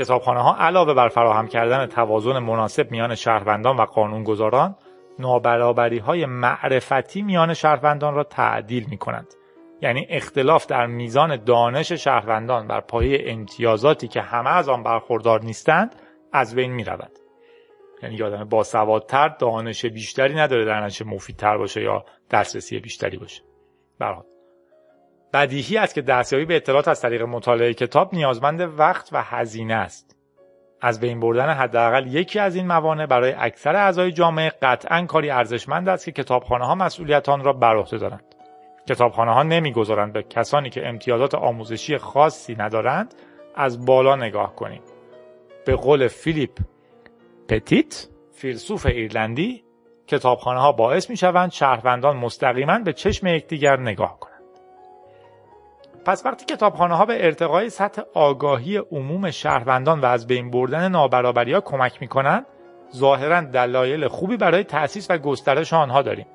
کتابخانه 0.00 0.40
ها 0.40 0.56
علاوه 0.56 0.94
بر 0.94 1.08
فراهم 1.08 1.48
کردن 1.48 1.86
توازن 1.86 2.38
مناسب 2.38 2.90
میان 2.90 3.14
شهروندان 3.14 3.76
و 3.76 3.84
قانونگذاران 3.84 4.76
نابرابری 5.18 5.98
های 5.98 6.26
معرفتی 6.26 7.22
میان 7.22 7.54
شهروندان 7.54 8.14
را 8.14 8.24
تعدیل 8.24 8.86
می 8.90 8.98
کنند. 8.98 9.34
یعنی 9.82 10.06
اختلاف 10.10 10.66
در 10.66 10.86
میزان 10.86 11.44
دانش 11.44 11.92
شهروندان 11.92 12.66
بر 12.66 12.80
پایه 12.80 13.32
امتیازاتی 13.32 14.08
که 14.08 14.20
همه 14.20 14.50
از 14.50 14.68
آن 14.68 14.82
برخوردار 14.82 15.42
نیستند 15.42 15.96
از 16.32 16.54
بین 16.54 16.72
می 16.72 16.84
رود. 16.84 17.18
یعنی 18.02 18.14
یه 18.14 18.24
آدم 18.24 18.44
باسوادتر 18.44 19.28
دانش 19.28 19.86
بیشتری 19.86 20.34
نداره 20.34 20.64
در 20.64 20.84
نتیجه 20.84 21.06
مفیدتر 21.06 21.58
باشه 21.58 21.82
یا 21.82 22.04
دسترسی 22.30 22.80
بیشتری 22.80 23.16
باشه 23.16 23.42
برحال 23.98 24.24
بدیهی 25.32 25.78
است 25.78 25.94
که 25.94 26.02
دستیابی 26.02 26.44
به 26.44 26.56
اطلاعات 26.56 26.88
از 26.88 27.00
طریق 27.00 27.22
مطالعه 27.22 27.74
کتاب 27.74 28.14
نیازمند 28.14 28.60
وقت 28.60 29.08
و 29.12 29.22
هزینه 29.22 29.74
است. 29.74 30.16
از 30.80 31.00
بین 31.00 31.20
بردن 31.20 31.50
حداقل 31.50 32.06
یکی 32.06 32.38
از 32.38 32.56
این 32.56 32.66
موانع 32.66 33.06
برای 33.06 33.34
اکثر 33.38 33.76
اعضای 33.76 34.12
جامعه 34.12 34.52
قطعا 34.62 35.06
کاری 35.06 35.30
ارزشمند 35.30 35.88
است 35.88 36.04
که 36.04 36.12
کتابخانه 36.12 36.66
ها 36.66 36.74
مسئولیت 36.74 37.28
آن 37.28 37.44
را 37.44 37.52
بر 37.52 37.76
عهده 37.76 37.98
دارند. 37.98 38.34
کتابخانه 38.88 39.34
ها 39.34 39.42
نمی‌گذارند 39.42 40.12
به 40.12 40.22
کسانی 40.22 40.70
که 40.70 40.88
امتیازات 40.88 41.34
آموزشی 41.34 41.98
خاصی 41.98 42.54
ندارند 42.54 43.14
از 43.54 43.86
بالا 43.86 44.16
نگاه 44.16 44.54
کنیم. 44.54 44.82
به 45.66 45.76
قول 45.76 46.08
فیلیپ 46.08 46.58
پتیت 47.48 48.08
فیلسوف 48.32 48.86
ایرلندی 48.86 49.64
کتابخانه 50.06 50.60
ها 50.60 50.72
باعث 50.72 51.10
می 51.10 51.16
شوند 51.16 51.50
شهروندان 51.50 52.16
مستقیما 52.16 52.78
به 52.78 52.92
چشم 52.92 53.26
یکدیگر 53.26 53.80
نگاه 53.80 54.18
کنند. 54.20 54.29
پس 56.04 56.26
وقتی 56.26 56.44
کتابخانه 56.44 56.96
ها 56.96 57.04
به 57.04 57.24
ارتقای 57.24 57.70
سطح 57.70 58.02
آگاهی 58.14 58.76
عموم 58.76 59.30
شهروندان 59.30 60.00
و 60.00 60.06
از 60.06 60.26
بین 60.26 60.50
بردن 60.50 60.88
نابرابری 60.88 61.52
ها 61.52 61.60
کمک 61.60 61.98
می 62.00 62.08
کنند 62.08 62.46
ظاهرا 62.96 63.40
دلایل 63.40 64.08
خوبی 64.08 64.36
برای 64.36 64.64
تأسیس 64.64 65.10
و 65.10 65.18
گسترش 65.18 65.72
آنها 65.72 66.02
داریم. 66.02 66.26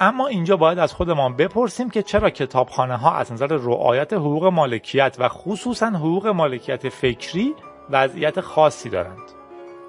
اما 0.00 0.26
اینجا 0.26 0.56
باید 0.56 0.78
از 0.78 0.92
خودمان 0.92 1.36
بپرسیم 1.36 1.90
که 1.90 2.02
چرا 2.02 2.30
کتابخانه 2.30 2.96
ها 2.96 3.14
از 3.14 3.32
نظر 3.32 3.46
رعایت 3.46 4.12
حقوق 4.12 4.44
مالکیت 4.46 5.16
و 5.18 5.28
خصوصا 5.28 5.86
حقوق 5.86 6.26
مالکیت 6.26 6.88
فکری 6.88 7.54
وضعیت 7.90 8.40
خاصی 8.40 8.88
دارند. 8.88 9.22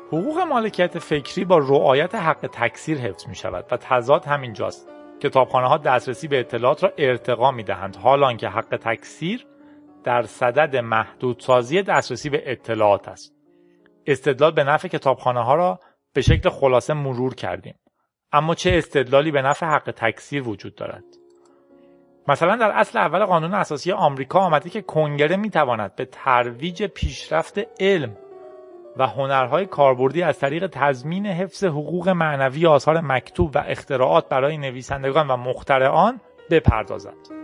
حقوق 0.07 0.39
مالکیت 0.39 0.99
فکری 0.99 1.45
با 1.45 1.57
رعایت 1.57 2.15
حق 2.15 2.49
تکثیر 2.53 2.97
حفظ 2.97 3.27
می 3.27 3.35
شود 3.35 3.65
و 3.71 3.77
تضاد 3.77 4.25
همینجاست. 4.25 4.96
کتابخانه 5.19 5.67
ها 5.67 5.77
دسترسی 5.77 6.27
به 6.27 6.39
اطلاعات 6.39 6.83
را 6.83 6.93
ارتقا 6.97 7.51
می 7.51 7.63
دهند 7.63 7.95
حالان 7.95 8.37
که 8.37 8.47
حق 8.47 8.79
تکثیر 8.81 9.45
در 10.03 10.23
صدد 10.23 10.75
محدودسازی 10.75 11.81
دسترسی 11.81 12.29
به 12.29 12.51
اطلاعات 12.51 13.07
است. 13.07 13.33
استدلال 14.05 14.51
به 14.51 14.63
نفع 14.63 14.87
کتابخانه 14.87 15.43
ها 15.43 15.55
را 15.55 15.79
به 16.13 16.21
شکل 16.21 16.49
خلاصه 16.49 16.93
مرور 16.93 17.35
کردیم. 17.35 17.75
اما 18.31 18.55
چه 18.55 18.71
استدلالی 18.77 19.31
به 19.31 19.41
نفع 19.41 19.65
حق 19.65 19.91
تکثیر 19.95 20.49
وجود 20.49 20.75
دارد؟ 20.75 21.03
مثلا 22.27 22.55
در 22.55 22.71
اصل 22.71 22.99
اول 22.99 23.25
قانون 23.25 23.53
اساسی 23.53 23.91
آمریکا 23.91 24.39
آمده 24.39 24.69
که 24.69 24.81
کنگره 24.81 25.37
می 25.37 25.49
تواند 25.49 25.95
به 25.95 26.05
ترویج 26.05 26.83
پیشرفت 26.83 27.59
علم 27.79 28.17
و 28.99 29.07
هنرهای 29.07 29.65
کاربردی 29.65 30.23
از 30.23 30.39
طریق 30.39 30.67
تضمین 30.67 31.25
حفظ 31.25 31.63
حقوق 31.63 32.09
معنوی 32.09 32.67
آثار 32.67 33.01
مکتوب 33.01 33.51
و 33.55 33.63
اختراعات 33.67 34.29
برای 34.29 34.57
نویسندگان 34.57 35.27
و 35.27 35.37
مخترعان 35.37 36.19
بپردازد. 36.49 37.37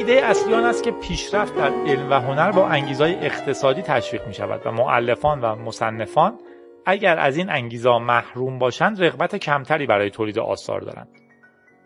ایده 0.00 0.26
اصلی 0.26 0.54
آن 0.54 0.64
است 0.64 0.82
که 0.82 0.90
پیشرفت 0.90 1.56
در 1.56 1.72
علم 1.86 2.10
و 2.10 2.14
هنر 2.14 2.52
با 2.52 2.68
انگیزهای 2.68 3.14
اقتصادی 3.14 3.82
تشویق 3.82 4.26
می 4.26 4.34
شود 4.34 4.60
و 4.64 4.72
معلفان 4.72 5.40
و 5.40 5.54
مصنفان 5.54 6.38
اگر 6.90 7.18
از 7.18 7.36
این 7.36 7.50
انگیزا 7.50 7.98
محروم 7.98 8.58
باشند 8.58 9.04
رغبت 9.04 9.36
کمتری 9.36 9.86
برای 9.86 10.10
تولید 10.10 10.38
آثار 10.38 10.80
دارند. 10.80 11.08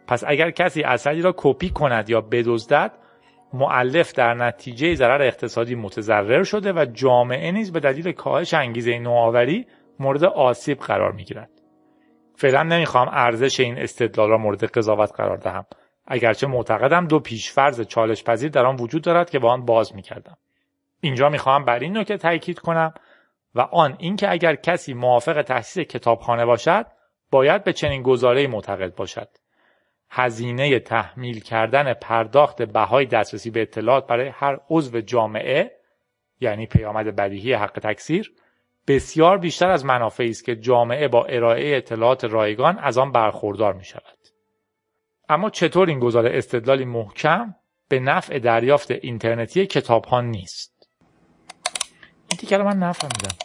پس 0.06 0.24
اگر 0.26 0.50
کسی 0.50 0.82
اثری 0.82 1.22
را 1.22 1.34
کپی 1.36 1.70
کند 1.70 2.10
یا 2.10 2.20
بدزدد 2.20 2.92
معلف 3.52 4.12
در 4.12 4.34
نتیجه 4.34 4.94
ضرر 4.94 5.22
اقتصادی 5.22 5.74
متضرر 5.74 6.42
شده 6.42 6.72
و 6.72 6.84
جامعه 6.84 7.52
نیز 7.52 7.72
به 7.72 7.80
دلیل 7.80 8.12
کاهش 8.12 8.54
انگیزه 8.54 8.98
نوآوری 8.98 9.66
مورد 10.00 10.24
آسیب 10.24 10.78
قرار 10.78 11.12
می‌گیرد. 11.12 11.50
فعلا 12.36 12.62
نمی‌خواهم 12.62 13.08
ارزش 13.12 13.60
این 13.60 13.78
استدلال 13.78 14.28
را 14.28 14.38
مورد 14.38 14.64
قضاوت 14.64 15.12
قرار 15.16 15.36
دهم. 15.36 15.66
اگرچه 16.06 16.46
معتقدم 16.46 17.06
دو 17.06 17.18
پیشفرض 17.18 17.80
چالش 17.80 18.24
پذیر 18.24 18.50
در 18.50 18.66
آن 18.66 18.76
وجود 18.76 19.02
دارد 19.02 19.30
که 19.30 19.38
با 19.38 19.52
آن 19.52 19.64
باز 19.64 19.94
می‌کردم. 19.94 20.36
اینجا 21.00 21.28
می‌خواهم 21.28 21.64
بر 21.64 21.78
این 21.78 21.98
نکته 21.98 22.16
تاکید 22.16 22.58
کنم. 22.58 22.94
و 23.54 23.60
آن 23.60 23.96
اینکه 23.98 24.30
اگر 24.30 24.54
کسی 24.54 24.94
موافق 24.94 25.42
تأسیس 25.42 25.86
کتابخانه 25.86 26.46
باشد 26.46 26.86
باید 27.30 27.64
به 27.64 27.72
چنین 27.72 28.02
گزاره 28.02 28.46
معتقد 28.46 28.94
باشد 28.94 29.28
هزینه 30.10 30.78
تحمیل 30.78 31.40
کردن 31.40 31.94
پرداخت 31.94 32.62
بهای 32.62 33.06
دسترسی 33.06 33.50
به 33.50 33.62
اطلاعات 33.62 34.06
برای 34.06 34.28
هر 34.28 34.60
عضو 34.70 35.00
جامعه 35.00 35.70
یعنی 36.40 36.66
پیامد 36.66 37.16
بدیهی 37.16 37.52
حق 37.52 37.78
تکثیر 37.82 38.32
بسیار 38.86 39.38
بیشتر 39.38 39.70
از 39.70 39.84
منافعی 39.84 40.30
است 40.30 40.44
که 40.44 40.56
جامعه 40.56 41.08
با 41.08 41.24
ارائه 41.24 41.76
اطلاعات 41.76 42.24
رایگان 42.24 42.78
از 42.78 42.98
آن 42.98 43.12
برخوردار 43.12 43.72
می 43.72 43.84
شود. 43.84 44.18
اما 45.28 45.50
چطور 45.50 45.88
این 45.88 45.98
گزاره 45.98 46.38
استدلالی 46.38 46.84
محکم 46.84 47.54
به 47.88 48.00
نفع 48.00 48.38
دریافت 48.38 48.90
اینترنتی 48.90 49.66
کتاب 49.66 50.04
ها 50.04 50.20
نیست؟ 50.20 50.88
این 52.30 52.38
دیگر 52.40 52.62
من 52.62 52.78
نفهمیدم 52.78 53.43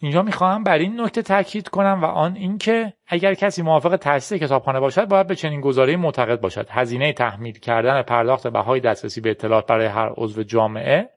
اینجا 0.00 0.22
می‌خواهم 0.22 0.64
بر 0.64 0.78
این 0.78 1.00
نکته 1.00 1.22
تاکید 1.22 1.68
کنم 1.68 2.00
و 2.02 2.04
آن 2.04 2.36
اینکه 2.36 2.92
اگر 3.06 3.34
کسی 3.34 3.62
موافق 3.62 3.96
تاسیس 3.96 4.42
کتابخانه 4.42 4.80
باشد 4.80 5.08
باید 5.08 5.26
به 5.26 5.34
چنین 5.34 5.60
گزاره 5.60 5.96
معتقد 5.96 6.40
باشد. 6.40 6.66
هزینه 6.70 7.12
تحمیل 7.12 7.58
کردن 7.58 8.02
پرداخت 8.02 8.46
بهای 8.46 8.80
دسترسی 8.80 9.20
به 9.20 9.30
اطلاعات 9.30 9.66
برای 9.66 9.86
هر 9.86 10.12
عضو 10.16 10.42
جامعه 10.42 11.08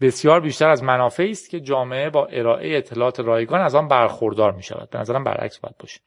بسیار 0.00 0.40
بیشتر 0.40 0.68
از 0.68 0.82
منافعی 0.82 1.30
است 1.30 1.50
که 1.50 1.60
جامعه 1.60 2.10
با 2.10 2.26
ارائه 2.26 2.76
اطلاعات 2.76 3.20
رایگان 3.20 3.60
از 3.60 3.74
آن 3.74 3.88
برخوردار 3.88 4.52
می 4.52 4.62
شود 4.62 4.90
به 4.90 4.98
نظرم 4.98 5.24
برعکس 5.24 5.58
باید 5.58 5.76
باشه. 5.78 6.00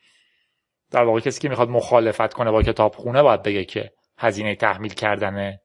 در 0.91 1.03
واقع 1.03 1.19
کسی 1.19 1.41
که 1.41 1.49
می‌خواد 1.49 1.69
مخالفت 1.69 2.33
کنه 2.33 2.51
با 2.51 2.63
کتابخونه 2.63 3.23
باید 3.23 3.43
بگه 3.43 3.65
که 3.65 3.91
هزینه 4.17 4.55
تحمیل 4.55 4.93
کردن 4.93 5.57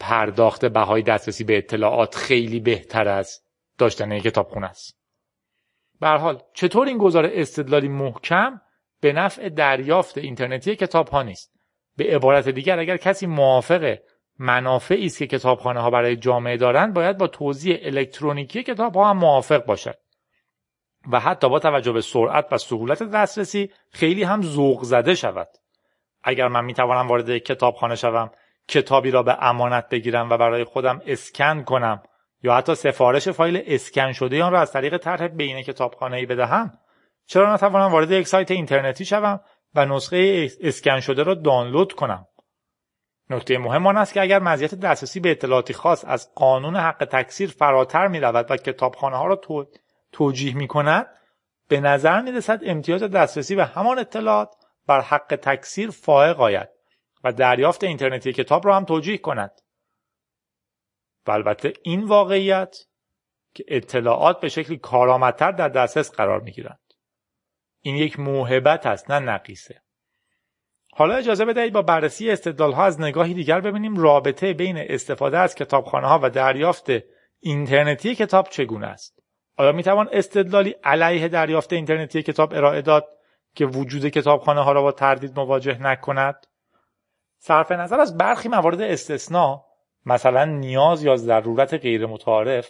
پرداخت 0.00 0.64
بهای 0.64 1.02
دسترسی 1.02 1.44
به 1.44 1.58
اطلاعات 1.58 2.14
خیلی 2.14 2.60
بهتر 2.60 3.08
از 3.08 3.40
داشتن 3.78 4.12
یک 4.12 4.22
کتابخونه 4.22 4.66
است. 4.66 5.00
به 6.00 6.08
حال 6.08 6.42
چطور 6.54 6.86
این 6.86 6.98
گزاره 6.98 7.30
استدلالی 7.32 7.88
محکم 7.88 8.60
به 9.00 9.12
نفع 9.12 9.48
دریافت 9.48 10.18
اینترنتی 10.18 10.76
کتاب 10.76 11.08
ها 11.08 11.22
نیست؟ 11.22 11.52
به 11.96 12.04
عبارت 12.04 12.48
دیگر 12.48 12.78
اگر 12.78 12.96
کسی 12.96 13.26
موافق 13.26 13.98
منافعی 14.38 15.06
است 15.06 15.18
که 15.18 15.26
کتابخانه 15.26 15.80
ها 15.80 15.90
برای 15.90 16.16
جامعه 16.16 16.56
دارند 16.56 16.94
باید 16.94 17.18
با 17.18 17.26
توزیع 17.26 17.78
الکترونیکی 17.82 18.62
کتاب 18.62 18.94
ها 18.94 19.10
هم 19.10 19.16
موافق 19.16 19.64
باشد. 19.64 19.98
و 21.12 21.20
حتی 21.20 21.48
با 21.48 21.58
توجه 21.58 21.92
به 21.92 22.00
سرعت 22.00 22.52
و 22.52 22.58
سهولت 22.58 23.02
دسترسی 23.02 23.70
خیلی 23.90 24.22
هم 24.22 24.42
ذوق 24.42 24.82
زده 24.82 25.14
شود. 25.14 25.48
اگر 26.22 26.48
من 26.48 26.64
می 26.64 26.74
توانم 26.74 27.08
وارد 27.08 27.38
کتابخانه 27.38 27.94
شوم 27.94 28.30
کتابی 28.70 29.10
را 29.10 29.22
به 29.22 29.44
امانت 29.44 29.88
بگیرم 29.88 30.30
و 30.30 30.36
برای 30.36 30.64
خودم 30.64 31.02
اسکن 31.06 31.62
کنم. 31.62 32.02
یا 32.42 32.54
حتی 32.54 32.74
سفارش 32.74 33.28
فایل 33.28 33.62
اسکن 33.66 34.12
شده 34.12 34.44
آن 34.44 34.52
را 34.52 34.60
از 34.60 34.72
طریق 34.72 34.96
طرح 34.96 35.28
بین 35.28 35.62
کتابخانه 35.62 36.16
ای 36.16 36.26
بدهم. 36.26 36.78
چرا 37.26 37.54
نتوانم 37.54 37.92
وارد 37.92 38.10
یک 38.10 38.28
سایت 38.28 38.50
اینترنتی 38.50 39.04
شوم 39.04 39.40
و 39.74 39.84
نسخه 39.84 40.48
اسکن 40.60 41.00
شده 41.00 41.22
را 41.22 41.34
دانلود 41.34 41.92
کنم؟ 41.92 42.26
نکته 43.30 43.58
مهم 43.58 43.86
آن 43.86 43.96
است 43.96 44.14
که 44.14 44.20
اگر 44.20 44.38
مزیت 44.38 44.74
دسترسی 44.74 45.20
به 45.20 45.30
اطلاعاتی 45.30 45.74
خاص 45.74 46.04
از 46.08 46.34
قانون 46.34 46.76
حق 46.76 47.04
تکثیر 47.04 47.50
فراتر 47.50 48.08
می 48.08 48.20
رود 48.20 48.50
و 48.50 48.56
کتابخانه 48.56 49.16
ها 49.16 49.26
را 49.26 49.36
تو... 49.36 49.66
توجیه 50.12 50.56
می 50.56 50.66
کند 50.66 51.06
به 51.68 51.80
نظر 51.80 52.20
می 52.20 52.32
رسد 52.32 52.60
امتیاز 52.64 53.02
دسترسی 53.02 53.56
به 53.56 53.64
همان 53.64 53.98
اطلاعات 53.98 54.48
بر 54.86 55.00
حق 55.00 55.38
تکثیر 55.42 55.90
فائق 55.90 56.40
آید. 56.40 56.68
و 57.24 57.32
دریافت 57.32 57.84
اینترنتی 57.84 58.32
کتاب 58.32 58.66
را 58.66 58.76
هم 58.76 58.84
توجیه 58.84 59.18
کند. 59.18 59.60
و 61.26 61.30
البته 61.30 61.72
این 61.82 62.04
واقعیت 62.04 62.76
که 63.54 63.64
اطلاعات 63.68 64.40
به 64.40 64.48
شکلی 64.48 64.76
کارآمدتر 64.76 65.52
در 65.52 65.68
دسترس 65.68 66.12
قرار 66.12 66.40
می 66.40 66.52
گیرند. 66.52 66.80
این 67.80 67.96
یک 67.96 68.20
موهبت 68.20 68.86
است 68.86 69.10
نه 69.10 69.18
نقیصه. 69.18 69.82
حالا 70.92 71.14
اجازه 71.14 71.44
بدهید 71.44 71.72
با 71.72 71.82
بررسی 71.82 72.30
استدلال 72.30 72.72
ها 72.72 72.84
از 72.84 73.00
نگاهی 73.00 73.34
دیگر 73.34 73.60
ببینیم 73.60 73.96
رابطه 73.96 74.52
بین 74.52 74.76
استفاده 74.78 75.38
از 75.38 75.54
کتابخانه 75.54 76.06
ها 76.06 76.20
و 76.22 76.30
دریافت 76.30 76.86
اینترنتی 77.40 78.14
کتاب 78.14 78.48
چگونه 78.48 78.86
است. 78.86 79.22
آیا 79.56 79.72
می 79.72 79.82
توان 79.82 80.08
استدلالی 80.12 80.74
علیه 80.84 81.28
دریافت 81.28 81.72
اینترنتی 81.72 82.22
کتاب 82.22 82.52
ارائه 82.52 82.82
داد 82.82 83.08
که 83.54 83.66
وجود 83.66 84.08
کتابخانه 84.08 84.60
ها 84.60 84.72
را 84.72 84.82
با 84.82 84.92
تردید 84.92 85.38
مواجه 85.38 85.82
نکند؟ 85.82 86.46
صرف 87.42 87.72
نظر 87.72 88.00
از 88.00 88.16
برخی 88.16 88.48
موارد 88.48 88.80
استثنا 88.80 89.64
مثلا 90.06 90.44
نیاز 90.44 91.04
یا 91.04 91.16
ضرورت 91.16 91.74
غیر 91.74 92.06
متعارف 92.06 92.68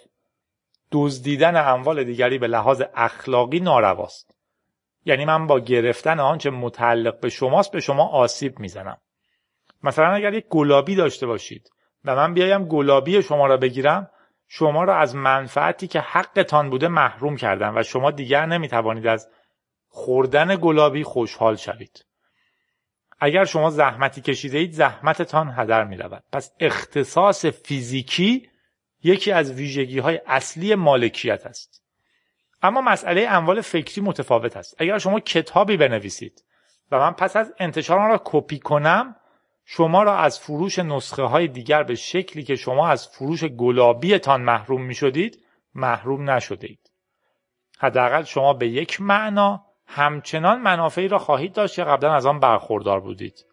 دزدیدن 0.93 1.57
اموال 1.57 2.05
دیگری 2.05 2.39
به 2.39 2.47
لحاظ 2.47 2.83
اخلاقی 2.95 3.61
نارواست. 3.61 4.35
یعنی 5.05 5.25
من 5.25 5.47
با 5.47 5.61
گرفتن 5.61 6.21
آنچه 6.21 6.51
متعلق 6.51 7.21
به 7.21 7.29
شماست 7.29 7.73
به 7.73 7.81
شما 7.81 8.09
آسیب 8.09 8.59
می‌زنم. 8.59 8.97
مثلا 9.83 10.11
اگر 10.11 10.35
یک 10.35 10.47
گلابی 10.49 10.95
داشته 10.95 11.27
باشید 11.27 11.71
و 12.05 12.17
من 12.17 12.35
بیایم 12.35 12.65
گلابی 12.65 13.23
شما 13.23 13.47
را 13.47 13.57
بگیرم 13.57 14.11
شما 14.49 14.85
را 14.85 14.97
از 14.97 15.17
منفعتی 15.17 15.87
که 15.87 16.01
حقتان 16.01 16.71
بوده 16.71 16.89
محروم 16.89 17.37
کردم 17.37 17.77
و 17.77 17.83
شما 17.83 18.11
دیگر 18.11 18.47
نمی‌توانید 18.47 19.07
از 19.07 19.29
خوردن 19.89 20.57
گلابی 20.61 21.03
خوشحال 21.03 21.57
شوید. 21.57 22.05
اگر 23.21 23.45
شما 23.45 23.71
زحمتی 23.71 24.21
کشیده 24.21 24.59
اید 24.59 24.73
زحمتتان 24.73 25.53
هدر 25.57 25.85
می 25.85 25.97
رود. 25.97 26.23
پس 26.33 26.53
اختصاص 26.61 27.47
فیزیکی 27.47 28.49
یکی 29.03 29.33
از 29.33 29.53
ویژگی 29.53 29.99
های 29.99 30.21
اصلی 30.27 30.75
مالکیت 30.75 31.47
است. 31.47 31.85
اما 32.63 32.81
مسئله 32.81 33.27
اموال 33.29 33.61
فکری 33.61 34.01
متفاوت 34.01 34.57
است. 34.57 34.77
اگر 34.79 34.99
شما 34.99 35.21
کتابی 35.21 35.77
بنویسید 35.77 36.45
و 36.91 36.99
من 36.99 37.13
پس 37.13 37.37
از 37.37 37.53
انتشار 37.59 37.99
آن 37.99 38.09
را 38.09 38.23
کپی 38.25 38.59
کنم 38.59 39.17
شما 39.65 40.03
را 40.03 40.17
از 40.19 40.41
فروش 40.41 40.79
نسخه 40.79 41.23
های 41.23 41.49
دیگر 41.49 41.83
به 41.83 41.95
شکلی 41.95 42.43
که 42.43 42.57
شما 42.57 42.89
از 42.89 43.09
فروش 43.09 43.45
گلابیتان 43.45 44.43
محروم 44.43 44.83
می 44.83 44.95
شدید 44.95 45.45
محروم 45.75 46.31
نشده 46.31 46.67
اید. 46.67 46.91
حداقل 47.79 48.23
شما 48.23 48.53
به 48.53 48.69
یک 48.69 49.01
معنا 49.01 49.70
همچنان 49.93 50.61
منافعی 50.61 51.09
را 51.09 51.19
خواهید 51.19 51.53
داشت 51.53 51.77
که 51.77 51.85
قبلا 51.85 52.15
از 52.15 52.27
آن 52.27 52.41
برخوردار 52.41 53.01
بودید. 53.01 53.47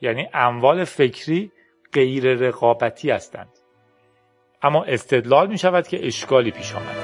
یعنی 0.00 0.28
اموال 0.34 0.84
فکری 0.84 1.52
غیر 1.92 2.34
رقابتی 2.34 3.10
هستند. 3.10 3.48
اما 4.62 4.84
استدلال 4.84 5.46
می 5.46 5.58
شود 5.58 5.88
که 5.88 6.06
اشکالی 6.06 6.50
پیش 6.50 6.74
آمد. 6.74 6.96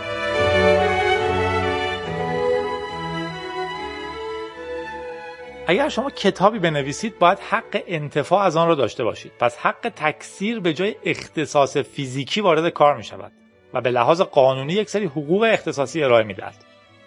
اگر 5.69 5.89
شما 5.89 6.11
کتابی 6.11 6.59
بنویسید 6.59 7.19
باید 7.19 7.39
حق 7.39 7.83
انتفاع 7.87 8.43
از 8.43 8.57
آن 8.57 8.69
را 8.69 8.75
داشته 8.75 9.05
باشید 9.05 9.33
پس 9.39 9.59
حق 9.59 9.93
تکثیر 9.97 10.61
به 10.61 10.73
جای 10.73 10.97
اختصاص 11.05 11.77
فیزیکی 11.77 12.41
وارد 12.41 12.69
کار 12.69 12.97
می 12.97 13.05
شود 13.05 13.33
و 13.75 13.81
به 13.81 13.91
لحاظ 13.91 14.21
قانونی 14.21 14.73
یک 14.73 14.91
سری 14.91 15.05
حقوق 15.05 15.43
اختصاصی 15.43 16.05
ارائه 16.05 16.25
می 16.25 16.35
دهد. 16.35 16.66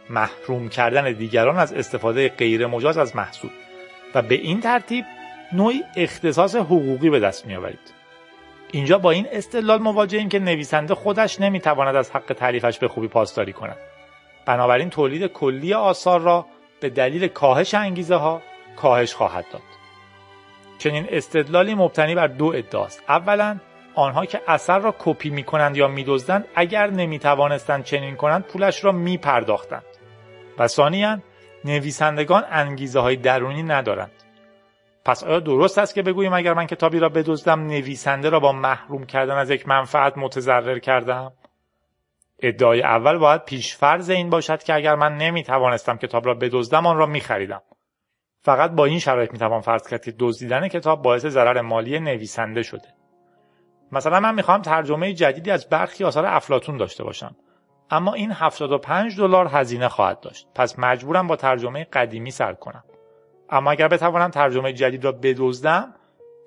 محروم 0.09 0.69
کردن 0.69 1.11
دیگران 1.11 1.57
از 1.57 1.73
استفاده 1.73 2.29
غیر 2.29 2.67
مجاز 2.67 2.97
از 2.97 3.15
محصول. 3.15 3.49
و 4.15 4.21
به 4.21 4.35
این 4.35 4.59
ترتیب 4.59 5.05
نوعی 5.53 5.83
اختصاص 5.95 6.55
حقوقی 6.55 7.09
به 7.09 7.19
دست 7.19 7.45
می 7.45 7.55
آورید. 7.55 7.93
اینجا 8.71 8.97
با 8.97 9.11
این 9.11 9.27
استدلال 9.31 9.81
مواجهیم 9.81 10.29
که 10.29 10.39
نویسنده 10.39 10.95
خودش 10.95 11.41
نمی‌تواند 11.41 11.95
از 11.95 12.11
حق 12.11 12.33
تعلیفش 12.33 12.79
به 12.79 12.87
خوبی 12.87 13.07
پاسداری 13.07 13.53
کند. 13.53 13.77
بنابراین 14.45 14.89
تولید 14.89 15.25
کلی 15.25 15.73
آثار 15.73 16.21
را 16.21 16.45
به 16.79 16.89
دلیل 16.89 17.27
کاهش 17.27 17.73
انگیزه 17.73 18.15
ها 18.15 18.41
کاهش 18.75 19.13
خواهد 19.13 19.45
داد. 19.51 19.61
چنین 20.77 21.07
استدلالی 21.09 21.75
مبتنی 21.75 22.15
بر 22.15 22.27
دو 22.27 22.45
ادعاست 22.55 23.03
اولا 23.09 23.57
آنها 23.95 24.25
که 24.25 24.41
اثر 24.47 24.79
را 24.79 24.95
کپی 24.99 25.29
می 25.29 25.43
کنند 25.43 25.77
یا 25.77 25.87
می 25.87 26.03
دزدند 26.03 26.45
اگر 26.55 26.89
نمی 26.89 27.19
توانستند 27.19 27.83
چنین 27.83 28.15
کنند 28.15 28.43
پولش 28.43 28.83
را 28.83 28.91
می 28.91 29.17
پرداختند 29.17 29.83
و 30.59 30.67
ثانیا 30.67 31.19
نویسندگان 31.65 32.43
انگیزه 32.49 32.99
های 32.99 33.15
درونی 33.15 33.63
ندارند 33.63 34.11
پس 35.05 35.23
آیا 35.23 35.39
درست 35.39 35.77
است 35.77 35.95
که 35.95 36.01
بگوییم 36.01 36.33
اگر 36.33 36.53
من 36.53 36.65
کتابی 36.65 36.99
را 36.99 37.09
بدزدم 37.09 37.59
نویسنده 37.59 38.29
را 38.29 38.39
با 38.39 38.51
محروم 38.51 39.05
کردن 39.05 39.35
از 39.37 39.49
یک 39.49 39.67
منفعت 39.67 40.17
متضرر 40.17 40.79
کردم 40.79 41.33
ادعای 42.39 42.81
اول 42.81 43.17
باید 43.17 43.45
پیشفرض 43.45 44.09
این 44.09 44.29
باشد 44.29 44.63
که 44.63 44.73
اگر 44.73 44.95
من 44.95 45.17
نمی 45.17 45.43
توانستم 45.43 45.97
کتاب 45.97 46.25
را 46.25 46.33
بدزدم 46.33 46.85
آن 46.85 46.97
را 46.97 47.05
می 47.05 47.19
خریدم. 47.19 47.61
فقط 48.41 48.71
با 48.71 48.85
این 48.85 48.99
شرایط 48.99 49.31
می 49.31 49.39
توان 49.39 49.61
فرض 49.61 49.87
کرد 49.87 50.05
که 50.05 50.13
دزدیدن 50.19 50.67
کتاب 50.67 51.01
باعث 51.01 51.25
ضرر 51.25 51.61
مالی 51.61 51.99
نویسنده 51.99 52.63
شده. 52.63 52.87
مثلا 53.91 54.19
من 54.19 54.35
می‌خوام 54.35 54.61
ترجمه 54.61 55.13
جدیدی 55.13 55.51
از 55.51 55.69
برخی 55.69 56.03
آثار 56.03 56.25
افلاتون 56.25 56.77
داشته 56.77 57.03
باشم. 57.03 57.35
اما 57.91 58.13
این 58.13 58.31
75 58.31 59.17
دلار 59.17 59.47
هزینه 59.51 59.87
خواهد 59.87 60.19
داشت. 60.19 60.47
پس 60.55 60.79
مجبورم 60.79 61.27
با 61.27 61.35
ترجمه 61.35 61.83
قدیمی 61.83 62.31
سر 62.31 62.53
کنم. 62.53 62.83
اما 63.49 63.71
اگر 63.71 63.87
بتوانم 63.87 64.29
ترجمه 64.29 64.73
جدید 64.73 65.05
را 65.05 65.11
بدزدم 65.11 65.93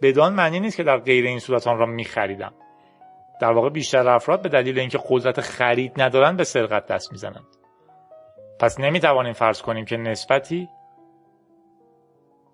بدان 0.02 0.32
معنی 0.32 0.60
نیست 0.60 0.76
که 0.76 0.82
در 0.82 0.98
غیر 0.98 1.26
این 1.26 1.38
صورت 1.38 1.66
آن 1.66 1.78
را 1.78 1.86
میخریدم 1.86 2.52
در 3.40 3.52
واقع 3.52 3.68
بیشتر 3.70 4.08
افراد 4.08 4.42
به 4.42 4.48
دلیل 4.48 4.78
اینکه 4.78 4.98
قدرت 5.08 5.40
خرید 5.40 6.02
ندارند 6.02 6.36
به 6.36 6.44
سرقت 6.44 6.86
دست 6.86 7.12
می‌زنند 7.12 7.46
پس 8.60 8.80
نمی‌توانیم 8.80 9.32
فرض 9.32 9.62
کنیم 9.62 9.84
که 9.84 9.96
نسبتی 9.96 10.68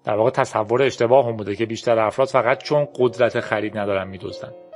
در 0.04 0.16
واقع 0.16 0.30
تصور 0.30 0.82
اشتباه 0.82 1.26
هم 1.26 1.36
بوده 1.36 1.56
که 1.56 1.66
بیشتر 1.66 1.98
افراد 1.98 2.28
فقط 2.28 2.62
چون 2.62 2.88
قدرت 2.98 3.40
خرید 3.40 3.78
ندارن 3.78 4.08
میدزدند 4.08 4.67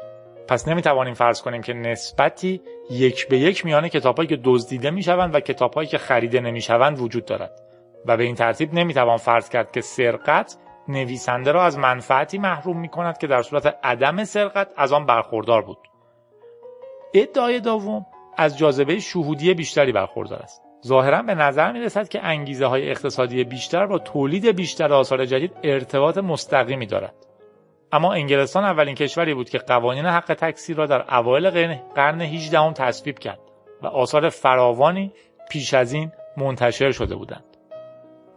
پس 0.53 0.69
نمی‌توانیم 0.69 1.15
فرض 1.15 1.43
کنیم 1.43 1.63
که 1.63 1.73
نسبتی 1.73 2.61
یک 2.91 3.29
به 3.29 3.39
یک 3.39 3.65
میان 3.65 3.89
کتابهایی 3.89 4.29
که 4.29 4.39
دزدیده 4.45 4.91
می‌شوند 4.91 5.35
و 5.35 5.41
کتابهایی 5.41 5.89
که 5.89 5.99
خریده 5.99 6.41
نمی‌شوند 6.41 7.01
وجود 7.01 7.25
دارد 7.25 7.61
و 8.07 8.17
به 8.17 8.25
این 8.25 8.35
ترتیب 8.35 8.75
نمی‌توان 8.75 9.17
فرض 9.17 9.49
کرد 9.49 9.73
که 9.73 9.81
سرقت 9.81 10.57
نویسنده 10.89 11.53
را 11.53 11.65
از 11.65 11.79
منفعتی 11.79 12.39
محروم 12.39 12.81
می 12.81 12.89
کند 12.89 13.19
که 13.19 13.27
در 13.27 13.43
صورت 13.43 13.79
عدم 13.83 14.25
سرقت 14.25 14.69
از 14.77 14.93
آن 14.93 15.07
برخوردار 15.07 15.63
بود. 15.63 15.79
ادعای 17.15 17.61
دوم 17.61 18.07
از 18.37 18.59
جاذبه 18.59 18.99
شهودی 18.99 19.55
بیشتری 19.55 19.93
برخوردار 19.93 20.39
است. 20.39 20.63
ظاهرا 20.87 21.23
به 21.23 21.35
نظر 21.35 21.73
می 21.73 21.81
رسد 21.81 22.09
که 22.09 22.25
انگیزه 22.25 22.67
های 22.67 22.91
اقتصادی 22.91 23.45
بیشتر 23.45 23.87
با 23.87 23.99
تولید 23.99 24.57
بیشتر 24.57 24.93
آثار 24.93 25.25
جدید 25.25 25.53
ارتباط 25.63 26.19
مستقیمی 26.19 26.87
دارد. 26.87 27.15
اما 27.93 28.12
انگلستان 28.12 28.64
اولین 28.64 28.95
کشوری 28.95 29.34
بود 29.34 29.51
که 29.51 29.59
قوانین 29.59 30.07
حق 30.07 30.34
تکثیر 30.34 30.76
را 30.76 30.86
در 30.86 31.14
اوایل 31.14 31.74
قرن 31.95 32.20
18 32.20 32.72
تصویب 32.72 33.18
کرد 33.18 33.40
و 33.82 33.86
آثار 33.86 34.28
فراوانی 34.28 35.12
پیش 35.51 35.74
از 35.74 35.93
این 35.93 36.12
منتشر 36.36 36.93
شده 36.93 37.14
بودند. 37.14 37.45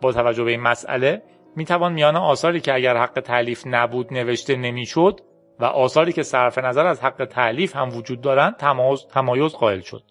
با 0.02 0.12
توجه 0.12 0.44
به 0.44 0.52
این 0.52 0.62
مسئله 0.62 1.22
می 1.56 1.66
توان 1.66 1.94
میان 1.94 2.16
آثاری 2.16 2.60
که 2.60 2.74
اگر 2.74 2.98
حق 2.98 3.20
تعلیف 3.20 3.64
نبود 3.66 4.14
نوشته 4.14 4.56
نمی‌شد 4.56 5.20
و 5.60 5.66
آثاری 5.66 6.14
که 6.14 6.24
صرف 6.24 6.58
نظر 6.58 6.88
از 6.88 7.04
حق 7.04 7.26
تعلیف 7.26 7.76
هم 7.76 7.98
وجود 7.98 8.22
دارند 8.22 8.56
تمایز, 8.56 9.08
تمایز 9.08 9.52
قائل 9.52 9.80
شد 9.80 10.04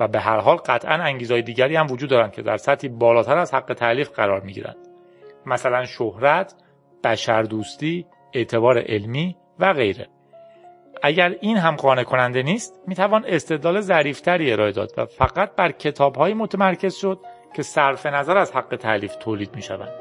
و 0.00 0.08
به 0.08 0.20
هر 0.20 0.38
حال 0.38 0.56
قطعا 0.56 0.94
انگیزهای 0.94 1.42
دیگری 1.42 1.76
هم 1.76 1.86
وجود 1.90 2.10
دارند 2.10 2.32
که 2.32 2.42
در 2.42 2.56
سطحی 2.56 2.88
بالاتر 2.88 3.38
از 3.38 3.54
حق 3.54 3.74
تعلیف 3.74 4.10
قرار 4.10 4.40
می 4.40 4.52
گیرند 4.52 4.76
مثلا 5.46 5.84
شهرت، 5.84 6.54
بشردوستی، 7.04 8.06
اعتبار 8.32 8.78
علمی 8.78 9.36
و 9.58 9.72
غیره. 9.72 10.08
اگر 11.02 11.34
این 11.40 11.56
هم 11.56 11.76
قانع 11.76 12.02
کننده 12.02 12.42
نیست 12.42 12.80
می 12.86 12.94
توان 12.94 13.24
استدلال 13.26 13.80
ظریفتری 13.80 14.52
ارائه 14.52 14.72
داد 14.72 14.92
و 14.96 15.06
فقط 15.06 15.50
بر 15.56 15.72
کتابهایی 15.72 16.34
متمرکز 16.34 16.94
شد 16.94 17.20
که 17.54 17.62
صرف 17.62 18.06
نظر 18.06 18.38
از 18.38 18.52
حق 18.52 18.76
تعلیف 18.76 19.16
تولید 19.16 19.54
می 19.54 19.62
شوند. 19.62 19.92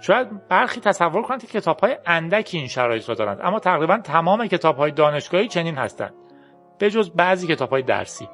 شاید 0.00 0.48
برخی 0.48 0.80
تصور 0.80 1.22
کنند 1.22 1.40
که 1.40 1.46
کتاب 1.60 1.80
های 1.80 1.96
اندکی 2.06 2.58
این 2.58 2.66
شرایط 2.66 3.08
را 3.08 3.14
دارند 3.14 3.38
اما 3.42 3.58
تقریبا 3.58 3.98
تمام 3.98 4.46
کتاب 4.46 4.76
های 4.76 4.90
دانشگاهی 4.90 5.48
چنین 5.48 5.74
هستند 5.74 6.14
به 6.78 6.90
جز 6.90 7.10
بعضی 7.10 7.46
کتاب 7.46 7.70
های 7.70 7.82
درسی. 7.82 8.28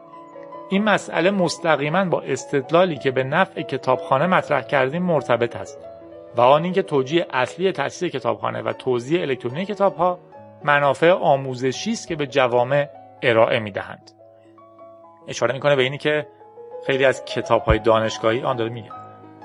این 0.70 0.84
مسئله 0.84 1.30
مستقیما 1.30 2.04
با 2.04 2.20
استدلالی 2.20 2.96
که 2.96 3.10
به 3.10 3.24
نفع 3.24 3.62
کتابخانه 3.62 4.26
مطرح 4.26 4.62
کردیم 4.62 5.02
مرتبط 5.02 5.56
است. 5.56 5.95
و 6.36 6.40
آن 6.40 6.64
اینکه 6.64 6.82
توجیه 6.82 7.26
اصلی 7.32 7.72
تأسیس 7.72 8.12
کتابخانه 8.12 8.62
و 8.62 8.72
توزیع 8.72 9.20
الکترونی 9.20 9.64
کتاب 9.64 9.96
ها 9.96 10.18
منافع 10.64 11.10
آموزشی 11.10 11.92
است 11.92 12.08
که 12.08 12.16
به 12.16 12.26
جوامع 12.26 12.88
ارائه 13.22 13.58
می‌دهند 13.58 14.10
اشاره 15.28 15.54
می‌کنه 15.54 15.76
به 15.76 15.82
اینی 15.82 15.98
که 15.98 16.26
خیلی 16.86 17.04
از 17.04 17.24
کتاب 17.24 17.62
های 17.62 17.78
دانشگاهی 17.78 18.42
آن 18.42 18.56
داره 18.56 18.70
میگه 18.70 18.90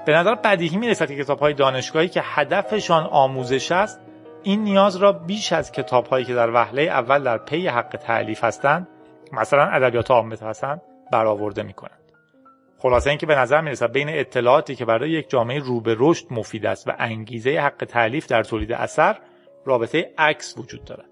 به 0.05 0.13
نظر 0.13 0.35
بدیهی 0.35 0.77
می‌رسد 0.77 1.07
که 1.07 1.23
کتاب 1.23 1.39
های 1.39 1.53
دانشگاهی 1.53 2.07
که 2.07 2.21
هدفشان 2.23 3.03
آموزش 3.03 3.71
است 3.71 4.01
این 4.43 4.63
نیاز 4.63 4.95
را 4.95 5.11
بیش 5.11 5.53
از 5.53 5.71
کتاب 5.71 6.07
هایی 6.07 6.25
که 6.25 6.33
در 6.33 6.49
وهله 6.53 6.81
اول 6.81 7.23
در 7.23 7.37
پی 7.37 7.67
حق 7.67 7.97
تعلیف 7.97 8.43
هستند 8.43 8.87
مثلا 9.31 9.63
ادبیات 9.63 10.11
عامه 10.11 10.37
هستند 10.41 10.81
برآورده 11.11 11.63
می 11.63 11.73
کنند. 11.73 12.00
خلاصه 12.81 13.09
اینکه 13.09 13.25
به 13.25 13.35
نظر 13.35 13.61
می‌رسد 13.61 13.91
بین 13.91 14.09
اطلاعاتی 14.09 14.75
که 14.75 14.85
برای 14.85 15.09
یک 15.09 15.29
جامعه 15.29 15.59
رو 15.59 15.81
به 15.81 15.95
رشد 15.99 16.25
مفید 16.31 16.65
است 16.65 16.87
و 16.87 16.91
انگیزه 16.99 17.59
حق 17.59 17.85
تعلیف 17.85 18.27
در 18.27 18.43
تولید 18.43 18.71
اثر 18.71 19.17
رابطه 19.65 20.13
عکس 20.17 20.57
وجود 20.57 20.83
دارد 20.83 21.09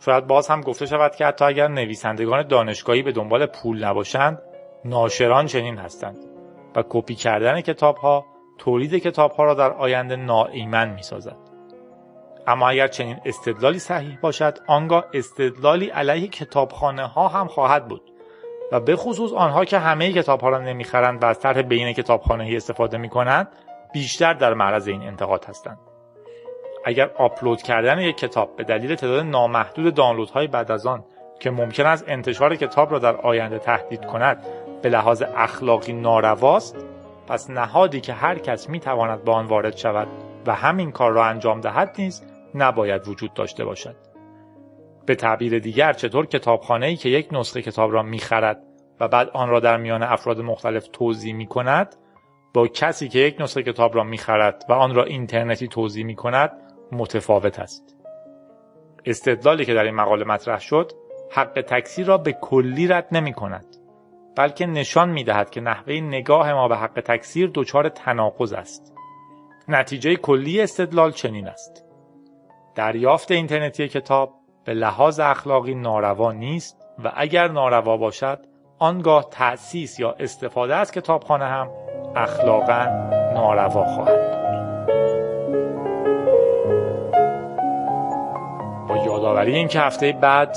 شاید 0.00 0.26
باز 0.26 0.48
هم 0.48 0.60
گفته 0.60 0.86
شود 0.86 1.14
که 1.14 1.26
حتی 1.26 1.44
اگر 1.44 1.68
نویسندگان 1.68 2.46
دانشگاهی 2.46 3.02
به 3.02 3.12
دنبال 3.12 3.46
پول 3.46 3.84
نباشند 3.84 4.42
ناشران 4.84 5.46
چنین 5.46 5.78
هستند 5.78 6.18
و 6.76 6.84
کپی 6.88 7.14
کردن 7.14 7.60
کتاب 7.60 7.96
ها 7.96 8.26
تولید 8.58 8.94
کتاب 8.94 9.32
ها 9.32 9.44
را 9.44 9.54
در 9.54 9.72
آینده 9.72 10.16
ناایمن 10.16 10.94
می 10.94 11.02
سازد. 11.02 11.36
اما 12.46 12.68
اگر 12.68 12.88
چنین 12.88 13.16
استدلالی 13.24 13.78
صحیح 13.78 14.18
باشد 14.20 14.58
آنگاه 14.66 15.04
استدلالی 15.14 15.86
علیه 15.86 16.28
کتابخانه 16.28 17.06
ها 17.06 17.28
هم 17.28 17.46
خواهد 17.46 17.88
بود 17.88 18.15
و 18.72 18.80
به 18.80 18.96
خصوص 18.96 19.32
آنها 19.32 19.64
که 19.64 19.78
همه 19.78 20.12
کتاب 20.12 20.40
ها 20.40 20.48
را 20.48 20.58
نمی‌خرند 20.58 21.22
و 21.22 21.26
از 21.26 21.40
طرح 21.40 21.62
بین 21.62 21.92
کتابخانه 21.92 22.52
استفاده 22.56 22.98
می 22.98 23.08
کنند 23.08 23.48
بیشتر 23.92 24.32
در 24.34 24.54
معرض 24.54 24.88
این 24.88 25.02
انتقاد 25.02 25.44
هستند. 25.44 25.78
اگر 26.84 27.10
آپلود 27.18 27.62
کردن 27.62 27.98
یک 27.98 28.16
کتاب 28.16 28.56
به 28.56 28.64
دلیل 28.64 28.94
تعداد 28.94 29.26
نامحدود 29.26 29.94
دانلود 29.94 30.30
های 30.30 30.46
بعد 30.46 30.70
از 30.70 30.86
آن 30.86 31.04
که 31.40 31.50
ممکن 31.50 31.86
است 31.86 32.04
انتشار 32.08 32.56
کتاب 32.56 32.92
را 32.92 32.98
در 32.98 33.16
آینده 33.16 33.58
تهدید 33.58 34.06
کند 34.06 34.46
به 34.82 34.88
لحاظ 34.88 35.22
اخلاقی 35.36 35.92
نارواست 35.92 36.76
پس 37.28 37.50
نهادی 37.50 38.00
که 38.00 38.12
هر 38.12 38.38
کس 38.38 38.68
می 38.68 38.80
تواند 38.80 39.24
به 39.24 39.32
آن 39.32 39.46
وارد 39.46 39.76
شود 39.76 40.08
و 40.46 40.54
همین 40.54 40.92
کار 40.92 41.12
را 41.12 41.24
انجام 41.24 41.60
دهد 41.60 41.94
نیز 41.98 42.22
نباید 42.54 43.08
وجود 43.08 43.34
داشته 43.34 43.64
باشد. 43.64 44.05
به 45.06 45.14
تعبیر 45.14 45.58
دیگر 45.58 45.92
چطور 45.92 46.26
کتابخانه 46.26 46.86
ای 46.86 46.96
که 46.96 47.08
یک 47.08 47.28
نسخه 47.32 47.62
کتاب 47.62 47.92
را 47.92 48.02
می‌خرد 48.02 48.62
و 49.00 49.08
بعد 49.08 49.28
آن 49.28 49.48
را 49.48 49.60
در 49.60 49.76
میان 49.76 50.02
افراد 50.02 50.40
مختلف 50.40 50.88
توضیح 50.92 51.34
می 51.34 51.46
کند 51.46 51.96
با 52.54 52.66
کسی 52.66 53.08
که 53.08 53.18
یک 53.18 53.40
نسخه 53.40 53.62
کتاب 53.62 53.94
را 53.94 54.04
می‌خرد 54.04 54.64
و 54.68 54.72
آن 54.72 54.94
را 54.94 55.04
اینترنتی 55.04 55.68
توضیح 55.68 56.04
می 56.04 56.14
کند 56.14 56.52
متفاوت 56.92 57.58
است. 57.58 57.96
استدلالی 59.04 59.64
که 59.64 59.74
در 59.74 59.84
این 59.84 59.94
مقاله 59.94 60.24
مطرح 60.24 60.60
شد 60.60 60.92
حق 61.30 61.64
تکثیر 61.68 62.06
را 62.06 62.18
به 62.18 62.32
کلی 62.32 62.88
رد 62.88 63.08
نمی 63.12 63.32
کند 63.32 63.66
بلکه 64.36 64.66
نشان 64.66 65.10
می 65.10 65.24
دهد 65.24 65.50
که 65.50 65.60
نحوه 65.60 65.94
نگاه 65.94 66.52
ما 66.52 66.68
به 66.68 66.76
حق 66.76 67.00
تکثیر 67.00 67.50
دچار 67.54 67.88
تناقض 67.88 68.52
است. 68.52 68.94
نتیجه 69.68 70.16
کلی 70.16 70.60
استدلال 70.60 71.12
چنین 71.12 71.48
است. 71.48 71.84
دریافت 72.74 73.30
اینترنتی 73.30 73.88
کتاب 73.88 74.34
به 74.66 74.74
لحاظ 74.74 75.20
اخلاقی 75.20 75.74
ناروا 75.74 76.32
نیست 76.32 76.86
و 77.04 77.12
اگر 77.16 77.48
ناروا 77.48 77.96
باشد 77.96 78.38
آنگاه 78.78 79.28
تأسیس 79.30 80.00
یا 80.00 80.12
استفاده 80.18 80.74
از 80.74 80.92
کتابخانه 80.92 81.44
هم 81.44 81.70
اخلاقا 82.16 82.84
ناروا 83.34 83.84
خواهد 83.84 84.36
با 88.88 88.96
یادآوری 88.96 89.54
اینکه 89.54 89.80
هفته 89.80 90.12
بعد 90.12 90.56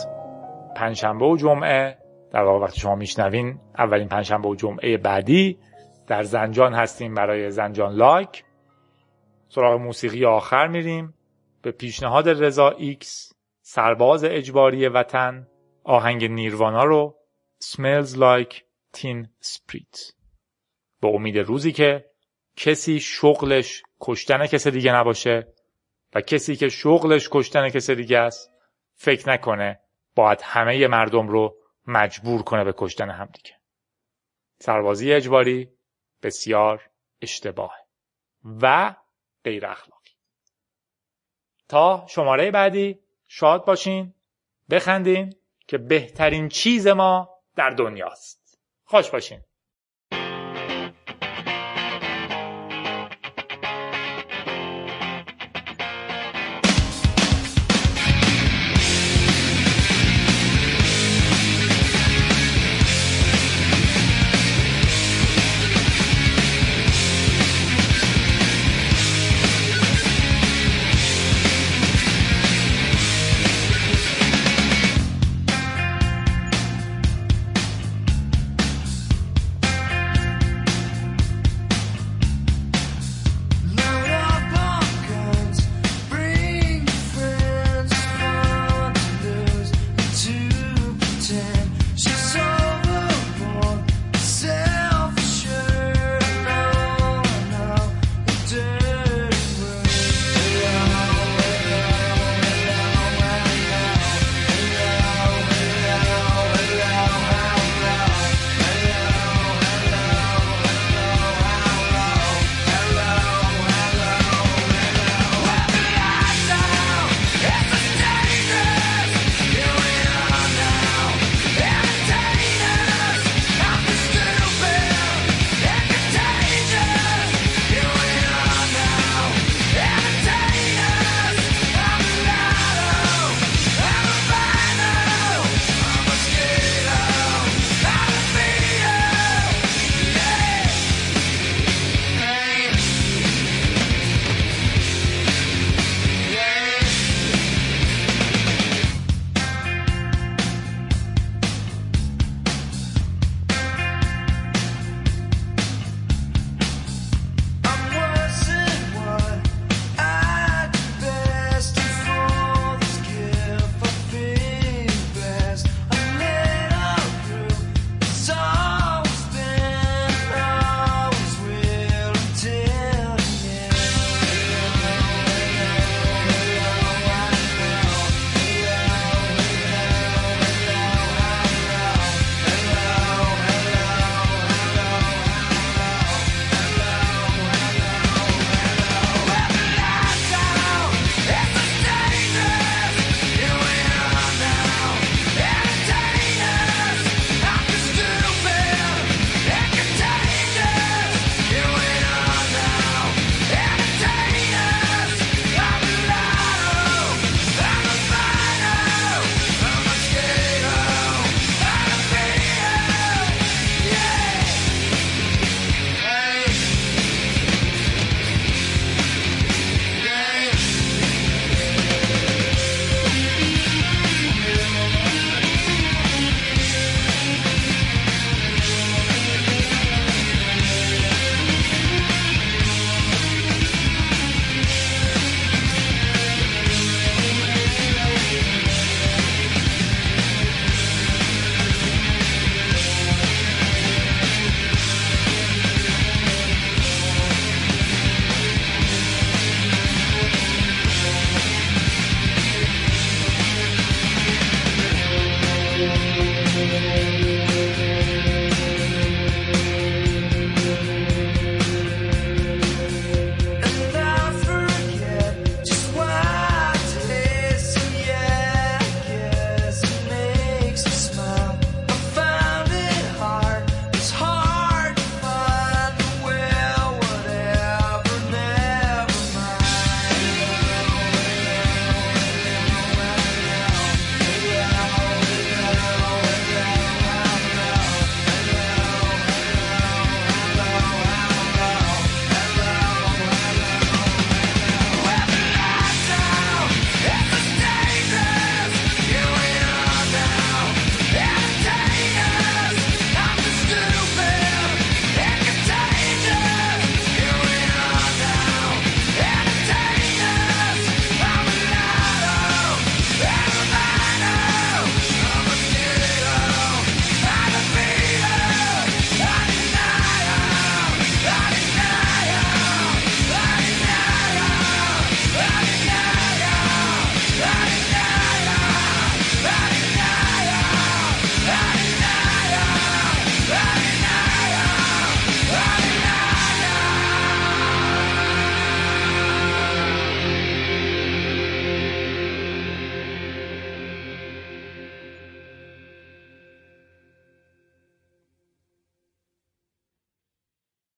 پنجشنبه 0.75 1.25
و 1.25 1.37
جمعه 1.37 1.97
در 2.31 2.43
واقع 2.43 2.65
وقتی 2.65 2.79
شما 2.79 2.95
میشنوین 2.95 3.59
اولین 3.77 4.07
پنجشنبه 4.07 4.49
و 4.49 4.55
جمعه 4.55 4.97
بعدی 4.97 5.57
در 6.07 6.23
زنجان 6.23 6.73
هستیم 6.73 7.13
برای 7.13 7.51
زنجان 7.51 7.93
لایک. 7.93 8.43
سراغ 9.49 9.81
موسیقی 9.81 10.25
آخر 10.25 10.67
میریم. 10.67 11.13
به 11.61 11.71
پیشنهاد 11.71 12.29
رضا 12.29 12.69
ایکس 12.69 13.28
سرباز 13.71 14.23
اجباری 14.23 14.87
وطن 14.87 15.47
آهنگ 15.83 16.25
نیروانا 16.25 16.83
رو 16.83 17.19
Smells 17.63 18.15
Like 18.15 18.55
Teen 18.97 19.27
Spirit. 19.43 20.13
با 21.01 21.09
امید 21.09 21.37
روزی 21.37 21.71
که 21.71 22.05
کسی 22.55 22.99
شغلش 22.99 23.83
کشتن 24.01 24.47
کسی 24.47 24.71
دیگه 24.71 24.95
نباشه 24.95 25.53
و 26.15 26.21
کسی 26.21 26.55
که 26.55 26.69
شغلش 26.69 27.29
کشتن 27.31 27.69
کسی 27.69 27.95
دیگه 27.95 28.17
است 28.17 28.51
فکر 28.93 29.29
نکنه 29.29 29.79
باید 30.15 30.41
همه 30.43 30.87
مردم 30.87 31.27
رو 31.27 31.57
مجبور 31.87 32.43
کنه 32.43 32.63
به 32.63 32.73
کشتن 32.77 33.09
همدیگه 33.09 33.55
سربازی 34.59 35.13
اجباری 35.13 35.69
بسیار 36.23 36.89
اشتباه 37.21 37.75
و 38.61 38.95
غیر 39.43 39.65
اخلاقی 39.65 40.11
تا 41.67 42.05
شماره 42.09 42.51
بعدی 42.51 42.99
شاد 43.31 43.65
باشین 43.65 44.13
بخندین 44.69 45.33
که 45.67 45.77
بهترین 45.77 46.49
چیز 46.49 46.87
ما 46.87 47.29
در 47.55 47.69
دنیاست. 47.69 48.59
خوش 48.83 49.09
باشین. 49.09 49.41